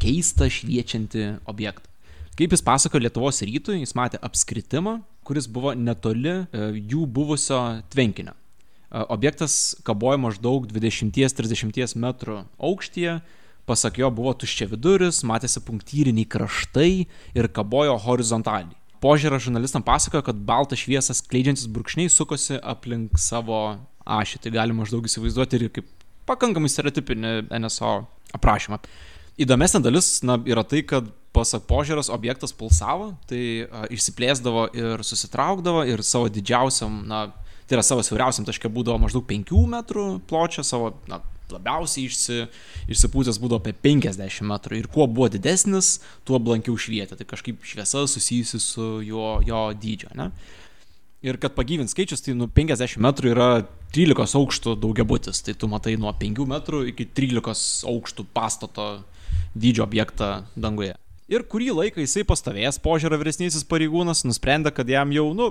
keistą 0.00 0.48
šviečiantį 0.48 1.28
objektą. 1.52 1.84
Kaip 2.38 2.52
jis 2.54 2.64
pasakojo 2.64 3.02
Lietuvos 3.02 3.44
rytui, 3.44 3.80
jis 3.82 3.96
matė 3.98 4.20
apskritimą, 4.24 5.00
kuris 5.26 5.48
buvo 5.52 5.72
netoli 5.76 6.30
e, 6.32 6.68
jų 6.78 7.04
buvusio 7.10 7.58
tvenkinio. 7.92 8.32
E, 8.88 9.04
objektas 9.08 9.76
kabojo 9.84 10.18
maždaug 10.22 10.68
20-30 10.70 11.96
metrų 12.00 12.40
aukštyje, 12.56 13.18
pasak 13.68 14.00
jo 14.00 14.08
buvo 14.14 14.32
tuščia 14.32 14.70
viduris, 14.70 15.20
matėsi 15.28 15.60
punktyriniai 15.64 16.28
kraštai 16.28 16.92
ir 17.36 17.50
kabojo 17.52 17.98
horizontaliai. 18.06 18.76
Požiūrą 19.04 19.38
žurnalistam 19.38 19.84
pasakojo, 19.86 20.24
kad 20.26 20.40
baltas 20.42 20.80
šviesas 20.82 21.20
kleidžiantis 21.22 21.68
brūkšniai 21.70 22.10
sukosi 22.10 22.56
aplink 22.58 23.20
savo 23.20 23.76
ašį. 24.08 24.40
Tai 24.42 24.54
galima 24.56 24.82
maždaug 24.82 25.06
įsivaizduoti 25.06 25.60
ir 25.60 25.68
kaip 25.76 25.92
pakankamai 26.26 26.70
stereotipinį 26.72 27.34
NSO 27.60 27.92
aprašymą. 28.34 28.80
Įdomesnė 29.38 29.84
dalis 29.84 30.16
na, 30.26 30.34
yra 30.50 30.64
tai, 30.66 30.82
kad 30.82 31.12
pasak 31.36 31.68
požiūros 31.70 32.08
objektas 32.10 32.50
pulsavo, 32.56 33.12
tai 33.30 33.42
a, 33.68 33.84
išsiplėsdavo 33.94 34.64
ir 34.74 35.04
susitraukdavo 35.06 35.84
ir 35.86 36.02
savo 36.02 36.26
didžiausiam, 36.32 37.04
na, 37.06 37.28
tai 37.68 37.78
yra 37.78 37.84
savo 37.84 38.04
siauriausiam 38.04 38.46
taške 38.48 38.70
būdavo 38.72 39.02
maždaug 39.02 39.26
5 39.28 39.52
metrų 39.74 40.06
pločio, 40.28 40.64
savo 40.64 40.94
na, 41.10 41.20
labiausiai 41.52 42.08
išsi, 42.08 42.46
išsipūtęs 42.92 43.40
būdavo 43.42 43.62
apie 43.62 43.74
50 43.86 44.46
metrų 44.48 44.80
ir 44.80 44.88
kuo 44.92 45.06
buvo 45.08 45.28
didesnis, 45.32 45.98
tuo 46.28 46.40
blankiau 46.42 46.76
švietė, 46.80 47.18
tai 47.18 47.28
kažkaip 47.28 47.64
šviesa 47.64 48.06
susijusi 48.08 48.60
su 48.62 48.88
jo, 49.04 49.38
jo 49.46 49.62
dydžio. 49.76 50.12
Ne? 50.18 50.30
Ir 51.24 51.38
kad 51.42 51.56
pagyvint 51.56 51.90
skaičius, 51.90 52.22
tai 52.22 52.36
nu 52.38 52.46
50 52.54 53.02
metrų 53.02 53.32
yra 53.34 53.48
13 53.94 54.38
aukštų 54.38 54.76
daugiabutis, 54.78 55.42
tai 55.42 55.56
tu 55.58 55.70
matai 55.70 55.96
nuo 56.00 56.12
5 56.14 56.44
metrų 56.52 56.84
iki 56.92 57.08
13 57.16 57.88
aukštų 57.90 58.28
pastato 58.36 58.88
dydžio 59.58 59.84
objektą 59.86 60.46
danguje. 60.56 60.94
Ir 61.28 61.44
kurį 61.44 61.74
laiką 61.76 62.00
jisai 62.00 62.22
pastovėjęs 62.24 62.78
požiūrą 62.80 63.18
vyresnysis 63.20 63.66
pareigūnas 63.68 64.22
nusprendė, 64.24 64.72
kad 64.72 64.88
jam 64.88 65.10
jau, 65.12 65.26
nu, 65.36 65.50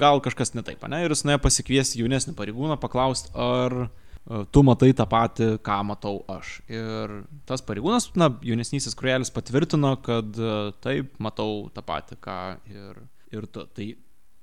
gal 0.00 0.20
kažkas 0.24 0.54
ne 0.54 0.64
taip, 0.66 0.82
ne? 0.90 1.02
Ir 1.04 1.14
jis 1.14 1.24
nuėjo 1.26 1.40
pasikviesti 1.44 2.02
jaunesnį 2.02 2.34
pareigūną, 2.38 2.76
paklausti, 2.82 3.32
ar 3.34 3.76
e, 3.86 4.42
tu 4.52 4.64
matai 4.66 4.92
tą 4.96 5.06
patį, 5.10 5.48
ką 5.66 5.78
matau 5.88 6.20
aš. 6.30 6.58
Ir 6.70 7.16
tas 7.48 7.64
pareigūnas, 7.66 8.10
na, 8.20 8.30
jaunesnysis 8.46 8.96
kruelis 8.98 9.32
patvirtino, 9.34 9.96
kad 10.04 10.36
e, 10.36 10.60
taip, 10.84 11.16
matau 11.22 11.66
tą 11.74 11.84
patį, 11.86 12.20
ką 12.24 12.38
ir, 12.70 13.02
ir 13.34 13.48
tu. 13.50 13.66
Tai 13.76 13.88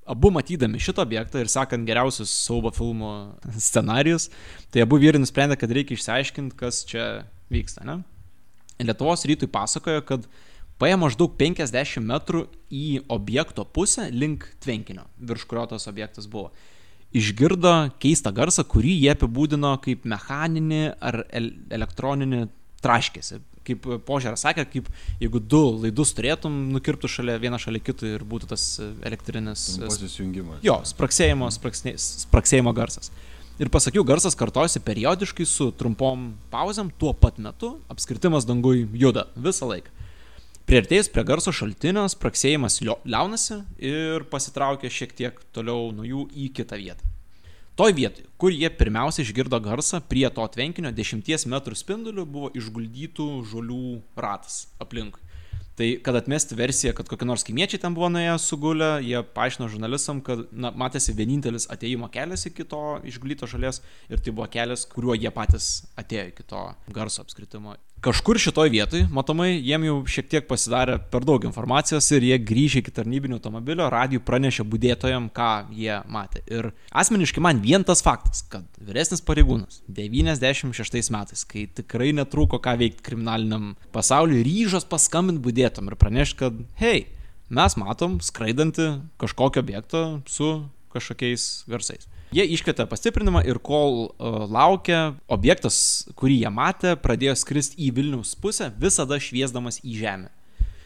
abu 0.08 0.32
matydami 0.32 0.80
šitą 0.82 1.04
objektą 1.04 1.42
ir 1.44 1.52
sakant 1.52 1.88
geriausius 1.88 2.32
siaubo 2.32 2.72
filmų 2.76 3.14
scenarius, 3.60 4.30
tai 4.72 4.86
abu 4.86 5.00
vyrai 5.02 5.20
nusprendė, 5.22 5.60
kad 5.60 5.74
reikia 5.76 5.98
išsiaiškinti, 5.98 6.56
kas 6.60 6.84
čia 6.88 7.08
vyksta, 7.54 7.84
ne? 7.88 8.00
Lietuvos 8.78 9.26
rytui 9.26 9.50
pasakojo, 9.50 10.04
kad 10.06 10.28
paėjo 10.82 11.02
maždaug 11.02 11.36
50 11.40 12.04
metrų 12.06 12.46
į 12.74 12.88
objekto 13.14 13.66
pusę 13.66 14.10
link 14.14 14.48
tvenkinio, 14.64 15.08
virš 15.18 15.48
kurio 15.50 15.66
tas 15.74 15.88
objektas 15.90 16.30
buvo. 16.30 16.52
Išgirdo 17.16 17.74
keistą 18.04 18.34
garsą, 18.36 18.66
kurį 18.68 18.98
jie 19.00 19.14
apibūdino 19.14 19.78
kaip 19.84 20.04
mechaninį 20.06 20.82
ar 21.00 21.22
elektroninį 21.32 22.48
traškėsi. 22.84 23.40
Kaip 23.68 23.88
požiūrė 24.08 24.40
sakė, 24.40 24.64
kaip 24.72 24.86
jeigu 25.20 25.42
du 25.44 25.60
laidus 25.84 26.14
turėtum, 26.16 26.54
nukirptų 26.76 27.10
šalia 27.12 27.36
vieną 27.42 27.60
šalia 27.60 27.82
kitą 27.84 28.14
ir 28.14 28.24
būtų 28.28 28.52
tas 28.54 28.68
elektrinis... 28.80 29.66
Pasijungimas. 29.82 30.62
Jo, 30.64 30.78
spraksėjimo, 30.88 31.50
spraksėjimo 31.52 32.76
garsas. 32.76 33.12
Ir 33.58 33.72
pasakiau, 33.74 34.06
garsas 34.08 34.38
kartojasi 34.38 34.84
periodiškai 34.86 35.48
su 35.50 35.72
trumpom 35.76 36.30
pauzėm, 36.52 36.92
tuo 37.02 37.12
pat 37.18 37.40
metu 37.42 37.74
apskritimas 37.92 38.46
dangui 38.48 38.86
juda 38.94 39.26
visą 39.36 39.68
laiką. 39.72 39.97
Priartėjus 40.68 41.08
prie 41.08 41.24
garso 41.24 41.54
šaltinio, 41.56 42.02
spraksėjimas 42.12 42.82
liaunasi 42.84 43.62
ir 43.80 44.26
pasitraukia 44.28 44.90
šiek 44.92 45.14
tiek 45.16 45.38
toliau 45.56 45.94
nuo 45.96 46.04
jų 46.04 46.26
į 46.28 46.50
kitą 46.58 46.76
vietą. 46.82 47.08
Toj 47.80 47.96
vietoj, 47.96 48.26
kur 48.36 48.52
jie 48.52 48.68
pirmiausia 48.76 49.24
išgirdo 49.24 49.62
garsą, 49.64 50.02
prie 50.12 50.26
to 50.28 50.44
tvenkinio 50.58 50.92
10 50.92 51.48
m 51.48 51.56
spinduliu 51.72 52.28
buvo 52.28 52.52
išguldytų 52.52 53.30
žolių 53.48 53.80
ratas 54.20 54.66
aplinkui. 54.84 55.24
Tai 55.80 55.90
kad 56.04 56.20
atmesti 56.20 56.60
versiją, 56.60 56.92
kad 57.00 57.08
kokie 57.08 57.32
nors 57.32 57.48
kaimiečiai 57.48 57.80
ten 57.80 57.96
buvo 57.96 58.12
nuėję 58.12 58.36
sugulę, 58.42 58.98
jie 59.08 59.24
paaiškino 59.40 59.72
žurnalistam, 59.72 60.20
kad 60.20 60.50
na, 60.52 60.76
matėsi 60.76 61.16
vienintelis 61.16 61.72
ateimo 61.72 62.12
kelias 62.12 62.44
iki 62.50 62.68
to 62.68 62.98
išguldyto 63.08 63.48
žalės 63.48 63.80
ir 64.12 64.20
tai 64.20 64.36
buvo 64.36 64.52
kelias, 64.52 64.84
kuriuo 64.92 65.16
jie 65.16 65.32
patys 65.32 65.86
atėjo 65.96 66.32
iki 66.34 66.52
to 66.52 66.72
garso 66.92 67.24
apskritimo 67.24 67.78
kažkur 68.02 68.38
šitoj 68.40 68.70
vietoj, 68.72 69.06
matomai, 69.14 69.56
jiem 69.66 69.86
jau 69.88 69.96
šiek 70.10 70.30
tiek 70.30 70.48
pasidarė 70.50 70.98
per 71.12 71.26
daug 71.28 71.44
informacijos 71.48 72.08
ir 72.16 72.26
jie 72.28 72.38
grįžę 72.40 72.82
iki 72.84 72.94
tarnybinio 72.94 73.40
automobilio, 73.40 73.90
radijų 73.94 74.22
pranešė 74.28 74.66
būdėtojam, 74.70 75.30
ką 75.34 75.50
jie 75.76 75.98
matė. 76.14 76.44
Ir 76.52 76.70
asmeniškai 76.92 77.44
man 77.44 77.62
vien 77.64 77.86
tas 77.88 78.04
faktas, 78.06 78.44
kad 78.52 78.66
vyresnis 78.78 79.24
pareigūnas 79.26 79.82
96 79.90 81.12
metais, 81.14 81.46
kai 81.50 81.66
tikrai 81.80 82.14
netrūko 82.18 82.62
ką 82.64 82.78
veikti 82.84 83.06
kriminaliniam 83.10 83.74
pasauliu, 83.96 84.44
ryžos 84.46 84.88
paskambinti 84.90 85.44
būdėtom 85.46 85.90
ir 85.90 85.98
pranešti, 86.00 86.40
kad, 86.44 86.62
hei, 86.82 87.08
mes 87.50 87.78
matom 87.80 88.20
skraidantį 88.24 88.92
kažkokį 89.22 89.64
objektą 89.64 90.06
su 90.30 90.54
kažkokiais 90.94 91.66
garsais. 91.70 92.08
Jie 92.38 92.44
iškvietė 92.54 92.86
pastiprinimą 92.86 93.42
ir 93.50 93.58
kol 93.66 93.96
uh, 94.04 94.44
laukia, 94.46 95.16
objektas, 95.26 95.78
kurį 96.20 96.36
jie 96.44 96.52
matė, 96.54 96.92
pradėjo 97.02 97.34
skristi 97.42 97.80
į 97.88 97.88
Vilniaus 97.98 98.36
pusę, 98.38 98.68
visada 98.78 99.18
šviesdamas 99.18 99.80
į 99.82 99.96
žemę. 100.04 100.30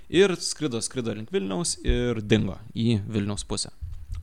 Ir 0.08 0.32
skrido, 0.40 0.80
skrido 0.80 1.12
link 1.18 1.32
Vilniaus 1.32 1.74
ir 1.84 2.22
dingo 2.24 2.56
į 2.72 3.02
Vilniaus 3.04 3.44
pusę. 3.48 3.74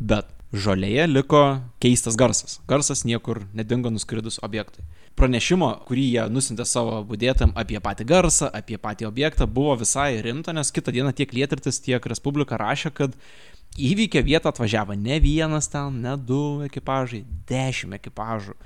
Bet 0.01 0.31
žolėje 0.57 1.05
liko 1.11 1.43
keistas 1.85 2.17
garsas. 2.17 2.63
Garsas 2.69 3.05
niekur 3.05 3.43
nedingo 3.53 3.93
nuskridus 3.93 4.41
objektui. 4.41 4.87
Pranešimo, 5.19 5.69
kurį 5.85 6.07
jie 6.15 6.25
nusintė 6.33 6.65
savo 6.69 7.03
būdėtam 7.05 7.53
apie 7.59 7.81
patį 7.85 8.09
garsą, 8.09 8.49
apie 8.55 8.79
patį 8.81 9.11
objektą, 9.11 9.51
buvo 9.51 9.75
visai 9.81 10.23
rimta, 10.25 10.55
nes 10.57 10.73
kitą 10.73 10.95
dieną 10.97 11.13
tiek 11.13 11.35
Lietirtis, 11.37 11.83
tiek 11.85 12.09
Respublika 12.09 12.57
rašė, 12.57 12.95
kad 12.95 13.21
įvykio 13.79 14.23
vietą 14.27 14.51
atvažiavo 14.53 14.97
ne 14.99 15.21
vienas 15.23 15.71
ten, 15.71 16.01
ne 16.03 16.17
du 16.17 16.65
ekipažai, 16.67 17.25
dešimt 17.49 17.99
ekipažų. 17.99 18.57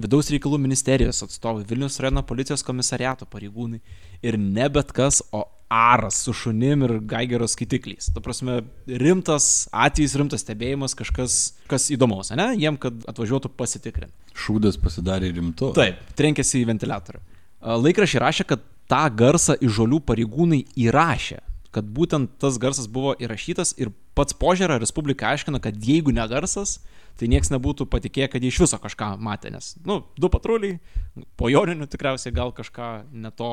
Vidaus 0.00 0.30
reikalų 0.32 0.60
ministerijos 0.62 1.20
atstovai, 1.26 1.64
Vilnius 1.68 1.98
rajono 2.00 2.22
policijos 2.24 2.62
komisariato 2.64 3.26
pareigūnai 3.28 3.80
ir 4.22 4.38
ne 4.38 4.68
bet 4.72 4.94
kas, 4.96 5.18
o 5.34 5.42
aras 5.70 6.22
su 6.24 6.32
šunim 6.34 6.86
ir 6.86 6.94
gaigeros 7.10 7.54
skaitikliais. 7.54 8.08
Ta 8.14 8.22
prasme, 8.22 8.60
rimtas 8.86 9.68
atvejis, 9.74 10.16
rimtas 10.18 10.42
stebėjimas, 10.46 10.96
kažkas 10.98 11.36
kas 11.70 11.90
įdomaus, 11.94 12.32
ne? 12.38 12.48
Jiem, 12.58 12.78
kad 12.80 13.04
atvažiuotų 13.10 13.52
pasitikrinti. 13.58 14.14
Šūdas 14.38 14.78
pasidarė 14.82 15.30
rimtu. 15.36 15.74
Taip, 15.76 16.00
trenkėsi 16.18 16.62
į 16.62 16.70
ventiliatorių. 16.72 17.22
Laikrašiai 17.84 18.24
rašė, 18.24 18.48
kad 18.54 18.64
tą 18.90 19.04
garsą 19.14 19.58
iš 19.60 19.76
žolių 19.82 20.00
pareigūnai 20.06 20.64
įrašė 20.86 21.42
kad 21.74 21.86
būtent 21.86 22.32
tas 22.42 22.58
garsas 22.58 22.88
buvo 22.90 23.14
įrašytas 23.22 23.76
ir 23.78 23.92
pats 24.20 24.36
požiūrą 24.36 24.78
Respublika 24.82 25.32
aiškina, 25.32 25.60
kad 25.64 25.76
jeigu 25.80 26.12
ne 26.14 26.26
garsas, 26.28 26.78
tai 27.20 27.28
niekas 27.32 27.52
nebūtų 27.52 27.88
patikėję, 27.90 28.30
kad 28.32 28.44
jie 28.44 28.52
iš 28.52 28.62
viso 28.62 28.80
kažką 28.80 29.14
matė, 29.20 29.52
nes, 29.54 29.74
nu, 29.88 30.02
du 30.20 30.30
patruliai, 30.32 30.78
po 31.40 31.50
joninių 31.52 31.88
tikriausiai 31.90 32.34
gal 32.36 32.52
kažką 32.56 32.90
ne 33.10 33.32
to. 33.36 33.52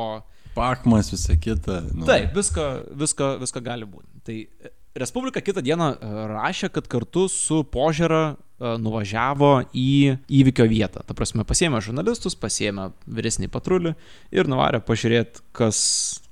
Pakmas, 0.57 1.11
visa 1.13 1.37
kita. 1.39 1.81
Nu. 1.93 2.07
Taip, 2.09 2.33
visko, 2.35 2.65
visko, 2.97 3.35
visko 3.41 3.63
gali 3.63 3.87
būti. 3.87 4.11
Tai 4.27 4.41
Respublika 4.97 5.43
kitą 5.45 5.61
dieną 5.61 5.91
e, 5.93 6.11
rašė, 6.31 6.71
kad 6.73 6.87
kartu 6.89 7.27
su 7.29 7.59
požiūra 7.69 8.37
nuvažiavo 8.57 9.51
į 9.77 10.17
įvykio 10.39 10.65
vietą. 10.69 11.03
Ta 11.05 11.13
prasme, 11.17 11.45
pasiėmė 11.45 11.81
žurnalistus, 11.85 12.33
pasiėmė 12.39 12.89
vyresnį 13.05 13.51
patrulį 13.53 13.93
ir 14.33 14.49
nuvarė 14.49 14.81
pažiūrėti, 14.85 15.43
kas, 15.53 15.79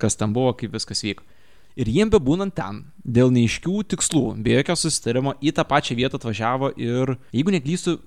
kas 0.02 0.18
ten 0.18 0.34
buvo, 0.34 0.56
kaip 0.58 0.74
viskas 0.74 1.06
vyko. 1.06 1.26
Ir 1.76 1.90
jiem 1.92 2.08
bebūnant 2.08 2.56
ten, 2.56 2.86
dėl 3.04 3.34
neiškių 3.36 3.82
tikslų, 3.92 4.24
be 4.40 4.54
jokio 4.56 4.78
susitarimo, 4.80 5.34
į 5.44 5.52
tą 5.58 5.66
pačią 5.68 5.98
vietą 6.00 6.16
atvažiavo 6.22 6.70
ir, 6.80 7.18
jeigu 7.36 7.52
neklystu, 7.52 7.98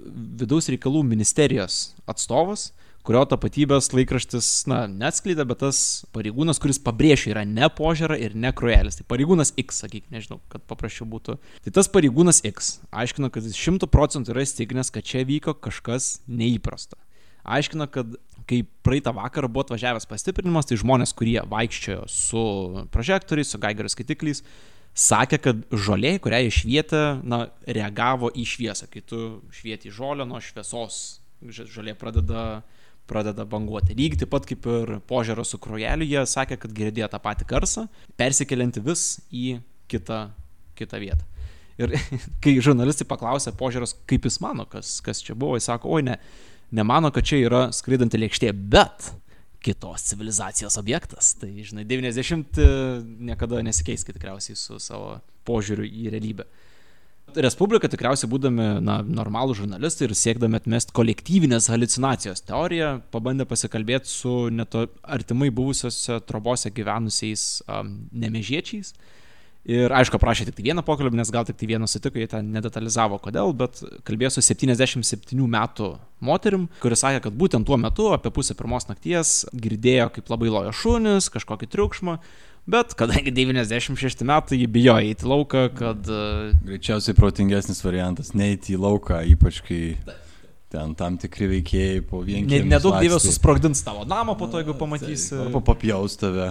vidaus 0.40 0.70
reikalų 0.72 1.02
ministerijos 1.04 1.90
atstovas, 2.08 2.70
kurio 3.04 3.26
tapatybės 3.28 3.90
laikraštis, 3.92 4.48
na, 4.68 4.82
neatskleidė, 4.88 5.44
bet 5.48 5.60
tas 5.62 5.80
pareigūnas, 6.16 6.60
kuris 6.60 6.80
pabrėžia, 6.84 7.34
yra 7.34 7.44
ne 7.48 7.68
požera 7.72 8.16
ir 8.20 8.34
ne 8.36 8.52
kruelis. 8.56 8.98
Tai 8.98 9.06
pareigūnas 9.08 9.54
X, 9.60 9.82
sakyk, 9.84 10.06
nežinau, 10.12 10.40
kad 10.52 10.64
paprasčiau 10.68 11.08
būtų. 11.08 11.38
Tai 11.64 11.74
tas 11.76 11.88
pareigūnas 11.92 12.42
X 12.48 12.78
aiškino, 12.88 13.28
kad 13.32 13.48
jis 13.48 13.56
šimtų 13.56 13.88
procentų 13.92 14.32
yra 14.32 14.44
įstikinęs, 14.44 14.92
kad 14.92 15.08
čia 15.08 15.24
vyko 15.28 15.56
kažkas 15.56 16.18
neįprasta. 16.28 17.00
Aiškina, 17.48 17.88
kad 17.88 18.16
kai 18.48 18.62
praeitą 18.86 19.12
vakarą 19.16 19.50
buvo 19.52 19.66
atvažiavęs 19.66 20.08
pastiprinimas, 20.08 20.68
tai 20.68 20.78
žmonės, 20.80 21.12
kurie 21.16 21.38
vaikščiojo 21.48 22.06
su 22.12 22.42
prožektoriais, 22.94 23.52
su 23.52 23.60
Geigerio 23.62 23.92
skaitikliais, 23.92 24.42
sakė, 24.98 25.38
kad 25.44 25.62
žolė, 25.86 26.16
kurią 26.22 26.42
išvietė, 26.48 27.02
na, 27.28 27.44
reagavo 27.66 28.32
į 28.32 28.46
šviesą. 28.48 28.88
Kai 28.90 29.04
tu 29.06 29.42
švieti 29.54 29.92
žolę 29.94 30.26
nuo 30.28 30.40
šviesos, 30.42 31.20
žolė 31.44 31.94
pradeda 31.98 32.64
pradeda 33.08 33.46
banguoti. 33.48 33.96
Lygiai 33.96 34.22
taip 34.22 34.32
pat 34.34 34.46
kaip 34.48 34.66
ir 34.68 34.98
požero 35.08 35.44
su 35.46 35.58
krojeliu, 35.62 36.06
jie 36.06 36.24
sakė, 36.28 36.58
kad 36.60 36.74
girdėjo 36.76 37.08
tą 37.12 37.20
patį 37.24 37.46
garsą, 37.48 37.86
persikelianti 38.20 38.82
vis 38.84 39.04
į 39.32 39.58
kitą, 39.90 40.26
kitą 40.78 41.00
vietą. 41.00 41.24
Ir 41.80 41.94
kai 42.44 42.56
žurnalistai 42.64 43.08
paklausė 43.08 43.54
požeros, 43.56 43.96
kaip 44.10 44.28
jis 44.28 44.40
mano, 44.44 44.66
kas, 44.68 44.98
kas 45.04 45.22
čia 45.24 45.36
buvo, 45.38 45.56
jis 45.56 45.70
sako, 45.70 45.94
oi 45.96 46.04
ne, 46.10 46.18
nemano, 46.74 47.10
kad 47.14 47.26
čia 47.26 47.40
yra 47.46 47.62
skraidanti 47.74 48.20
lėkštė, 48.20 48.52
bet 48.52 49.12
kitos 49.64 50.06
civilizacijos 50.10 50.78
objektas. 50.80 51.34
Tai, 51.40 51.50
žinai, 51.66 51.84
90 51.88 52.62
niekada 53.30 53.62
nesikeis, 53.66 54.06
tikriausiai 54.06 54.56
su 54.58 54.78
savo 54.82 55.18
požiūriu 55.48 55.88
į 55.88 56.12
realybę. 56.14 56.46
Respublika 57.36 57.90
tikriausiai 57.92 58.30
būdami 58.32 58.66
na, 58.80 59.02
normalų 59.04 59.58
žurnalistai 59.58 60.06
ir 60.06 60.14
siekdami 60.16 60.56
atmesti 60.62 60.94
kolektyvinės 60.96 61.68
halucinacijos 61.68 62.40
teoriją, 62.48 62.94
pabandė 63.12 63.44
pasikalbėti 63.48 64.08
su 64.08 64.32
neto 64.48 64.86
artimai 65.04 65.50
buvusiose 65.52 66.22
trobose 66.24 66.72
gyvenusiais 66.72 67.60
um, 67.68 67.92
nemežiečiais. 68.16 68.94
Ir 69.68 69.92
aišku, 69.92 70.16
prašė 70.22 70.46
tik 70.48 70.56
tai 70.56 70.64
vieną 70.70 70.84
pokalbį, 70.86 71.18
nes 71.18 71.30
gal 71.34 71.44
tik 71.44 71.58
tai 71.60 71.66
vieną 71.68 71.88
sutiko, 71.90 72.16
jie 72.16 72.28
ten 72.30 72.46
nedetalizavo 72.54 73.18
kodėl, 73.20 73.52
bet 73.58 73.82
kalbėjo 74.08 74.36
su 74.36 74.44
77 74.46 75.42
metų 75.52 75.90
moterim, 76.24 76.68
kuris 76.80 77.02
sakė, 77.04 77.20
kad 77.26 77.36
būtent 77.36 77.68
tuo 77.68 77.76
metu, 77.76 78.08
apie 78.14 78.32
pusę 78.32 78.56
pirmos 78.56 78.88
nakties, 78.88 79.42
girdėjo, 79.52 80.08
kaip 80.14 80.32
labai 80.32 80.48
lojo 80.54 80.72
šunis, 80.72 81.28
kažkokį 81.34 81.68
triukšmą 81.74 82.16
Bet 82.68 82.92
kadangi 83.00 83.32
96 83.32 84.26
metai 84.28 84.58
jį 84.60 84.66
bijojo 84.68 85.00
eiti 85.00 85.24
į 85.24 85.28
lauką, 85.30 85.60
kad... 85.72 86.08
E, 86.12 86.50
Greičiausiai 86.68 87.16
protingesnis 87.16 87.80
variantas- 87.80 88.34
neiti 88.36 88.74
į 88.76 88.80
lauką, 88.82 89.22
ypač 89.32 89.62
kai 89.64 89.78
ten 90.68 90.92
tam 90.98 91.16
tikri 91.16 91.48
veikėjai 91.54 92.02
po 92.10 92.20
vieną... 92.26 92.60
Nedaug 92.68 92.98
dievės 93.00 93.24
susprogdins 93.24 93.80
tavo 93.86 94.04
namą 94.04 94.36
po 94.36 94.50
to, 94.52 94.60
jeigu 94.60 94.76
pamatysi. 94.76 95.32
Arba 95.46 95.64
papjaus 95.64 96.20
tave. 96.20 96.50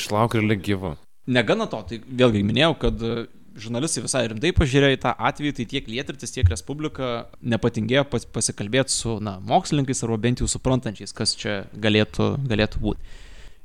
Išlauk 0.00 0.38
ir 0.40 0.48
lik 0.48 0.64
gyvo. 0.64 0.94
Negana 1.28 1.68
to, 1.68 1.82
tai 1.90 2.00
vėlgi 2.00 2.40
minėjau, 2.46 2.72
kad 2.80 3.02
e, 3.04 3.26
žurnalistai 3.60 4.04
visai 4.04 4.24
rimtai 4.32 4.54
pažiūrėjo 4.56 4.96
į 4.96 5.00
tą 5.02 5.12
atvejį, 5.30 5.54
tai 5.58 5.66
tiek 5.74 5.90
Lietritis, 5.92 6.32
tiek 6.32 6.48
Respublika 6.48 7.28
nepatingėjo 7.42 8.06
pasikalbėti 8.32 8.94
su 8.94 9.18
na, 9.24 9.36
mokslininkais 9.44 10.04
arba 10.06 10.20
bent 10.28 10.40
jau 10.40 10.48
suprantančiais, 10.50 11.12
kas 11.16 11.36
čia 11.38 11.62
galėtų, 11.76 12.34
galėtų 12.48 12.84
būti 12.84 13.16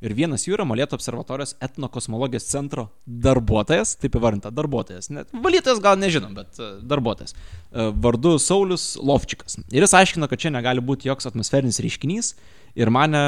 ir 0.03 0.14
vienas 0.18 0.43
jų 0.45 0.57
yra 0.57 0.66
Molėtų 0.68 0.97
observatorijos 0.97 1.55
etnokosmologijos 1.64 2.47
centro 2.49 2.88
darbuotojas, 3.05 3.95
taip 4.01 4.18
įvardinta 4.20 4.51
darbuotojas, 4.53 5.09
net 5.14 5.32
valytojas 5.32 5.80
gal 5.84 5.99
nežinom, 5.99 6.36
bet 6.38 6.59
e, 6.59 6.70
darbuotojas, 6.89 7.36
e, 7.36 7.88
vardu 8.03 8.36
Saulis 8.43 8.93
Lovčikas. 8.99 9.61
Ir 9.72 9.86
jis 9.86 9.95
aiškino, 10.01 10.28
kad 10.32 10.43
čia 10.43 10.51
negali 10.53 10.84
būti 10.84 11.07
joks 11.09 11.30
atmosferinis 11.32 11.80
reiškinys 11.84 12.34
ir 12.80 12.91
mane, 12.93 13.24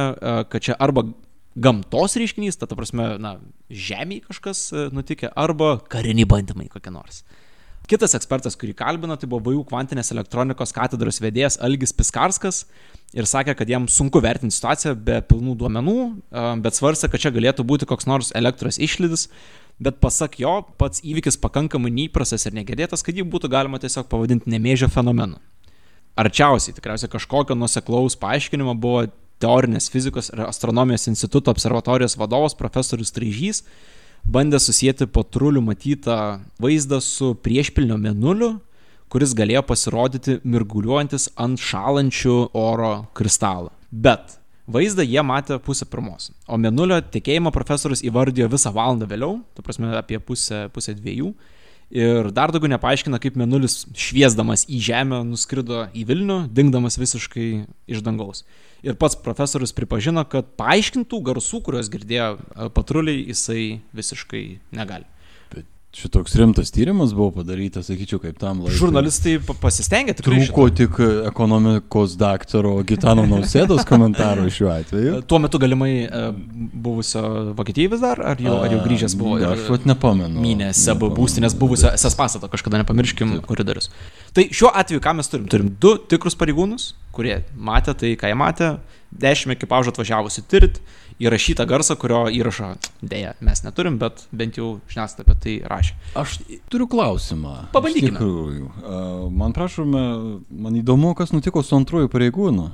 kad 0.50 0.64
čia 0.66 0.76
arba 0.82 1.06
gamtos 1.56 2.18
reiškinys, 2.20 2.60
ta, 2.60 2.68
ta 2.68 2.78
prasme, 2.78 3.16
na, 3.22 3.38
žemėje 3.72 4.28
kažkas 4.30 4.68
nutikė, 4.96 5.32
arba 5.32 5.78
kariniai 5.92 6.28
bandymai 6.30 6.68
kokie 6.72 6.94
nors. 6.94 7.24
Kitas 7.86 8.16
ekspertas, 8.18 8.56
kurį 8.58 8.74
kalbino, 8.74 9.14
tai 9.14 9.28
buvo 9.30 9.52
VAU 9.52 9.62
kvantinės 9.70 10.10
elektronikos 10.16 10.74
katedros 10.74 11.20
vedėjas 11.22 11.60
Algis 11.62 11.94
Piskarskas 11.94 12.64
ir 13.14 13.28
sakė, 13.30 13.54
kad 13.60 13.70
jam 13.70 13.86
sunku 13.86 14.18
vertinti 14.26 14.58
situaciją 14.58 14.96
be 14.98 15.20
pilnų 15.30 15.54
duomenų, 15.60 16.00
bet 16.66 16.80
svarstė, 16.80 17.12
kad 17.14 17.22
čia 17.22 17.32
galėtų 17.36 17.66
būti 17.70 17.86
koks 17.86 18.10
nors 18.10 18.32
elektros 18.34 18.82
išlydis, 18.82 19.28
bet 19.78 20.00
pasak 20.02 20.40
jo, 20.42 20.56
pats 20.82 21.04
įvykis 21.06 21.38
pakankamai 21.44 21.94
neįprastas 21.94 22.48
ir 22.50 22.58
negirdėtas, 22.58 23.06
kad 23.06 23.14
jį 23.14 23.28
būtų 23.30 23.54
galima 23.54 23.78
tiesiog 23.84 24.10
pavadinti 24.10 24.50
nemėžio 24.50 24.90
fenomenu. 24.90 25.38
Arčiausiai 26.18 26.74
tikriausiai 26.74 27.12
kažkokio 27.12 27.54
nuseklaus 27.60 28.18
paaiškinimo 28.18 28.74
buvo 28.82 29.06
teorinės 29.44 29.90
fizikos 29.92 30.32
ir 30.34 30.46
astronomijos 30.46 31.08
instituto 31.12 31.52
observatorijos 31.52 32.18
vadovas 32.20 32.56
profesorius 32.58 33.14
Traižys, 33.16 33.64
bandė 34.26 34.60
susijęti 34.62 35.08
patrulių 35.12 35.62
matytą 35.66 36.20
vaizdą 36.62 37.02
su 37.04 37.34
priešpilnio 37.46 37.98
menuliu, 38.02 38.56
kuris 39.12 39.36
galėjo 39.38 39.62
pasirodyti 39.68 40.40
mirguliuojantis 40.44 41.30
ant 41.40 41.62
šalančių 41.62 42.38
oro 42.58 42.94
kristalų. 43.18 43.70
Bet 43.92 44.40
vaizdą 44.68 45.06
jie 45.06 45.22
matė 45.24 45.60
pusę 45.62 45.86
pirmos, 45.90 46.32
o 46.48 46.58
menulio 46.58 46.98
tekėjimą 47.14 47.54
profesorius 47.54 48.02
įvardijo 48.06 48.50
visą 48.52 48.74
valandą 48.76 49.08
vėliau, 49.10 49.38
tu 49.54 49.66
prasme 49.66 49.94
apie 50.00 50.20
pusę, 50.20 50.66
pusę 50.74 50.96
dviejų. 50.98 51.34
Ir 51.94 52.32
dar 52.34 52.50
daugiau 52.54 52.72
nepaaiškina, 52.74 53.20
kaip 53.22 53.36
menulis 53.38 53.84
šviesdamas 53.94 54.66
į 54.66 54.80
Žemę 54.88 55.22
nuskrido 55.28 55.86
į 55.94 56.08
Vilnių, 56.10 56.40
dingdamas 56.50 56.98
visiškai 56.98 57.50
iš 57.92 58.02
dangaus 58.06 58.46
ir 58.86 58.96
pats 59.02 59.18
profesorius 59.18 59.74
pripažino, 59.76 60.24
kad 60.30 60.54
paaiškintų 60.60 61.22
garsų, 61.26 61.62
kuriuos 61.66 61.90
girdėjo 61.94 62.70
patruliai, 62.76 63.24
jisai 63.32 63.82
visiškai 63.98 64.46
negali. 64.76 65.08
Šitoks 65.96 66.36
rimtas 66.36 66.72
tyrimas 66.76 67.14
buvo 67.16 67.30
padarytas, 67.38 67.86
sakyčiau, 67.88 68.20
kaip 68.20 68.36
tam 68.36 68.60
laikui. 68.66 68.76
Žurnalistai 68.76 69.38
pasistengė 69.62 70.18
tikrai. 70.18 70.42
Trūko 70.42 70.66
šito. 70.68 70.76
tik 70.82 70.98
ekonomikos 71.30 72.18
daktaro 72.20 72.74
Gitano 72.84 73.24
Nausėdos 73.32 73.88
komentaro 73.88 74.44
šiuo 74.52 74.74
atveju. 74.74 75.22
Tuo 75.24 75.40
metu 75.40 75.62
galimai 75.64 75.94
e, 76.04 76.26
buvusio 76.84 77.22
Vokietijai 77.56 77.94
vis 77.94 78.04
dar, 78.04 78.20
ar 78.34 78.44
jau, 78.44 78.58
ar 78.66 78.76
jau 78.76 78.82
grįžęs 78.84 79.16
buvo? 79.22 79.38
A, 79.40 79.54
aš 79.56 79.70
vat 79.72 79.88
nepamenu. 79.88 80.44
Minė 80.44 80.74
SEB 80.76 81.08
būstinės 81.16 81.56
buvusio 81.64 81.94
SS 81.94 82.20
pastato, 82.20 82.52
kažkada 82.52 82.84
nepamirškim 82.84 83.38
Taip. 83.38 83.48
koridorius. 83.54 83.88
Tai 84.36 84.50
šiuo 84.52 84.74
atveju 84.76 85.00
ką 85.06 85.16
mes 85.22 85.32
turim? 85.32 85.48
Turim 85.56 85.72
du 85.80 85.96
tikrus 86.12 86.36
pareigūnus, 86.36 86.92
kurie 87.16 87.40
matė 87.56 87.96
tai, 88.04 88.18
ką 88.20 88.34
jie 88.34 88.42
matė, 88.44 88.74
dešimt 89.16 89.56
ekipažų 89.56 89.96
atvažiavusi 89.96 90.44
tirti 90.52 90.84
įrašytą 91.24 91.66
garsą, 91.70 91.96
kurio 92.00 92.26
įrašą 92.34 92.74
dėja 93.06 93.36
mes 93.46 93.64
neturim, 93.64 94.00
bet 94.02 94.26
bent 94.36 94.60
jau 94.60 94.76
žiniasklaida 94.92 95.24
apie 95.32 95.38
tai 95.46 95.56
rašė. 95.72 95.96
Aš 96.20 96.40
turiu 96.72 96.90
klausimą. 96.92 97.56
Pabandykime. 97.76 98.18
Tikrųjų, 98.18 99.32
man 99.32 99.56
prašome, 99.56 100.04
man 100.52 100.78
įdomu, 100.82 101.16
kas 101.16 101.32
nutiko 101.36 101.64
su 101.64 101.78
antruoju 101.80 102.12
pareigūnu. 102.12 102.70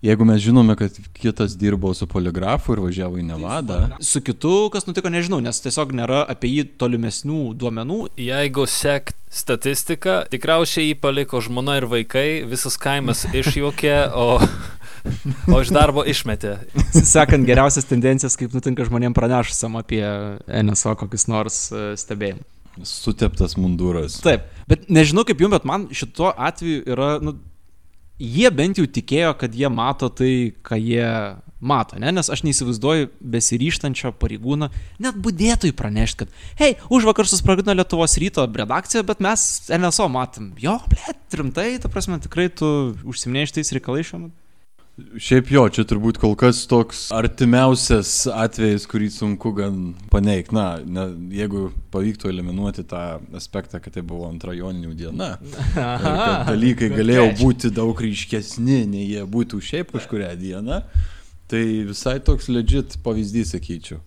Jeigu 0.00 0.24
mes 0.24 0.40
žinome, 0.40 0.72
kad 0.80 0.94
kitas 1.12 1.58
dirbo 1.60 1.90
su 1.92 2.06
poligrafu 2.08 2.72
ir 2.72 2.80
važiavo 2.80 3.18
į 3.20 3.24
Nevadą. 3.28 3.82
Su 4.00 4.22
kitu, 4.24 4.70
kas 4.72 4.86
nutiko, 4.88 5.12
nežinau, 5.12 5.42
nes 5.44 5.60
tiesiog 5.60 5.92
nėra 5.92 6.22
apie 6.24 6.48
jį 6.48 6.64
tolimesnių 6.80 7.50
duomenų. 7.60 7.98
Jeigu 8.16 8.64
sekt 8.64 9.18
statistiką, 9.28 10.22
tikriausiai 10.32 10.86
jį 10.86 10.96
paliko 11.04 11.44
žmona 11.44 11.76
ir 11.82 11.88
vaikai, 11.92 12.46
visas 12.48 12.80
kaimas 12.80 13.26
išjuokė, 13.28 13.96
o 14.16 14.40
o 15.50 15.60
iš 15.60 15.72
darbo 15.74 16.04
išmetė. 16.08 16.56
Sekant 16.94 17.46
geriausias 17.48 17.88
tendencijas, 17.88 18.38
kaip 18.40 18.54
nutinka 18.56 18.86
žmonėms 18.88 19.16
pranešusam 19.16 19.78
apie 19.80 20.02
NSO 20.46 20.96
kokius 21.00 21.28
nors 21.30 21.60
e, 21.72 21.92
stebėjimus. 22.00 22.46
Suteptas 22.86 23.56
munduras. 23.58 24.20
Taip, 24.24 24.46
bet 24.70 24.88
nežinau 24.92 25.26
kaip 25.28 25.40
jums, 25.42 25.56
bet 25.58 25.66
man 25.68 25.88
šituo 25.94 26.30
atveju 26.32 26.84
yra, 26.88 27.12
nu, 27.24 27.34
jie 28.20 28.50
bent 28.54 28.78
jau 28.78 28.86
tikėjo, 28.86 29.34
kad 29.40 29.54
jie 29.56 29.68
mato 29.72 30.08
tai, 30.12 30.32
ką 30.64 30.78
jie 30.78 31.08
mato, 31.60 31.98
ne? 32.00 32.12
nes 32.14 32.30
aš 32.32 32.42
neįsivaizduoju 32.46 33.10
besiryštančio 33.34 34.14
pareigūno, 34.20 34.70
net 35.02 35.18
būdėtojui 35.20 35.76
pranešti, 35.76 36.24
kad, 36.24 36.38
hei, 36.60 36.76
už 36.92 37.08
vakar 37.08 37.28
susprogdino 37.28 37.74
Lietuvos 37.76 38.16
ryto 38.20 38.46
redakciją, 38.48 39.04
bet 39.08 39.20
mes 39.24 39.46
NSO 39.76 40.08
matom. 40.12 40.52
Jo, 40.60 40.78
blėt, 40.90 41.20
rimtai, 41.36 41.74
ta 41.82 41.92
prasme, 41.92 42.20
tikrai 42.22 42.48
tu 42.52 42.70
užsiminėjai 43.04 43.52
šitais 43.52 43.74
reikalais 43.76 44.08
šiuo 44.08 44.24
metu. 44.24 44.39
Šiaip 45.20 45.50
jo, 45.52 45.62
čia 45.72 45.84
turbūt 45.88 46.18
kol 46.20 46.34
kas 46.38 46.62
toks 46.70 47.06
artimiausias 47.14 48.12
atvejis, 48.30 48.86
kurį 48.90 49.10
sunku 49.14 49.52
gan 49.56 49.78
paneigti. 50.12 50.54
Na, 50.56 50.66
ne, 50.84 51.06
jeigu 51.34 51.68
pavyktų 51.94 52.30
eliminuoti 52.32 52.84
tą 52.90 53.04
aspektą, 53.36 53.80
kad 53.82 53.94
tai 53.96 54.04
buvo 54.06 54.28
antra 54.30 54.54
joninių 54.56 54.94
diena. 54.98 55.32
dalykai 56.50 56.90
galėjo 56.94 57.30
būti 57.40 57.72
daug 57.74 58.04
ryškesni, 58.04 58.84
nei 58.90 59.08
jie 59.14 59.24
būtų 59.24 59.62
šiaip 59.70 59.94
kažkuria 59.96 60.34
diena. 60.38 60.84
Tai 61.50 61.64
visai 61.88 62.20
toks 62.22 62.46
legit 62.52 63.00
pavyzdys, 63.04 63.56
sakyčiau. 63.56 63.98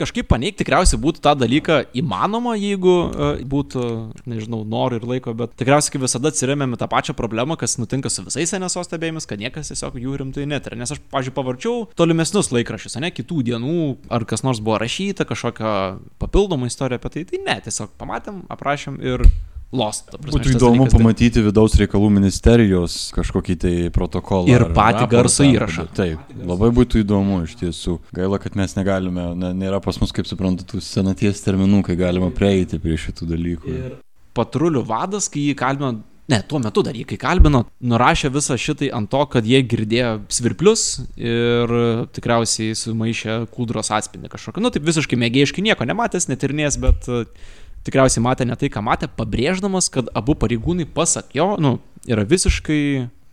Kažkaip 0.00 0.28
paneigti 0.30 0.62
tikriausiai 0.62 1.00
būtų 1.00 1.22
tą 1.24 1.34
dalyką 1.38 1.78
įmanoma, 2.00 2.56
jeigu 2.58 2.94
uh, 3.06 3.42
būtų, 3.50 3.84
nežinau, 4.30 4.62
noro 4.68 4.98
ir 4.98 5.06
laiko, 5.08 5.34
bet 5.36 5.54
tikriausiai 5.60 5.96
kaip 5.96 6.06
visada 6.06 6.32
atsiremėm 6.32 6.76
į 6.76 6.80
tą 6.80 6.88
pačią 6.90 7.16
problemą, 7.18 7.58
kas 7.60 7.78
nutinka 7.80 8.12
su 8.12 8.24
visais 8.26 8.54
NSO 8.56 8.84
stebėjimais, 8.86 9.28
kad 9.28 9.42
niekas 9.42 9.72
tiesiog 9.72 9.98
jų 10.00 10.18
rimtai 10.22 10.46
netarė. 10.50 10.80
Nes 10.80 10.94
aš, 10.94 11.02
pažiūrėjau, 11.12 11.36
pavarčiau 11.36 11.84
tolimesnius 11.98 12.52
laikraščius, 12.54 12.98
ne 13.02 13.12
kitų 13.14 13.44
dienų, 13.50 13.78
ar 14.12 14.26
kas 14.28 14.44
nors 14.46 14.62
buvo 14.64 14.80
rašyta, 14.82 15.28
kažkokia 15.28 15.74
papildoma 16.22 16.70
istorija 16.70 17.00
apie 17.00 17.14
tai. 17.14 17.26
Tai 17.30 17.44
ne, 17.46 17.56
tiesiog 17.66 17.94
pamatėm, 18.00 18.44
aprašėm 18.52 19.00
ir 19.04 19.26
lost. 19.72 20.10
prasme, 20.10 20.32
Būtų 20.34 20.54
įdomu 20.56 20.84
dalykas, 20.84 20.92
tai- 20.92 20.98
pamatyti 20.98 21.42
vidaus 21.46 21.74
reikalų 21.78 22.10
ministerijos 22.10 23.12
kažkokį 23.14 23.58
tai 23.58 23.74
protokolą. 23.94 24.48
Ir 24.48 24.64
patį 24.74 25.08
garso 25.10 25.44
ar- 25.44 25.54
įrašą. 25.54 25.86
Taip, 25.94 26.18
labai 26.44 26.70
būtų 26.74 27.04
įdomu 27.04 27.44
iš 27.46 27.54
tiesų. 27.60 27.98
Gaila, 28.12 28.38
kad 28.42 28.56
mes 28.56 28.74
negalime, 28.74 29.34
ne, 29.36 29.52
nėra 29.54 29.80
pas 29.82 30.00
mus, 30.00 30.10
kaip 30.12 30.26
suprantu, 30.26 30.64
tų 30.64 30.82
senaties 30.82 31.40
terminų, 31.46 31.84
kai 31.84 31.96
galima 31.96 32.30
prieiti 32.30 32.80
prie 32.80 32.96
šitų 32.96 33.28
dalykų. 33.30 33.68
Ir 33.68 33.96
patrulių 34.34 34.84
vadas, 34.86 35.28
kai 35.28 35.40
jį 35.40 35.54
kalbino, 35.56 36.02
ne, 36.28 36.42
tuo 36.46 36.58
metu 36.62 36.82
dar 36.82 36.94
jį 36.94 37.06
kai 37.06 37.16
kalbino, 37.18 37.64
nurašė 37.82 38.30
visą 38.30 38.54
šitai 38.58 38.90
ant 38.94 39.10
to, 39.10 39.24
kad 39.26 39.44
jie 39.44 39.62
girdėjo 39.66 40.20
svirplius 40.30 41.06
ir 41.16 42.06
tikriausiai 42.14 42.74
sumaišė 42.74 43.48
kūdros 43.50 43.90
atspindį 43.90 44.30
kažkokį. 44.30 44.62
Nu, 44.62 44.70
taip 44.70 44.82
visiškai 44.86 45.18
mėgėjiškai 45.18 45.62
nieko 45.62 45.86
nematęs, 45.86 46.28
netirnės, 46.30 46.78
bet 46.78 47.06
tikriausiai 47.86 48.24
matė 48.24 48.46
ne 48.48 48.56
tai, 48.58 48.70
ką 48.72 48.82
matė, 48.84 49.08
pabrėždamas, 49.16 49.90
kad 49.92 50.10
abu 50.16 50.36
pareigūnai 50.38 50.88
pasak 50.94 51.34
jo, 51.36 51.54
nu, 51.62 51.78
yra 52.08 52.26
visiškai 52.28 52.82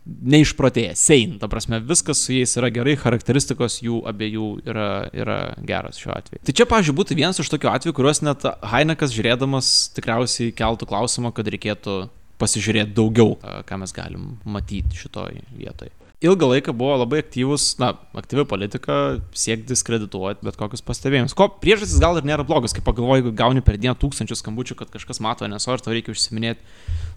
neišprotėję, 0.08 0.94
sein, 0.96 1.34
ta 1.40 1.50
prasme, 1.52 1.80
viskas 1.84 2.22
su 2.24 2.32
jais 2.32 2.54
yra 2.56 2.70
gerai, 2.72 2.94
charakteristikos 3.00 3.78
jų 3.84 4.00
abiejų 4.08 4.46
yra, 4.64 4.88
yra 5.12 5.38
geras 5.68 6.00
šiuo 6.00 6.14
atveju. 6.16 6.40
Tai 6.48 6.54
čia, 6.56 6.66
pažiūrėjau, 6.70 6.98
būtų 7.02 7.18
vienas 7.18 7.42
iš 7.42 7.52
tokių 7.52 7.72
atvejų, 7.74 7.96
kuriuos 7.98 8.22
net 8.24 8.46
Heinekas 8.72 9.12
žiūrėdamas 9.12 9.72
tikriausiai 9.98 10.54
keltų 10.56 10.88
klausimą, 10.88 11.34
kad 11.36 11.50
reikėtų 11.52 12.00
pasižiūrėti 12.40 12.94
daugiau, 12.96 13.36
ką 13.68 13.80
mes 13.82 13.92
galim 13.92 14.36
matyti 14.48 14.96
šitoj 14.96 15.42
vietoje. 15.58 15.92
Ilgą 16.18 16.48
laiką 16.50 16.72
buvo 16.74 16.96
labai 16.98 17.20
aktyvus, 17.22 17.76
na, 17.78 17.92
aktyvi 18.18 18.42
politika, 18.50 18.94
siekti 19.38 19.70
diskredituoti 19.70 20.42
bet 20.42 20.56
kokius 20.58 20.82
pastebėjimus. 20.82 21.34
Ko 21.38 21.46
priežastis 21.62 22.00
gal 22.02 22.18
ir 22.18 22.26
nėra 22.26 22.42
blogas, 22.46 22.74
kai 22.74 22.82
pagalvoji, 22.82 23.22
jeigu 23.22 23.32
gauni 23.38 23.62
per 23.62 23.78
dieną 23.78 23.94
tūkstančius 24.02 24.42
skambučių, 24.42 24.74
kad 24.80 24.90
kažkas 24.90 25.22
mato 25.22 25.46
NSO 25.46 25.76
ir 25.76 25.84
tau 25.84 25.94
reikia 25.94 26.10
užsiminėti 26.16 26.66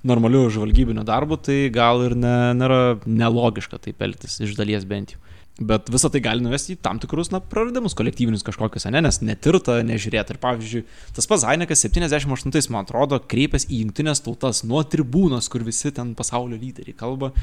normaliu 0.05 0.43
žvalgybiniu 0.53 1.01
darbu, 1.07 1.39
tai 1.41 1.63
gal 1.73 2.05
ir 2.05 2.13
ne, 2.13 2.35
nėra 2.59 2.81
nelogiška 3.09 3.81
taip 3.81 4.05
elgtis, 4.05 4.37
iš 4.45 4.53
dalies 4.59 4.85
bent 4.85 5.15
jau. 5.15 5.23
Bet 5.59 5.89
visą 5.91 6.09
tai 6.09 6.21
gali 6.23 6.41
nuvesti 6.41 6.73
į 6.73 6.79
tam 6.81 6.97
tikrus, 7.01 7.29
na, 7.33 7.41
praradimus 7.43 7.93
kolektyvinius 7.97 8.45
kažkokius, 8.47 8.87
ne, 8.93 9.01
nes 9.03 9.19
netirta, 9.21 9.81
nežiūrėta. 9.85 10.33
Ir 10.33 10.39
pavyzdžiui, 10.41 10.83
tas 11.17 11.27
pats 11.29 11.43
Zainekas 11.43 11.83
78, 11.85 12.71
man 12.73 12.87
atrodo, 12.87 13.19
kreipęs 13.19 13.67
į 13.67 13.83
jungtinės 13.83 14.23
tautas 14.25 14.63
nuo 14.65 14.81
tribūnos, 14.87 15.51
kur 15.51 15.65
visi 15.67 15.91
ten 15.93 16.15
pasaulio 16.17 16.57
lyderiai 16.57 16.95
kalba, 16.97 17.33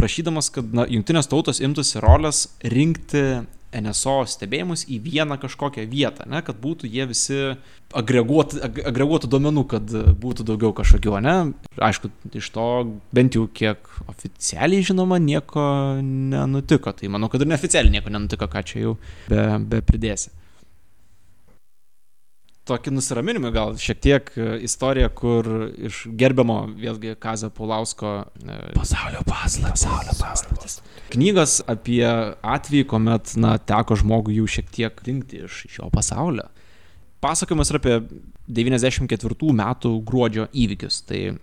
prašydamas, 0.00 0.48
kad, 0.54 0.72
na, 0.74 0.88
jungtinės 0.90 1.30
tautos 1.30 1.62
imtųsi 1.62 2.02
rolės 2.02 2.46
rinkti 2.64 3.24
NSO 3.74 4.22
stebėjimus 4.28 4.86
į 4.88 4.98
vieną 5.04 5.36
kažkokią 5.42 5.84
vietą, 5.90 6.24
ne, 6.30 6.40
kad 6.44 6.56
būtų 6.62 6.88
jie 6.88 7.04
visi 7.10 7.38
agreguoti, 7.96 8.62
ag, 8.64 8.80
agreguotų 8.90 9.28
duomenų, 9.32 9.64
kad 9.68 9.92
būtų 10.22 10.46
daugiau 10.48 10.72
kažkokio, 10.76 11.18
ne. 11.24 11.36
Aišku, 11.76 12.10
iš 12.40 12.48
to 12.54 12.68
bent 13.14 13.36
jau 13.36 13.44
kiek 13.52 13.90
oficialiai 14.08 14.86
žinoma, 14.88 15.20
nieko 15.20 15.62
nenutiko. 16.02 16.94
Tai 16.96 17.12
manau, 17.12 17.28
kad 17.32 17.44
ir 17.44 17.52
neoficialiai 17.52 17.98
nieko 17.98 18.12
nenutiko, 18.12 18.48
ką 18.48 18.64
čia 18.64 18.84
jau 18.86 18.96
be, 19.28 19.44
be 19.68 19.84
pridėsi. 19.84 20.32
Tokį 22.68 22.92
nusiraminimą 22.92 23.50
gal 23.54 23.70
šiek 23.80 24.00
tiek 24.04 24.30
e, 24.36 24.46
istorija, 24.66 25.08
kur 25.08 25.46
iš 25.88 26.02
gerbiamo 26.20 26.58
vėlgi 26.76 27.14
Kazio 27.20 27.48
Paulausko 27.54 28.10
e, 28.44 28.58
Pasaulio 28.76 29.22
paslaptis. 29.24 29.86
Pasaulio 29.86 30.16
paslaptis. 30.18 30.76
knygos 31.14 31.58
apie 31.72 32.02
atvejį, 32.04 32.84
kuomet, 32.90 33.32
na, 33.40 33.54
teko 33.56 33.96
žmogui 34.02 34.36
jau 34.36 34.44
šiek 34.58 34.68
tiek 34.74 35.00
dingti 35.06 35.46
iš 35.46 35.64
šio 35.72 35.88
pasaulio. 35.94 36.44
Pasakojimas 37.24 37.72
yra 37.72 37.80
apie 37.80 37.96
94 38.60 39.56
metų 39.62 39.94
gruodžio 40.04 40.50
įvykius. 40.52 41.00
Tai 41.08 41.24
e, 41.24 41.36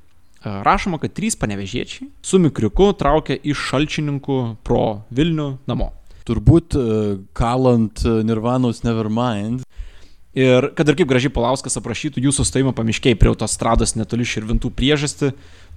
rašoma, 0.46 1.02
kad 1.02 1.18
trys 1.18 1.40
panevežiečiai 1.42 2.12
su 2.22 2.42
mikriuku 2.44 2.92
traukia 3.02 3.42
iš 3.42 3.66
šalčininkų 3.72 4.42
pro 4.68 4.86
Vilnių 5.10 5.56
namo. 5.66 5.90
Turbūt 6.26 6.74
kalant 7.38 8.02
Nirvanos 8.26 8.80
Nevermind. 8.82 9.65
Ir 10.36 10.68
kad 10.76 10.90
ir 10.92 10.98
kaip 11.00 11.08
gražiai 11.08 11.32
Palauskas 11.32 11.78
aprašytų 11.80 12.20
jūsų 12.26 12.44
stojimą 12.44 12.74
pamiškiai 12.76 13.16
prie 13.16 13.30
autostrados 13.32 13.94
netoli 13.96 14.26
širvintų 14.28 14.68
priežastį, 14.76 15.30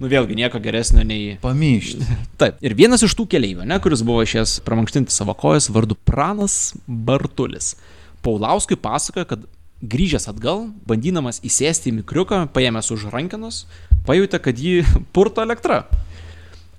nu 0.03 0.09
vėlgi 0.11 0.35
nieko 0.35 0.59
geresnio 0.59 1.05
nei 1.07 1.37
Pamyšti. 1.39 2.03
Taip. 2.41 2.57
Ir 2.59 2.75
vienas 2.75 3.05
iš 3.07 3.15
tų 3.15 3.29
keleivių, 3.31 3.63
ne, 3.69 3.77
kuris 3.79 4.03
buvo 4.03 4.25
išėjęs 4.27 4.57
pramankštinti 4.67 5.15
savo 5.15 5.31
kojas 5.39 5.69
vardu 5.71 5.95
Pranas 6.03 6.73
Bartulis. 6.83 7.77
Paulauskui 8.19 8.75
pasakoja, 8.75 9.29
kad 9.29 9.47
grįžęs 9.79 10.27
atgal, 10.27 10.67
bandydamas 10.83 11.39
įsėsti 11.47 11.93
į 11.93 12.01
mikriuką, 12.01 12.41
paėmęs 12.51 12.91
už 12.91 13.07
rankenos, 13.13 13.63
pajutė, 14.03 14.41
kad 14.43 14.59
jį 14.59 14.83
purto 15.15 15.39
elektra. 15.45 15.85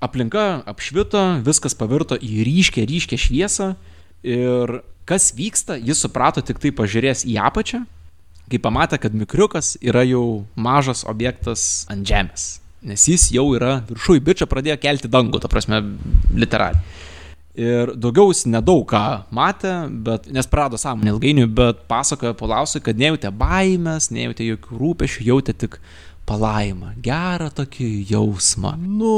Aplinka 0.01 0.61
apšvito, 0.69 1.41
viskas 1.45 1.73
pavirto 1.77 2.13
į 2.13 2.45
ryškę, 2.45 2.85
ryškę 2.85 3.17
šviesą 3.21 3.73
ir 4.23 4.79
kas 5.09 5.31
vyksta, 5.35 5.77
jis 5.81 6.03
suprato 6.05 6.43
tik 6.45 6.61
tai 6.61 6.71
pažiūrėjęs 6.75 7.25
į 7.29 7.37
apačią, 7.41 7.83
kai 8.51 8.59
pamatė, 8.61 8.99
kad 9.01 9.15
mikriukas 9.15 9.75
yra 9.81 10.03
jau 10.07 10.43
mažas 10.59 11.05
objektas 11.07 11.85
ant 11.91 12.07
žemės. 12.07 12.57
Nes 12.81 13.05
jis 13.07 13.27
jau 13.35 13.45
yra 13.53 13.79
viršui, 13.85 14.21
bičia 14.25 14.47
pradėjo 14.49 14.79
kelti 14.81 15.09
dangų, 15.11 15.41
ta 15.41 15.49
prasme, 15.51 15.83
literaliai. 16.33 16.81
Ir 17.61 17.91
daugiau 17.99 18.31
jis 18.31 18.45
nedaug 18.47 18.85
ką 18.87 19.03
matė, 19.35 19.73
bet, 20.05 20.29
nes 20.31 20.47
prado 20.47 20.79
sąmonę 20.79 21.11
ilgainiui, 21.11 21.49
bet 21.51 21.83
pasakojo 21.89 22.31
Pulausui, 22.39 22.79
kad 22.83 22.97
nejautė 22.97 23.29
baimės, 23.35 24.07
nejautė 24.15 24.47
jokių 24.53 24.79
rūpešių, 24.79 25.25
jautė 25.27 25.57
tik 25.65 25.75
palaimą, 26.29 26.93
gerą 27.03 27.49
tokį 27.57 27.89
jausmą. 28.13 28.77
Nu, 28.79 29.11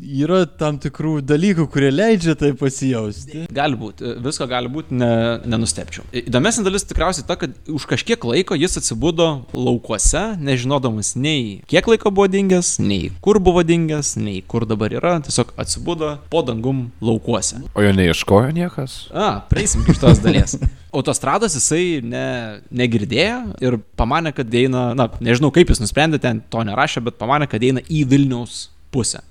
yra 0.00 0.44
tam 0.58 0.78
tikrų 0.82 1.18
dalykų, 1.24 1.66
kurie 1.72 1.90
leidžia 1.92 2.34
tai 2.38 2.52
pasijausti. 2.58 3.44
Gali 3.54 3.78
būti, 3.78 4.14
visko 4.24 4.46
gali 4.50 4.70
būti, 4.72 4.96
ne, 4.98 5.10
nenustepčiau. 5.46 6.06
Įdomesnė 6.24 6.64
dalis 6.66 6.86
tikriausiai 6.88 7.26
ta, 7.28 7.36
kad 7.40 7.54
už 7.70 7.86
kažkiek 7.90 8.24
laiko 8.26 8.58
jis 8.58 8.78
atsibudo 8.80 9.28
laukuose, 9.54 10.24
nežinodamas 10.42 11.14
nei 11.16 11.60
kiek 11.70 11.86
laiko 11.90 12.12
buvo 12.14 12.28
dingęs, 12.30 12.76
nei 12.82 13.12
kur 13.24 13.40
buvo 13.42 13.64
dingęs, 13.66 14.14
nei 14.20 14.42
kur 14.46 14.66
dabar 14.68 14.94
yra, 14.94 15.16
tiesiog 15.24 15.54
atsibudo 15.60 16.16
po 16.32 16.42
dangum 16.46 16.88
laukuose. 17.04 17.62
O 17.74 17.84
jo 17.84 17.92
neieškojo 17.94 18.54
niekas? 18.56 19.04
A, 19.14 19.36
prieisim 19.50 19.84
prie 19.86 19.96
šitos 19.98 20.22
dalies. 20.24 20.58
Autostrados 20.94 21.56
jisai 21.58 21.98
ne, 22.06 22.26
negirdėjo 22.70 23.38
ir 23.66 23.78
pamanė, 23.98 24.30
kad 24.34 24.52
eina, 24.54 24.92
na, 24.94 25.08
nežinau 25.22 25.50
kaip 25.54 25.72
jis 25.72 25.82
nusprendė, 25.82 26.20
ten 26.22 26.42
to 26.50 26.62
nerašė, 26.66 27.02
bet 27.08 27.18
pamanė, 27.18 27.48
kad 27.50 27.62
eina 27.66 27.82
į 27.90 28.04
Vilniaus 28.10 28.68
pusę. 28.94 29.24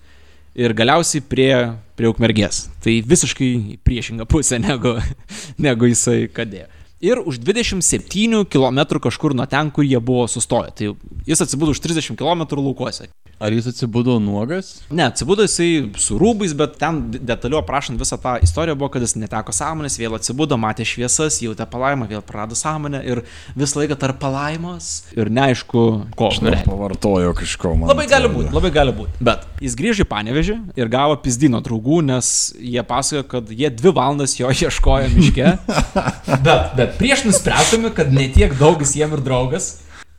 Ir 0.53 0.73
galiausiai 0.77 1.23
prie, 1.25 1.51
prie 1.97 2.09
ukmergės. 2.11 2.67
Tai 2.83 2.93
visiškai 3.09 3.49
į 3.73 3.77
priešingą 3.85 4.27
pusę 4.29 4.59
negu, 4.61 4.99
negu 5.65 5.89
jisai 5.89 6.27
kadėjo. 6.29 6.69
Ir 7.03 7.19
už 7.19 7.41
27 7.43 8.45
km 8.47 8.79
kažkur 9.03 9.33
nuo 9.35 9.47
ten, 9.49 9.71
kur 9.75 9.83
jie 9.83 9.99
buvo 9.99 10.27
sustoję. 10.31 10.71
Tai 10.71 10.93
jis 11.27 11.41
atsibudo 11.43 11.73
už 11.73 11.81
30 11.83 12.15
km 12.15 12.45
laukuose. 12.61 13.09
Ar 13.43 13.51
jis 13.51 13.65
atsibudo 13.67 14.19
nuogas? 14.23 14.81
Ne, 14.89 15.03
atsibudo 15.03 15.43
jisai 15.43 15.89
su 15.99 16.15
rūbais, 16.15 16.53
bet 16.55 16.77
ten 16.79 17.01
detaliu 17.11 17.57
aprašant 17.59 17.99
visą 17.99 18.15
tą 18.23 18.37
istoriją 18.45 18.77
buvo, 18.79 18.87
kad 18.93 19.03
jis 19.03 19.17
neteko 19.19 19.51
sąmonės, 19.51 19.97
vėl 19.99 20.15
atsibudo, 20.15 20.55
matė 20.55 20.85
šviesas, 20.87 21.41
jautė 21.43 21.67
palaimą, 21.67 22.07
vėl 22.07 22.23
prarado 22.23 22.55
sąmonę 22.55 23.01
ir 23.03 23.23
visą 23.59 23.81
laiką 23.81 23.97
tarp 23.99 24.21
palaimos 24.23 24.87
ir 25.17 25.27
neaišku, 25.27 25.83
ko 26.15 26.31
aš 26.31 26.39
norėjau. 26.45 26.69
Pavartojo 26.69 27.35
kažko 27.41 27.73
man. 27.81 27.91
Labai 27.91 28.07
gali 28.13 28.31
būti, 28.31 28.55
labai 28.55 28.71
gali 28.79 28.95
būti. 28.95 29.19
Bet 29.27 29.43
jis 29.59 29.75
grįžo 29.75 30.07
į 30.07 30.11
Panevežį 30.15 30.57
ir 30.79 30.95
gavo 30.95 31.19
pizdino 31.27 31.59
draugų, 31.67 31.99
nes 32.13 32.33
jie 32.55 32.87
pasakojo, 32.87 33.27
kad 33.35 33.51
jie 33.51 33.75
dvi 33.75 33.91
valandas 33.99 34.39
jo 34.39 34.55
ieškojo 34.63 35.11
miške. 35.17 35.57
bet, 36.47 36.75
bet 36.79 36.95
prieš 36.95 37.27
nuspręstami, 37.27 37.91
kad 37.91 38.15
netiek 38.15 38.55
daug 38.55 38.79
jis 38.87 38.95
jiem 39.01 39.19
ir 39.19 39.27
draugas, 39.27 39.73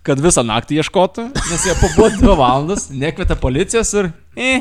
kad 0.05 0.21
visą 0.21 0.45
naktį 0.47 0.83
ieškotų, 0.83 1.27
nes 1.35 1.67
jie 1.69 1.75
pabuvo 1.81 2.11
dvi 2.15 2.31
valandas, 2.31 2.89
nekvietė 2.93 3.39
policijos 3.41 3.93
ir... 3.99 4.13
E, 4.37 4.55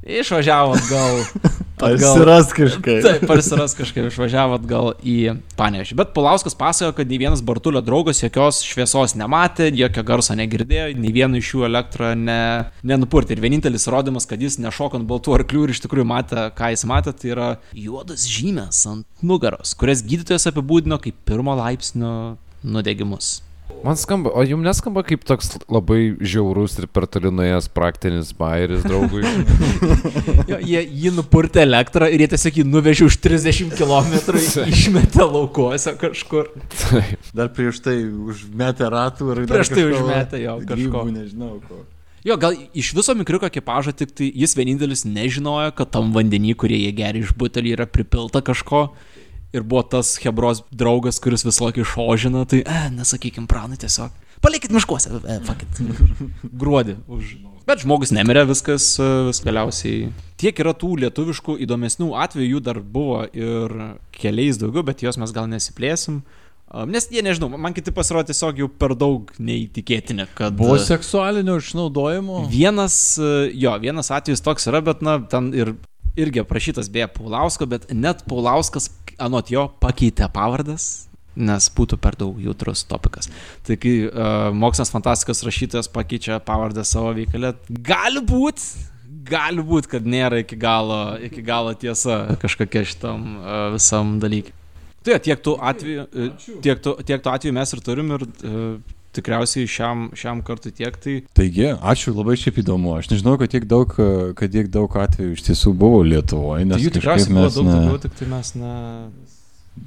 Išvažiavo 0.00 0.78
atgal, 0.78 1.18
Atsiras 1.80 2.52
kažkaip. 2.52 3.02
Taip, 3.04 3.24
parsiras 3.28 3.74
kažkaip 3.76 4.10
išvažiavo 4.10 4.58
atgal 4.58 4.90
į 5.00 5.34
Panevežį. 5.58 5.96
Bet 5.98 6.12
Pulauskas 6.16 6.56
pasakojo, 6.58 6.92
kad 6.98 7.08
nei 7.08 7.20
vienas 7.22 7.42
Bartulio 7.44 7.80
draugas 7.84 8.20
jokios 8.20 8.60
šviesos 8.66 9.16
nematė, 9.18 9.70
jokio 9.78 10.04
garso 10.06 10.36
negirdėjo, 10.38 10.90
nei 11.00 11.12
vieno 11.14 11.40
iš 11.40 11.54
jų 11.54 11.66
elektrą 11.70 12.12
ne, 12.18 12.40
nenupurtė. 12.86 13.36
Ir 13.36 13.44
vienintelis 13.44 13.88
įrodymas, 13.88 14.28
kad 14.28 14.42
jis 14.42 14.60
nešoko 14.60 15.00
ant 15.00 15.08
baltų 15.08 15.38
arklių 15.38 15.66
ir 15.66 15.74
iš 15.74 15.84
tikrųjų 15.86 16.08
matė, 16.12 16.48
ką 16.56 16.72
jis 16.74 16.86
matė, 16.90 17.16
tai 17.16 17.34
yra 17.34 17.50
juodas 17.76 18.28
žymės 18.28 18.84
ant 18.90 19.24
nugaros, 19.24 19.76
kurias 19.78 20.04
gydytojas 20.04 20.50
apibūdino 20.52 21.00
kaip 21.02 21.16
pirmo 21.28 21.56
laipsnio 21.58 22.14
nudegimus. 22.60 23.38
Man 23.84 23.96
skamba, 23.96 24.32
o 24.36 24.42
jums 24.44 24.64
neskamba 24.66 25.02
kaip 25.06 25.22
toks 25.24 25.54
labai 25.72 26.14
žiaurus 26.20 26.76
ir 26.80 26.86
per 26.92 27.06
toli 27.08 27.30
nuėjęs 27.32 27.70
praktinis 27.72 28.32
bairis 28.36 28.82
draugui. 28.84 29.22
Jo, 30.50 30.58
jie 30.58 30.82
jį 30.82 31.12
nupurtė 31.16 31.62
elektrą 31.64 32.08
ir 32.12 32.24
jie 32.24 32.28
tiesiog 32.34 32.58
jį 32.60 32.64
nuvežė 32.68 33.06
už 33.08 33.16
30 33.24 33.72
km, 33.78 34.36
išmetė 34.66 35.24
laukuose 35.24 35.94
kažkur. 36.00 36.50
Taip. 36.82 37.30
Dar 37.36 37.48
prieš 37.56 37.80
tai 37.84 37.96
užmetė 38.04 38.90
ratų 38.92 39.30
ir... 39.32 39.42
dar 39.46 39.60
Prieš 39.60 39.72
tai 39.72 39.86
užmetė 39.88 40.42
jo 40.44 40.58
grybų, 40.60 40.92
kažko. 40.92 41.06
Nežinau 41.14 41.54
ko. 41.64 41.80
Jo, 42.26 42.36
gal 42.36 42.52
iš 42.76 42.90
viso 42.92 43.14
mikriuko 43.16 43.48
ekipažo 43.48 43.94
tik 43.96 44.10
tai 44.12 44.28
jis 44.36 44.52
vienintelis 44.58 45.06
nežinojo, 45.08 45.70
kad 45.78 45.88
tam 45.94 46.10
vandenį, 46.12 46.52
kurį 46.60 46.82
jie 46.82 46.90
geria 46.98 47.24
iš 47.24 47.32
butelį, 47.38 47.72
yra 47.78 47.86
pripilta 47.88 48.42
kažko. 48.44 48.90
Ir 49.50 49.64
buvo 49.66 49.82
tas 49.82 50.14
Hebros 50.22 50.62
draugas, 50.70 51.18
kuris 51.22 51.42
visą 51.46 51.66
laiką 51.66 51.82
išožina, 51.82 52.44
tai, 52.46 52.62
e, 52.62 52.82
nesakykim, 52.94 53.48
pranai 53.50 53.80
tiesiog. 53.82 54.14
Palikit 54.40 54.72
miškuose, 54.72 55.10
e, 55.20 55.38
fakit. 55.44 55.80
Gruodį 56.62 57.00
už. 57.10 57.32
Bet 57.68 57.82
žmogus 57.84 58.12
nemirė, 58.14 58.46
viskas, 58.48 58.92
e, 59.02 59.08
vis 59.28 59.42
galiausiai. 59.44 60.12
Tiek 60.40 60.62
yra 60.62 60.72
tų 60.74 60.94
lietuviškų 61.04 61.58
įdomesnių 61.66 62.12
atvejų, 62.22 62.52
jų 62.54 62.62
dar 62.70 62.80
buvo 62.80 63.24
ir 63.36 63.74
keliais 64.16 64.58
daugiau, 64.60 64.86
bet 64.86 65.04
juos 65.04 65.18
mes 65.20 65.34
gal 65.34 65.50
nesiplėsim. 65.50 66.22
A, 66.70 66.86
Nes 66.86 67.08
jie 67.10 67.22
nežinau, 67.26 67.50
man 67.58 67.74
kiti 67.74 67.90
pasirodė 67.90 68.30
tiesiog 68.30 68.62
jau 68.62 68.68
per 68.70 68.94
daug 68.98 69.30
neįtikėtini, 69.42 70.28
kad... 70.38 70.54
Buvo 70.58 70.78
e, 70.78 70.84
seksualinio 70.86 71.58
išnaudojimo. 71.58 72.44
Vienas, 72.50 72.96
e, 73.18 73.50
jo, 73.58 73.74
vienas 73.82 74.12
atvejis 74.14 74.46
toks 74.46 74.70
yra, 74.70 74.78
bet, 74.86 75.02
na, 75.02 75.18
ten 75.30 75.50
ir, 75.56 75.74
irgi 76.18 76.42
aprašytas 76.42 76.90
beje 76.92 77.08
Paulausko, 77.14 77.68
bet 77.70 77.86
net 77.92 78.24
Paulauskas, 78.28 78.90
anot 79.20 79.50
jo, 79.52 79.66
pakeitė 79.82 80.28
pavardas, 80.32 81.06
nes 81.40 81.68
būtų 81.76 81.98
per 82.02 82.16
daug 82.18 82.38
jautrus 82.42 82.82
topikas. 82.88 83.30
Tai 83.66 83.76
kai 83.80 83.94
uh, 84.08 84.50
mokslas 84.56 84.92
fantastikas 84.92 85.44
rašytojas 85.46 85.90
pakeičia 85.92 86.40
pavardę 86.44 86.84
savo 86.86 87.12
veikalę, 87.16 87.54
gali 87.86 88.22
būti, 88.26 88.86
gali 89.30 89.64
būti, 89.66 89.92
kad 89.94 90.08
nėra 90.08 90.42
iki 90.42 90.58
galo, 90.60 91.02
iki 91.22 91.44
galo 91.46 91.74
tiesa 91.78 92.22
kažkokia 92.42 92.86
šitam 92.88 93.28
uh, 93.38 93.66
visam 93.76 94.18
dalykui. 94.22 94.56
Tai 95.00 95.16
tiek 95.24 95.40
tų 95.40 95.54
atvejų, 95.64 96.02
e, 96.12 96.24
tiek 96.60 96.80
tų, 96.84 96.92
tiek 97.08 97.22
tų 97.24 97.30
atvejų 97.32 97.54
mes 97.56 97.70
ir 97.72 97.80
turim 97.86 98.10
ir 98.18 98.24
uh, 98.26 98.98
tikriausiai 99.16 99.66
šiam, 99.70 100.08
šiam 100.14 100.42
kartui 100.46 100.70
tiek. 100.76 100.94
Tai 101.02 101.16
Taigi, 101.36 101.66
ačiū, 101.76 102.14
labai 102.16 102.36
šiaip 102.38 102.60
įdomu. 102.62 102.94
Aš 103.00 103.10
nežinau, 103.14 103.34
kad 103.40 103.50
tiek 103.52 103.66
daug, 103.70 103.90
kad 104.38 104.52
tiek 104.54 104.70
daug 104.70 104.94
atvejų 105.02 105.34
iš 105.38 105.42
tiesų 105.50 105.74
buvo 105.74 106.04
Lietuvoje. 106.06 106.62
Tai 106.64 106.70
Nes 106.76 106.86
jų 106.86 106.94
tikriausiai 106.98 107.32
buvo 107.34 107.44
mes 107.48 107.58
daug 107.58 107.66
ne- 107.68 107.74
daugiau, 107.80 108.00
tik 108.06 108.16
tai 108.20 108.30
mes 108.30 108.54
ne... 108.60 108.74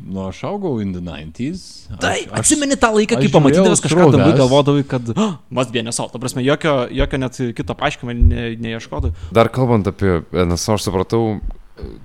Nu, 0.09 0.23
aš 0.29 0.39
augau 0.47 0.77
in 0.81 0.93
the 0.95 1.01
90s. 1.03 1.63
Tai 2.01 2.13
Aš- 2.15 2.23
aš- 2.31 2.39
atsimeni 2.39 2.77
tą 2.79 2.89
laiką, 2.95 3.17
kai 3.19 3.27
žiūrėjau 3.29 3.73
kažką 3.75 3.89
sroves. 3.91 4.37
galvodavai, 4.39 4.83
kad 4.89 5.11
oh, 5.13 5.33
mas 5.53 5.69
bien 5.75 5.85
neso. 5.85 6.07
Ta 6.09 6.17
prasme, 6.23 6.41
jokio, 6.41 6.87
jokio 6.89 7.19
net 7.21 7.37
kito 7.57 7.75
paaiškinimo 7.77 8.15
ne, 8.31 8.45
neieškodavai. 8.63 9.13
Dar 9.35 9.51
kalbant 9.53 9.85
apie 9.91 10.21
NSO, 10.33 10.79
aš 10.79 10.87
supratau, 10.87 11.35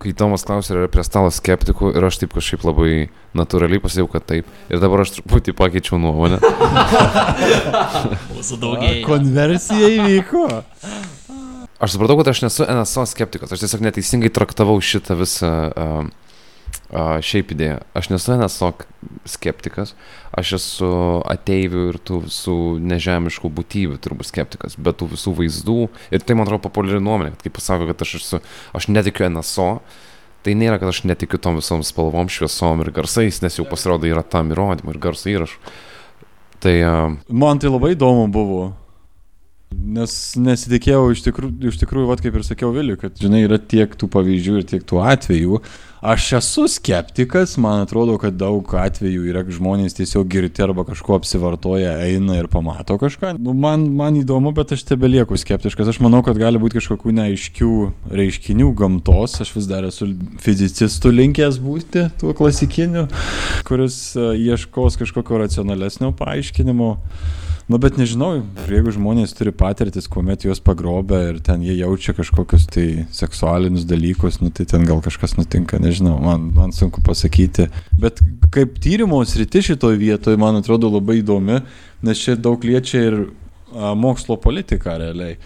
kai 0.01 0.13
Tomas 0.17 0.45
klausė, 0.49 0.73
ar 0.73 0.83
yra 0.83 0.91
prie 0.93 1.05
stalo 1.05 1.31
skeptikų 1.35 1.93
ir 1.97 2.07
aš 2.09 2.23
taip 2.23 2.33
kažkaip 2.37 2.65
labai 2.65 3.09
natūraliai 3.37 3.83
pasakiau, 3.83 4.09
kad 4.11 4.25
taip. 4.29 4.49
Ir 4.73 4.81
dabar 4.83 5.05
aš 5.05 5.19
truputį 5.19 5.55
pakeičiau 5.59 6.01
nuomonę. 6.01 6.41
Mūsų 8.37 8.61
A, 8.79 8.93
Konversija 9.05 9.91
įvyko. 9.99 10.47
Aš 11.79 11.95
supratau, 11.95 12.17
kad 12.19 12.33
aš 12.33 12.43
nesu 12.47 12.65
NSO 12.67 13.05
skeptikas, 13.07 13.53
aš 13.55 13.63
tiesiog 13.63 13.85
neteisingai 13.85 14.33
traktavau 14.35 14.81
šitą 14.83 15.15
visą 15.21 15.53
uh, 15.69 16.09
šiaip 16.91 17.53
idėją. 17.53 17.79
Aš 17.99 18.09
nesu 18.09 18.33
NSO 18.39 18.71
k- 18.81 18.87
skeptikas, 19.29 19.95
aš 20.33 20.53
esu 20.57 20.89
ateivių 21.29 21.83
ir 21.93 21.99
tų 22.01 22.23
visų 22.25 22.57
nežemiškų 22.81 23.51
būtybių 23.59 23.99
turbūt 24.05 24.31
skeptikas, 24.31 24.79
bet 24.81 25.01
tų 25.03 25.11
visų 25.13 25.35
vaizdų. 25.37 25.79
Ir 26.15 26.25
tai 26.25 26.37
man 26.39 26.49
atrodo 26.49 26.65
populiari 26.65 27.03
nuomonė, 27.05 27.35
kad 27.37 27.45
kai 27.45 27.53
pasako, 27.61 27.91
kad 27.93 28.07
aš 28.07 28.15
esu, 28.23 28.41
aš 28.73 28.89
netikiu 28.89 29.29
NSO. 29.29 29.71
Tai 30.47 30.53
nėra, 30.55 30.79
kad 30.81 30.89
aš 30.89 31.03
netikiu 31.05 31.37
tom 31.43 31.59
visom 31.59 31.83
spalvom, 31.85 32.29
šviesom 32.31 32.81
ir 32.85 32.93
garsais, 32.95 33.43
nes 33.43 33.59
jau 33.59 33.67
pasirodo 33.69 34.07
yra 34.09 34.23
tam 34.23 34.53
įrodymų 34.55 34.95
ir 34.95 35.01
garso 35.03 35.29
įrašų. 35.29 35.59
Tai 36.63 36.75
uh, 36.87 37.17
Man 37.29 37.59
tai 37.61 37.69
labai 37.71 37.93
įdomu 37.97 38.29
buvo. 38.33 38.63
Nes 39.69 40.13
nesitikėjau 40.41 41.11
iš 41.13 41.21
tikrųjų, 41.27 41.71
iš 41.71 41.77
tikrųjų 41.83 42.09
vat, 42.09 42.23
kaip 42.25 42.39
ir 42.39 42.45
sakiau 42.47 42.71
Viliui, 42.73 42.97
kad, 43.01 43.13
žinai, 43.21 43.43
yra 43.45 43.59
tiek 43.61 43.93
tų 44.01 44.09
pavyzdžių 44.15 44.57
ir 44.61 44.67
tiek 44.69 44.85
tų 44.89 45.03
atvejų. 45.05 45.61
Aš 45.99 46.29
esu 46.39 46.65
skeptikas, 46.71 47.57
man 47.59 47.83
atrodo, 47.83 48.15
kad 48.23 48.37
daug 48.39 48.71
atvejų 48.81 49.25
yra 49.33 49.43
žmonės 49.43 49.97
tiesiog 49.99 50.29
girti 50.31 50.63
arba 50.63 50.85
kažko 50.87 51.17
apsivartoja, 51.19 51.97
eina 52.07 52.37
ir 52.39 52.47
pamato 52.53 52.95
kažką. 53.01 53.35
Nu, 53.43 53.53
man, 53.53 53.89
man 53.99 54.17
įdomu, 54.21 54.55
bet 54.57 54.73
aš 54.77 54.87
tebelieku 54.89 55.37
skeptiškas. 55.37 55.91
Aš 55.91 55.99
manau, 56.05 56.23
kad 56.25 56.39
gali 56.39 56.61
būti 56.63 56.79
kažkokių 56.79 57.17
neaiškių 57.19 57.73
reiškinių 58.15 58.71
gamtos. 58.79 59.41
Aš 59.43 59.53
vis 59.59 59.69
dar 59.69 59.89
esu 59.91 60.13
fizicistų 60.45 61.13
linkęs 61.17 61.59
būti 61.65 62.07
tuo 62.23 62.33
klasikiniu, 62.39 63.09
kuris 63.69 63.99
e, 64.15 64.31
ieškos 64.49 65.01
kažkokio 65.03 65.43
racionalesnio 65.43 66.15
paaiškinimo. 66.17 66.95
Nu, 67.69 67.77
bet 67.77 67.99
nežinau, 68.01 68.39
jeigu 68.65 68.95
žmonės 68.97 69.35
turi 69.37 69.53
patirtis, 69.53 70.07
kuomet 70.09 70.47
juos 70.47 70.61
pagrobia 70.65 71.19
ir 71.35 71.41
ten 71.45 71.61
jie 71.61 71.75
jaučia 71.77 72.15
kažkokius 72.17 72.63
tai 72.73 72.85
seksualinius 73.13 73.85
dalykus, 73.85 74.39
nu, 74.41 74.49
tai 74.49 74.65
ten 74.71 74.87
gal 74.89 75.03
kažkas 75.05 75.35
nutinka, 75.37 75.77
nežinau, 75.77 76.15
man, 76.23 76.47
man 76.57 76.73
sunku 76.73 77.03
pasakyti. 77.05 77.67
Bet 78.01 78.23
kaip 78.55 78.79
tyrimo 78.81 79.21
sriti 79.29 79.61
šitoj 79.67 79.99
vietoje, 80.01 80.41
man 80.41 80.57
atrodo 80.57 80.89
labai 80.95 81.19
įdomi, 81.21 81.59
nes 82.09 82.23
čia 82.25 82.39
daug 82.41 82.65
liečia 82.65 83.03
ir 83.11 83.17
a, 83.21 83.93
mokslo 83.93 84.39
politiką 84.41 84.95
realiai. 85.03 85.37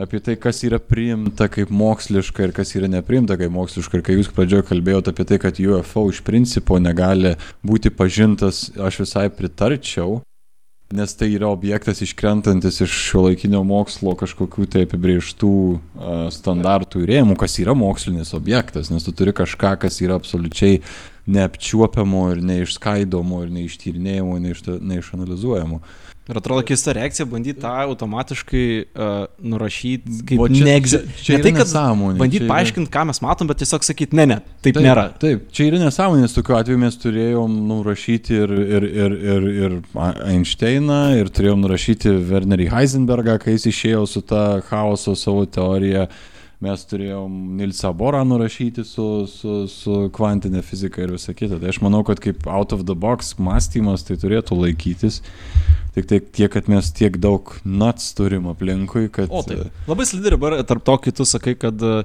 Apie 0.00 0.22
tai, 0.24 0.38
kas 0.40 0.62
yra 0.64 0.78
priimta 0.80 1.50
kaip 1.52 1.68
moksliška 1.72 2.46
ir 2.46 2.54
kas 2.56 2.72
yra 2.76 2.88
nepriimta 2.88 3.36
kaip 3.36 3.52
moksliška. 3.52 4.00
Ir 4.00 4.04
kai 4.04 4.16
jūs 4.16 4.32
pradžioje 4.32 4.64
kalbėjote 4.68 5.12
apie 5.12 5.28
tai, 5.28 5.40
kad 5.44 5.60
UFO 5.60 6.06
iš 6.08 6.22
principo 6.24 6.80
negali 6.80 7.34
būti 7.64 7.92
pažintas, 7.92 8.70
aš 8.80 9.02
visai 9.04 9.26
pritarčiau. 9.32 10.22
Nes 10.94 11.16
tai 11.18 11.32
yra 11.34 11.48
objektas 11.50 11.98
iškrentantis 12.04 12.76
iš 12.84 12.92
šiuolaikinio 13.08 13.64
mokslo 13.66 14.12
kažkokių 14.14 14.68
tai 14.70 14.84
apibrieštų 14.86 15.50
standartų 16.30 17.02
ir 17.02 17.10
rėmų, 17.10 17.34
kas 17.40 17.58
yra 17.58 17.74
mokslinis 17.74 18.30
objektas, 18.38 18.92
nes 18.94 19.02
tu 19.02 19.10
turi 19.10 19.34
kažką, 19.34 19.72
kas 19.82 19.98
yra 20.04 20.14
absoliučiai 20.20 20.78
neapčiuopiamo 21.26 22.22
ir 22.36 22.42
neišskaidomo 22.52 23.42
ir 23.42 23.50
neištyrinėjimo, 23.56 24.38
neiš, 24.44 24.62
neišanalizuojamo. 24.78 25.80
Ir 26.26 26.38
atrodo 26.40 26.64
keista 26.66 26.90
reakcija 26.96 27.22
bandyti 27.30 27.60
tą 27.62 27.70
automatiškai 27.84 28.62
uh, 28.82 29.12
nurašyti 29.46 30.16
kaip 30.26 30.40
O 30.42 30.48
čia- 30.50 30.64
neegzi... 30.66 30.98
čia- 30.98 31.22
čia 31.22 31.36
Ne 31.36 31.42
tai, 31.44 31.52
kad 31.54 31.68
nesąmonė, 31.68 32.18
bandyti 32.18 32.40
čia 32.40 32.46
yra- 32.48 32.50
paaiškinti, 32.50 32.90
ką 32.96 33.04
mes 33.12 33.20
matom, 33.22 33.46
bet 33.52 33.60
tiesiog 33.62 33.86
sakyti, 33.86 34.18
ne, 34.18 34.26
ne, 34.32 34.38
taip, 34.64 34.74
taip, 34.74 34.82
nėra. 34.88 35.04
Taip, 35.22 35.44
čia 35.54 35.68
yra 35.70 35.78
nesąmonės, 35.84 36.34
tokiu 36.34 36.56
atveju 36.58 36.80
mes 36.82 36.98
turėjom 36.98 37.54
nurašyti 37.70 38.40
ir, 38.42 38.56
ir, 38.78 38.88
ir, 39.06 39.16
ir, 39.36 39.48
ir 39.68 39.76
Einšteiną, 40.34 40.98
ir 41.20 41.30
turėjom 41.30 41.62
nurašyti 41.62 42.16
Wernerį 42.32 42.70
Heisenbergą, 42.74 43.38
kai 43.46 43.54
jis 43.54 43.68
išėjo 43.70 44.02
su 44.10 44.22
ta 44.26 44.60
chaoso 44.66 45.14
savo 45.14 45.46
teorija. 45.46 46.08
Mes 46.64 46.80
turėjom 46.88 47.32
Nilsą 47.58 47.90
Borą 47.92 48.22
nurašyti 48.24 48.80
su, 48.88 49.26
su, 49.28 49.66
su 49.68 49.96
kvantinė 50.16 50.62
fizika 50.64 51.02
ir 51.04 51.10
visa 51.12 51.34
kita. 51.36 51.58
Tai 51.60 51.68
aš 51.68 51.82
manau, 51.84 52.00
kad 52.08 52.16
kaip 52.24 52.46
out 52.48 52.72
of 52.72 52.86
the 52.88 52.96
box 52.96 53.34
mąstymas 53.36 54.06
tai 54.08 54.16
turėtų 54.16 54.56
laikytis. 54.62 55.20
Tik 55.96 56.04
tai 56.10 56.18
tiek, 56.20 56.50
kad 56.52 56.66
mes 56.68 56.90
tiek 56.92 57.14
daug 57.16 57.54
nuts 57.64 58.10
turim 58.18 58.50
aplinkui, 58.50 59.06
kad... 59.08 59.30
O 59.32 59.40
taip. 59.40 59.70
Labai 59.88 60.04
slidi 60.04 60.28
riba 60.34 60.50
yra 60.50 60.64
tarp 60.68 60.82
to, 60.84 60.96
kai 61.00 61.12
tu 61.16 61.24
sakai, 61.24 61.54
kad 61.56 61.80
uh, 61.80 62.02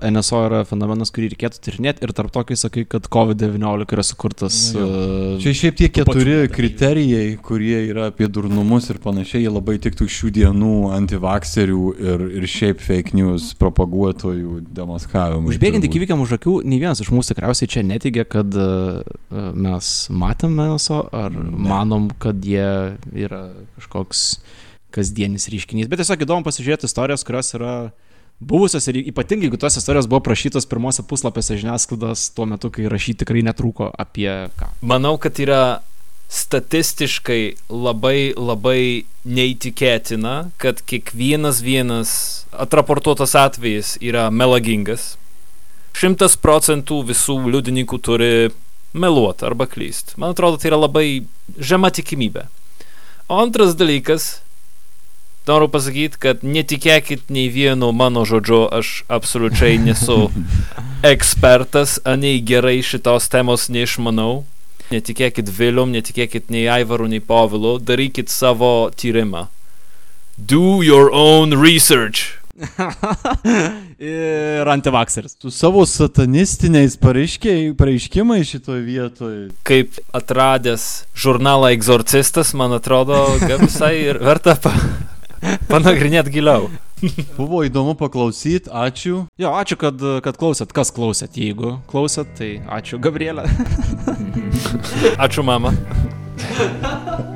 NSO 0.00 0.38
yra 0.46 0.62
fenomenas, 0.64 1.12
kurį 1.12 1.28
reikėtų 1.34 1.60
tyrinėti, 1.66 2.00
ir 2.06 2.14
tarp 2.16 2.32
to, 2.32 2.46
kai 2.48 2.56
sakai, 2.56 2.86
kad 2.88 3.10
COVID-19 3.12 3.92
yra 3.92 4.04
sukurtas. 4.08 4.60
Jo. 4.72 4.86
Uh, 4.88 5.34
Čia 5.44 5.52
šiaip 5.60 5.76
tie 5.82 5.90
keturi 5.92 6.38
kriterijai, 6.48 7.34
kurie 7.44 7.82
yra 7.90 8.06
apie 8.08 8.30
durnumus 8.32 8.88
ir 8.88 9.02
panašiai, 9.04 9.42
jie 9.44 9.52
labai 9.52 9.76
tiktų 9.84 10.08
šių 10.16 10.32
dienų 10.38 10.72
antivakserių 10.96 11.84
ir, 12.06 12.26
ir 12.40 12.48
šiaip 12.54 12.80
fake 12.86 13.12
news 13.20 13.50
propaguotojų 13.60 14.62
demaskavimui. 14.80 15.52
Užbėgant 15.52 15.84
iki 15.84 16.00
įvykiam 16.00 16.24
už 16.24 16.38
akių, 16.38 16.56
nei 16.64 16.80
vienas 16.80 17.04
iš 17.04 17.12
mūsų 17.12 17.36
tikriausiai 17.36 17.68
čia 17.76 17.84
neteigia, 17.84 18.24
kad 18.24 18.56
mes 19.28 19.92
matėm 20.08 20.56
NSO, 20.56 21.04
ar 21.12 21.36
ne. 21.36 21.52
manom, 21.68 22.08
kad 22.22 22.40
jie 22.40 22.96
yra 23.28 23.42
kažkoks 23.78 24.24
kasdienis 24.94 25.48
reiškinys. 25.52 25.90
Bet 25.90 26.00
tiesiog 26.02 26.24
įdomu 26.24 26.46
pasižiūrėti 26.46 26.88
istorijas, 26.88 27.24
kurios 27.26 27.52
yra 27.58 27.74
buvusios 28.40 28.86
ir 28.90 29.00
ypatingai, 29.02 29.48
jeigu 29.48 29.60
tos 29.60 29.78
istorijos 29.80 30.08
buvo 30.10 30.22
prašytos 30.24 30.68
pirmose 30.68 31.04
puslapiuose 31.08 31.58
žiniasklaidos 31.60 32.30
tuo 32.36 32.46
metu, 32.48 32.70
kai 32.72 32.88
rašyti 32.92 33.24
tikrai 33.24 33.44
netrūko 33.46 33.90
apie 33.96 34.30
ką. 34.60 34.72
Manau, 34.84 35.16
kad 35.20 35.40
yra 35.42 35.62
statistiškai 36.32 37.56
labai 37.70 38.34
labai 38.34 39.06
neįtikėtina, 39.26 40.34
kad 40.62 40.82
kiekvienas 40.86 41.62
vienas 41.62 42.10
atraportuotas 42.50 43.36
atvejis 43.38 43.94
yra 44.02 44.28
melagingas. 44.34 45.14
Šimtas 45.96 46.36
procentų 46.36 47.00
visų 47.08 47.38
liudininkų 47.46 47.98
turi 48.04 48.32
meluoti 48.96 49.46
arba 49.48 49.68
klysti. 49.70 50.16
Man 50.20 50.34
atrodo, 50.34 50.58
tai 50.60 50.70
yra 50.72 50.80
labai 50.82 51.06
žema 51.56 51.92
tikimybė. 51.94 52.46
Antras 53.28 53.74
dalykas, 53.74 54.40
noriu 55.50 55.66
pasakyti, 55.66 56.18
kad 56.22 56.44
netikėkit 56.46 57.24
nei 57.34 57.48
vieno 57.50 57.88
mano 57.90 58.22
žodžio, 58.22 58.60
aš 58.70 59.02
absoliučiai 59.10 59.80
nesu 59.82 60.28
ekspertas, 61.12 61.96
anei 62.06 62.38
gerai 62.38 62.78
šitos 62.86 63.26
temos 63.32 63.66
neišmanau. 63.66 64.44
Netikėkit 64.94 65.50
Vilium, 65.50 65.90
netikėkit 65.90 66.54
nei 66.54 66.68
Aivaru, 66.70 67.08
nei 67.10 67.18
Povilu, 67.18 67.80
darykit 67.82 68.30
savo 68.30 68.92
tyrimą. 68.94 69.48
Do 70.38 70.78
your 70.86 71.10
own 71.10 71.58
research. 71.58 72.38
ir 73.98 74.68
antivakseris. 74.68 75.36
Su 75.40 75.50
savo 75.50 75.84
satanistiniais 75.86 76.96
pareiškiai- 77.00 77.74
pareiškimais 77.76 78.48
šitoje 78.48 78.82
vietoje. 78.86 79.42
Kaip 79.66 79.98
atradęs 80.16 81.04
žurnalą 81.16 81.72
Exorcistas, 81.76 82.54
man 82.54 82.72
atrodo, 82.76 83.26
visai 83.60 83.94
ir 84.08 84.20
verta 84.22 84.56
pa, 84.62 84.72
panagrinėti 85.70 86.32
giliau. 86.38 86.70
Buvo 87.36 87.60
įdomu 87.66 87.92
paklausyti, 88.00 88.70
ačiū. 88.72 89.26
Jo, 89.36 89.52
ačiū, 89.60 89.76
kad, 89.80 90.00
kad 90.24 90.40
klausėt. 90.40 90.72
Kas 90.72 90.88
klausėt? 90.96 91.36
Jeigu 91.36 91.76
klausėt, 91.92 92.32
tai 92.38 92.50
ačiū, 92.78 92.96
Gabrielė. 93.04 93.44
Ačiū, 95.20 95.44
mama. 95.44 95.76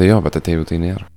Tai 0.00 0.06
jo, 0.08 0.16
bet 0.24 0.38
atėjų 0.38 0.62
tai 0.64 0.78
nėra. 0.80 1.10